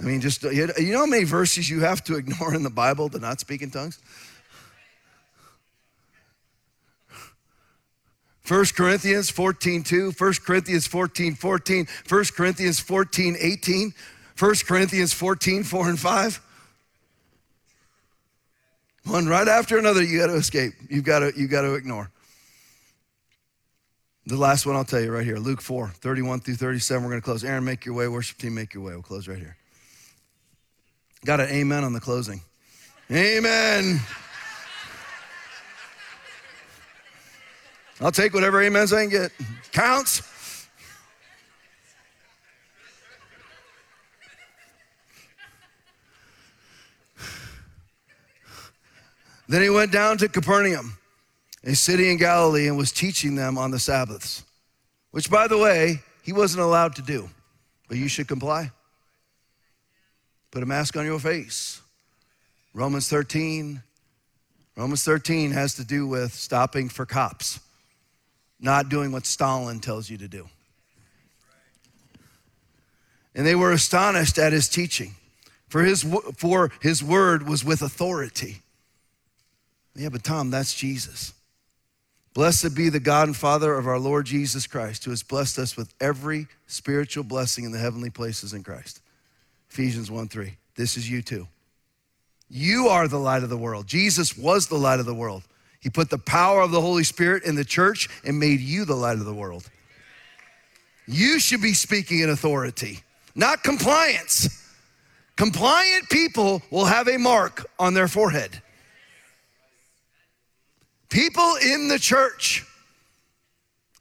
I 0.00 0.04
mean, 0.04 0.20
just, 0.20 0.44
you 0.44 0.66
know 0.66 0.98
how 0.98 1.06
many 1.06 1.24
verses 1.24 1.68
you 1.68 1.80
have 1.80 2.04
to 2.04 2.16
ignore 2.16 2.54
in 2.54 2.62
the 2.62 2.70
Bible 2.70 3.08
to 3.10 3.18
not 3.18 3.40
speak 3.40 3.62
in 3.62 3.70
tongues? 3.70 3.98
1 8.46 8.64
Corinthians 8.76 9.28
14, 9.28 9.82
2, 9.82 10.12
1 10.16 10.34
Corinthians 10.46 10.86
14, 10.86 11.34
14, 11.34 11.86
1 12.08 12.24
Corinthians 12.34 12.80
14, 12.80 13.36
18, 13.38 13.94
1 14.38 14.54
Corinthians 14.66 15.12
14, 15.12 15.64
4 15.64 15.88
and 15.90 15.98
5. 15.98 16.47
One 19.08 19.26
right 19.26 19.48
after 19.48 19.78
another, 19.78 20.02
you 20.02 20.18
got 20.18 20.26
to 20.26 20.34
escape. 20.34 20.74
You've 20.90 21.04
got 21.04 21.20
to, 21.20 21.32
you've 21.34 21.50
got 21.50 21.62
to 21.62 21.74
ignore. 21.74 22.10
The 24.26 24.36
last 24.36 24.66
one 24.66 24.76
I'll 24.76 24.84
tell 24.84 25.00
you 25.00 25.10
right 25.10 25.24
here 25.24 25.38
Luke 25.38 25.62
4, 25.62 25.88
31 25.88 26.40
through 26.40 26.56
37. 26.56 27.02
We're 27.02 27.08
going 27.08 27.20
to 27.22 27.24
close. 27.24 27.42
Aaron, 27.42 27.64
make 27.64 27.86
your 27.86 27.94
way. 27.94 28.06
Worship 28.08 28.36
team, 28.36 28.54
make 28.54 28.74
your 28.74 28.82
way. 28.82 28.92
We'll 28.92 29.02
close 29.02 29.26
right 29.26 29.38
here. 29.38 29.56
Got 31.24 31.40
an 31.40 31.48
amen 31.48 31.84
on 31.84 31.94
the 31.94 32.00
closing. 32.00 32.42
Amen. 33.10 33.98
I'll 38.02 38.12
take 38.12 38.34
whatever 38.34 38.62
amens 38.62 38.92
I 38.92 39.00
can 39.00 39.10
get. 39.10 39.32
Counts. 39.72 40.20
Then 49.48 49.62
he 49.62 49.70
went 49.70 49.90
down 49.90 50.18
to 50.18 50.28
Capernaum, 50.28 50.98
a 51.64 51.74
city 51.74 52.10
in 52.10 52.18
Galilee, 52.18 52.68
and 52.68 52.76
was 52.76 52.92
teaching 52.92 53.34
them 53.34 53.56
on 53.56 53.70
the 53.70 53.78
Sabbaths, 53.78 54.44
which, 55.10 55.30
by 55.30 55.48
the 55.48 55.56
way, 55.56 56.00
he 56.22 56.32
wasn't 56.32 56.62
allowed 56.62 56.94
to 56.96 57.02
do, 57.02 57.30
but 57.88 57.96
you 57.96 58.08
should 58.08 58.28
comply. 58.28 58.70
Put 60.50 60.62
a 60.62 60.66
mask 60.66 60.96
on 60.96 61.06
your 61.06 61.18
face. 61.18 61.80
Romans 62.74 63.08
13. 63.08 63.82
Romans 64.76 65.02
13 65.02 65.50
has 65.50 65.74
to 65.74 65.84
do 65.84 66.06
with 66.06 66.32
stopping 66.34 66.88
for 66.90 67.06
cops, 67.06 67.58
not 68.60 68.90
doing 68.90 69.12
what 69.12 69.24
Stalin 69.26 69.80
tells 69.80 70.10
you 70.10 70.18
to 70.18 70.28
do. 70.28 70.46
And 73.34 73.46
they 73.46 73.54
were 73.54 73.72
astonished 73.72 74.38
at 74.38 74.52
his 74.52 74.68
teaching, 74.68 75.14
for 75.68 75.82
his, 75.82 76.04
for 76.36 76.70
his 76.80 77.02
word 77.02 77.48
was 77.48 77.64
with 77.64 77.82
authority. 77.82 78.62
Yeah, 79.98 80.10
but 80.10 80.22
Tom, 80.22 80.50
that's 80.50 80.74
Jesus. 80.74 81.34
Blessed 82.32 82.74
be 82.76 82.88
the 82.88 83.00
God 83.00 83.26
and 83.26 83.36
Father 83.36 83.74
of 83.74 83.88
our 83.88 83.98
Lord 83.98 84.26
Jesus 84.26 84.66
Christ, 84.68 85.04
who 85.04 85.10
has 85.10 85.24
blessed 85.24 85.58
us 85.58 85.76
with 85.76 85.92
every 86.00 86.46
spiritual 86.68 87.24
blessing 87.24 87.64
in 87.64 87.72
the 87.72 87.78
heavenly 87.78 88.10
places 88.10 88.52
in 88.52 88.62
Christ. 88.62 89.00
Ephesians 89.70 90.08
1 90.08 90.28
3. 90.28 90.54
This 90.76 90.96
is 90.96 91.10
you 91.10 91.20
too. 91.20 91.48
You 92.48 92.86
are 92.86 93.08
the 93.08 93.18
light 93.18 93.42
of 93.42 93.50
the 93.50 93.56
world. 93.56 93.88
Jesus 93.88 94.38
was 94.38 94.68
the 94.68 94.78
light 94.78 95.00
of 95.00 95.06
the 95.06 95.14
world. 95.14 95.42
He 95.80 95.90
put 95.90 96.10
the 96.10 96.18
power 96.18 96.60
of 96.60 96.70
the 96.70 96.80
Holy 96.80 97.04
Spirit 97.04 97.42
in 97.42 97.56
the 97.56 97.64
church 97.64 98.08
and 98.24 98.38
made 98.38 98.60
you 98.60 98.84
the 98.84 98.94
light 98.94 99.18
of 99.18 99.24
the 99.24 99.34
world. 99.34 99.68
You 101.06 101.40
should 101.40 101.60
be 101.60 101.74
speaking 101.74 102.20
in 102.20 102.30
authority, 102.30 103.00
not 103.34 103.64
compliance. 103.64 104.64
Compliant 105.36 106.08
people 106.08 106.62
will 106.70 106.84
have 106.84 107.08
a 107.08 107.16
mark 107.16 107.68
on 107.78 107.94
their 107.94 108.08
forehead. 108.08 108.62
People 111.08 111.56
in 111.62 111.88
the 111.88 111.98
church. 111.98 112.64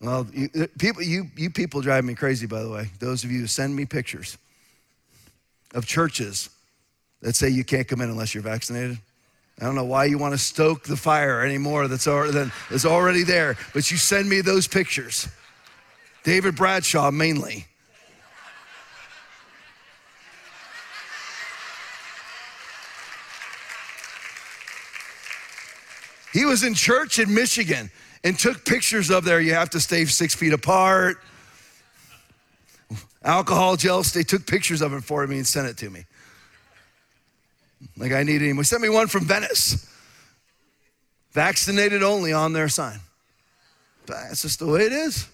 Well, 0.01 0.27
you, 0.31 0.49
uh, 0.59 0.67
people, 0.77 1.01
you, 1.01 1.27
you 1.35 1.49
people 1.49 1.81
drive 1.81 2.03
me 2.03 2.13
crazy, 2.13 2.45
by 2.45 2.61
the 2.61 2.69
way. 2.69 2.89
Those 2.99 3.23
of 3.23 3.31
you 3.31 3.39
who 3.39 3.47
send 3.47 3.75
me 3.75 3.85
pictures 3.85 4.37
of 5.73 5.85
churches 5.85 6.49
that 7.21 7.35
say 7.35 7.49
you 7.49 7.63
can't 7.63 7.87
come 7.87 8.01
in 8.01 8.09
unless 8.09 8.33
you're 8.33 8.43
vaccinated. 8.43 8.99
I 9.59 9.65
don't 9.65 9.75
know 9.75 9.85
why 9.85 10.05
you 10.05 10.19
want 10.19 10.33
to 10.33 10.37
stoke 10.37 10.83
the 10.83 10.95
fire 10.95 11.41
anymore 11.41 11.87
that's 11.87 12.07
already, 12.07 12.51
that's 12.69 12.85
already 12.85 13.23
there, 13.23 13.57
but 13.73 13.89
you 13.89 13.97
send 13.97 14.29
me 14.29 14.41
those 14.41 14.67
pictures. 14.67 15.27
David 16.23 16.55
Bradshaw 16.55 17.09
mainly. 17.09 17.65
He 26.37 26.45
was 26.45 26.63
in 26.63 26.75
church 26.75 27.17
in 27.17 27.33
Michigan 27.33 27.89
and 28.23 28.37
took 28.37 28.63
pictures 28.63 29.09
of 29.09 29.25
there. 29.25 29.41
You 29.41 29.55
have 29.55 29.71
to 29.71 29.79
stay 29.79 30.05
six 30.05 30.35
feet 30.35 30.53
apart. 30.53 31.17
Alcohol 33.23 33.75
gels, 33.75 34.13
they 34.13 34.21
took 34.21 34.45
pictures 34.45 34.83
of 34.83 34.93
it 34.93 35.03
for 35.03 35.25
me 35.25 35.37
and 35.37 35.47
sent 35.47 35.67
it 35.67 35.77
to 35.77 35.89
me. 35.89 36.05
Like 37.97 38.11
I 38.11 38.21
needed 38.21 38.47
him. 38.47 38.57
He 38.57 38.63
sent 38.65 38.83
me 38.83 38.89
one 38.89 39.07
from 39.07 39.25
Venice. 39.25 39.91
Vaccinated 41.31 42.03
only 42.03 42.33
on 42.33 42.53
their 42.53 42.69
sign. 42.69 42.99
That's 44.05 44.43
just 44.43 44.59
the 44.59 44.67
way 44.67 44.81
it 44.81 44.93
is. 44.93 45.27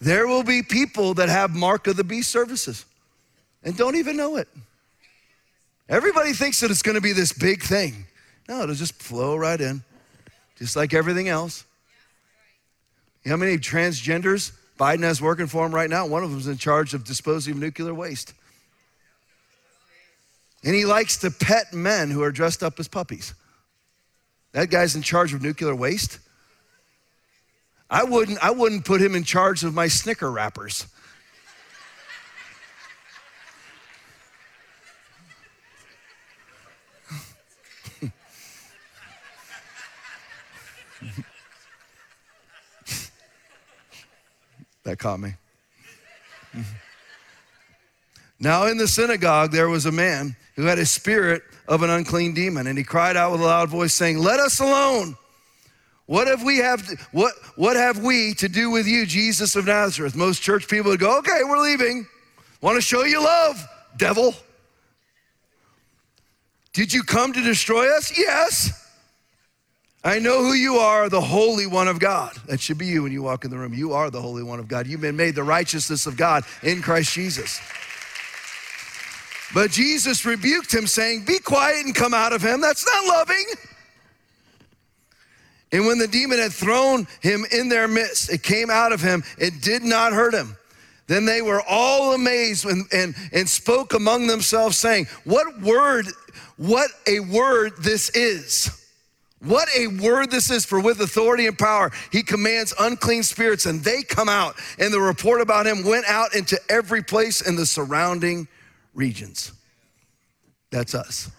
There 0.00 0.26
will 0.26 0.42
be 0.42 0.64
people 0.64 1.14
that 1.14 1.28
have 1.28 1.54
mark 1.54 1.86
of 1.86 1.94
the 1.94 2.02
beast 2.02 2.32
services 2.32 2.84
and 3.62 3.76
don't 3.76 3.94
even 3.94 4.16
know 4.16 4.34
it. 4.34 4.48
Everybody 5.88 6.32
thinks 6.32 6.58
that 6.58 6.72
it's 6.72 6.82
going 6.82 6.96
to 6.96 7.00
be 7.00 7.12
this 7.12 7.32
big 7.32 7.62
thing. 7.62 8.06
No, 8.48 8.62
it'll 8.62 8.74
just 8.74 8.94
flow 8.94 9.36
right 9.36 9.60
in, 9.60 9.82
just 10.58 10.76
like 10.76 10.92
everything 10.92 11.28
else. 11.28 11.64
You 13.24 13.30
know 13.30 13.36
how 13.36 13.40
many 13.40 13.56
transgenders 13.56 14.52
Biden 14.78 15.02
has 15.02 15.22
working 15.22 15.46
for 15.46 15.64
him 15.64 15.74
right 15.74 15.88
now? 15.88 16.06
One 16.06 16.22
of 16.22 16.30
them 16.30 16.38
is 16.38 16.46
in 16.46 16.58
charge 16.58 16.94
of 16.94 17.04
disposing 17.04 17.54
of 17.54 17.60
nuclear 17.60 17.94
waste. 17.94 18.34
And 20.62 20.74
he 20.74 20.84
likes 20.84 21.18
to 21.18 21.30
pet 21.30 21.72
men 21.72 22.10
who 22.10 22.22
are 22.22 22.32
dressed 22.32 22.62
up 22.62 22.78
as 22.80 22.88
puppies. 22.88 23.34
That 24.52 24.70
guy's 24.70 24.94
in 24.96 25.02
charge 25.02 25.34
of 25.34 25.42
nuclear 25.42 25.74
waste. 25.74 26.18
I 27.90 28.04
wouldn't, 28.04 28.38
I 28.42 28.50
wouldn't 28.50 28.84
put 28.84 29.00
him 29.00 29.14
in 29.14 29.24
charge 29.24 29.62
of 29.62 29.74
my 29.74 29.88
Snicker 29.88 30.30
wrappers. 30.30 30.86
that 44.84 44.98
caught 44.98 45.20
me. 45.20 45.34
now, 48.40 48.66
in 48.66 48.76
the 48.76 48.88
synagogue, 48.88 49.52
there 49.52 49.68
was 49.68 49.86
a 49.86 49.92
man 49.92 50.36
who 50.56 50.64
had 50.64 50.78
a 50.78 50.86
spirit 50.86 51.42
of 51.66 51.82
an 51.82 51.90
unclean 51.90 52.34
demon, 52.34 52.66
and 52.66 52.78
he 52.78 52.84
cried 52.84 53.16
out 53.16 53.32
with 53.32 53.40
a 53.40 53.44
loud 53.44 53.68
voice, 53.68 53.92
saying, 53.92 54.18
Let 54.18 54.40
us 54.40 54.60
alone. 54.60 55.16
What 56.06 56.26
have 56.26 56.42
we 56.42 56.58
have 56.58 56.86
what 57.12 57.32
what 57.56 57.76
have 57.76 57.98
we 58.02 58.34
to 58.34 58.48
do 58.48 58.70
with 58.70 58.86
you, 58.86 59.06
Jesus 59.06 59.56
of 59.56 59.66
Nazareth? 59.66 60.14
Most 60.14 60.42
church 60.42 60.68
people 60.68 60.90
would 60.90 61.00
go, 61.00 61.18
okay, 61.18 61.40
we're 61.44 61.58
leaving. 61.58 62.06
Want 62.60 62.76
to 62.76 62.82
show 62.82 63.04
you 63.04 63.22
love, 63.22 63.66
devil. 63.96 64.34
Did 66.74 66.92
you 66.92 67.02
come 67.02 67.32
to 67.32 67.40
destroy 67.40 67.88
us? 67.96 68.18
Yes. 68.18 68.83
I 70.06 70.18
know 70.18 70.44
who 70.44 70.52
you 70.52 70.76
are, 70.76 71.08
the 71.08 71.20
Holy 71.20 71.66
One 71.66 71.88
of 71.88 71.98
God. 71.98 72.36
That 72.46 72.60
should 72.60 72.76
be 72.76 72.86
you 72.86 73.04
when 73.04 73.12
you 73.12 73.22
walk 73.22 73.46
in 73.46 73.50
the 73.50 73.56
room. 73.56 73.72
You 73.72 73.94
are 73.94 74.10
the 74.10 74.20
Holy 74.20 74.42
One 74.42 74.58
of 74.60 74.68
God. 74.68 74.86
You've 74.86 75.00
been 75.00 75.16
made 75.16 75.34
the 75.34 75.42
righteousness 75.42 76.06
of 76.06 76.18
God 76.18 76.44
in 76.62 76.82
Christ 76.82 77.14
Jesus. 77.14 77.58
But 79.54 79.70
Jesus 79.70 80.26
rebuked 80.26 80.74
him, 80.74 80.86
saying, 80.86 81.24
Be 81.24 81.38
quiet 81.38 81.86
and 81.86 81.94
come 81.94 82.12
out 82.12 82.34
of 82.34 82.42
him. 82.42 82.60
That's 82.60 82.84
not 82.84 83.06
loving. 83.06 83.46
And 85.72 85.86
when 85.86 85.96
the 85.96 86.06
demon 86.06 86.38
had 86.38 86.52
thrown 86.52 87.06
him 87.22 87.46
in 87.50 87.70
their 87.70 87.88
midst, 87.88 88.30
it 88.30 88.42
came 88.42 88.68
out 88.68 88.92
of 88.92 89.00
him. 89.00 89.24
It 89.38 89.62
did 89.62 89.82
not 89.82 90.12
hurt 90.12 90.34
him. 90.34 90.54
Then 91.06 91.24
they 91.24 91.40
were 91.40 91.62
all 91.66 92.14
amazed 92.14 92.66
and, 92.66 92.84
and, 92.92 93.14
and 93.32 93.48
spoke 93.48 93.94
among 93.94 94.26
themselves, 94.26 94.76
saying, 94.76 95.06
What 95.24 95.62
word, 95.62 96.08
what 96.58 96.90
a 97.06 97.20
word 97.20 97.72
this 97.78 98.10
is. 98.10 98.83
What 99.44 99.68
a 99.76 99.88
word 99.88 100.30
this 100.30 100.50
is, 100.50 100.64
for 100.64 100.80
with 100.80 101.00
authority 101.00 101.46
and 101.46 101.58
power, 101.58 101.92
he 102.10 102.22
commands 102.22 102.72
unclean 102.78 103.22
spirits 103.22 103.66
and 103.66 103.82
they 103.84 104.02
come 104.02 104.28
out. 104.28 104.56
And 104.78 104.92
the 104.92 105.00
report 105.00 105.40
about 105.40 105.66
him 105.66 105.84
went 105.84 106.06
out 106.06 106.34
into 106.34 106.58
every 106.68 107.02
place 107.02 107.40
in 107.40 107.56
the 107.56 107.66
surrounding 107.66 108.48
regions. 108.94 109.52
That's 110.70 110.94
us. 110.94 111.30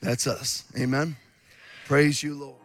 That's 0.00 0.26
us. 0.26 0.64
Amen. 0.78 1.16
Praise 1.86 2.22
you, 2.22 2.34
Lord. 2.34 2.56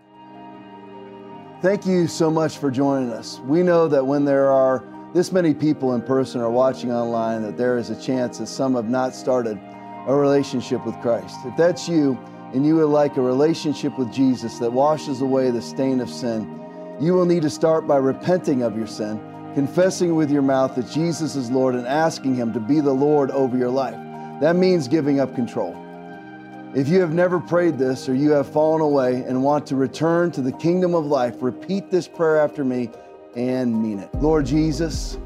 Thank 1.61 1.85
you 1.85 2.07
so 2.07 2.29
much 2.31 2.57
for 2.57 2.71
joining 2.71 3.11
us. 3.11 3.39
We 3.39 3.61
know 3.61 3.87
that 3.87 4.05
when 4.05 4.23
there 4.23 4.49
are 4.49 4.83
this 5.13 5.31
many 5.31 5.53
people 5.53 5.95
in 5.95 6.01
person 6.01 6.41
or 6.41 6.49
watching 6.49 6.91
online, 6.91 7.41
that 7.41 7.57
there 7.57 7.77
is 7.77 7.89
a 7.89 7.99
chance 7.99 8.37
that 8.37 8.47
some 8.47 8.75
have 8.75 8.87
not 8.87 9.15
started 9.15 9.59
a 10.07 10.13
relationship 10.15 10.85
with 10.85 10.95
Christ. 11.01 11.35
If 11.45 11.57
that's 11.57 11.89
you 11.89 12.17
and 12.55 12.65
you 12.65 12.77
would 12.77 12.85
like 12.85 13.17
a 13.17 13.21
relationship 13.21 13.97
with 13.97 14.13
Jesus 14.13 14.59
that 14.59 14.71
washes 14.71 15.19
away 15.19 15.51
the 15.51 15.61
stain 15.61 15.99
of 15.99 16.09
sin, 16.09 16.49
you 17.01 17.13
will 17.13 17.25
need 17.25 17.41
to 17.41 17.49
start 17.49 17.85
by 17.85 17.97
repenting 17.97 18.61
of 18.61 18.77
your 18.77 18.87
sin, 18.87 19.19
confessing 19.53 20.15
with 20.15 20.31
your 20.31 20.41
mouth 20.41 20.73
that 20.75 20.89
Jesus 20.89 21.35
is 21.35 21.51
Lord, 21.51 21.75
and 21.75 21.85
asking 21.85 22.33
Him 22.33 22.53
to 22.53 22.61
be 22.61 22.79
the 22.79 22.93
Lord 22.93 23.29
over 23.31 23.57
your 23.57 23.69
life. 23.69 23.97
That 24.39 24.55
means 24.55 24.87
giving 24.87 25.19
up 25.19 25.35
control. 25.35 25.75
If 26.73 26.87
you 26.87 27.01
have 27.01 27.13
never 27.13 27.41
prayed 27.41 27.77
this 27.77 28.07
or 28.07 28.15
you 28.15 28.31
have 28.31 28.47
fallen 28.47 28.79
away 28.79 29.15
and 29.27 29.43
want 29.43 29.67
to 29.67 29.75
return 29.75 30.31
to 30.31 30.41
the 30.41 30.53
kingdom 30.53 30.95
of 30.95 31.05
life, 31.05 31.35
repeat 31.41 31.91
this 31.91 32.07
prayer 32.07 32.39
after 32.39 32.63
me 32.63 32.89
and 33.35 33.83
mean 33.83 33.99
it. 33.99 34.09
Lord 34.15 34.45
Jesus, 34.45 35.17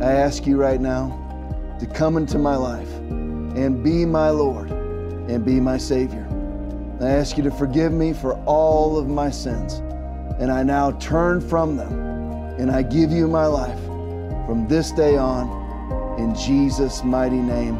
I 0.00 0.12
ask 0.12 0.46
you 0.46 0.56
right 0.56 0.80
now 0.80 1.76
to 1.80 1.86
come 1.86 2.16
into 2.16 2.38
my 2.38 2.56
life 2.56 2.88
and 2.98 3.84
be 3.84 4.06
my 4.06 4.30
Lord 4.30 4.70
and 4.70 5.44
be 5.44 5.60
my 5.60 5.76
Savior. 5.76 6.31
I 7.02 7.10
ask 7.10 7.36
you 7.36 7.42
to 7.42 7.50
forgive 7.50 7.92
me 7.92 8.12
for 8.12 8.34
all 8.44 8.96
of 8.96 9.08
my 9.08 9.28
sins. 9.30 9.82
And 10.38 10.52
I 10.52 10.62
now 10.62 10.92
turn 10.92 11.40
from 11.40 11.76
them 11.76 11.92
and 12.58 12.70
I 12.70 12.82
give 12.82 13.10
you 13.10 13.26
my 13.26 13.46
life 13.46 13.80
from 14.46 14.68
this 14.68 14.92
day 14.92 15.16
on 15.16 15.48
in 16.18 16.34
Jesus' 16.34 17.02
mighty 17.02 17.38
name. 17.38 17.76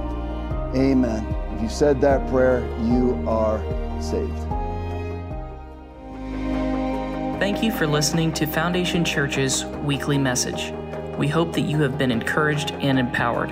Amen. 0.74 1.26
If 1.54 1.62
you 1.62 1.68
said 1.68 2.00
that 2.00 2.26
prayer, 2.30 2.60
you 2.82 3.22
are 3.28 3.62
saved. 4.00 4.32
Thank 7.38 7.62
you 7.62 7.70
for 7.70 7.86
listening 7.86 8.32
to 8.34 8.46
Foundation 8.46 9.04
Church's 9.04 9.64
weekly 9.84 10.18
message. 10.18 10.72
We 11.18 11.28
hope 11.28 11.52
that 11.52 11.62
you 11.62 11.78
have 11.80 11.98
been 11.98 12.10
encouraged 12.10 12.72
and 12.72 12.98
empowered. 12.98 13.50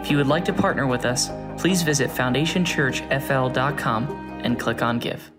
If 0.00 0.10
you 0.10 0.16
would 0.16 0.26
like 0.26 0.44
to 0.44 0.52
partner 0.52 0.86
with 0.86 1.04
us, 1.04 1.30
please 1.56 1.82
visit 1.82 2.10
foundationchurchfl.com 2.10 4.17
and 4.44 4.58
click 4.58 4.82
on 4.82 4.98
Give. 4.98 5.37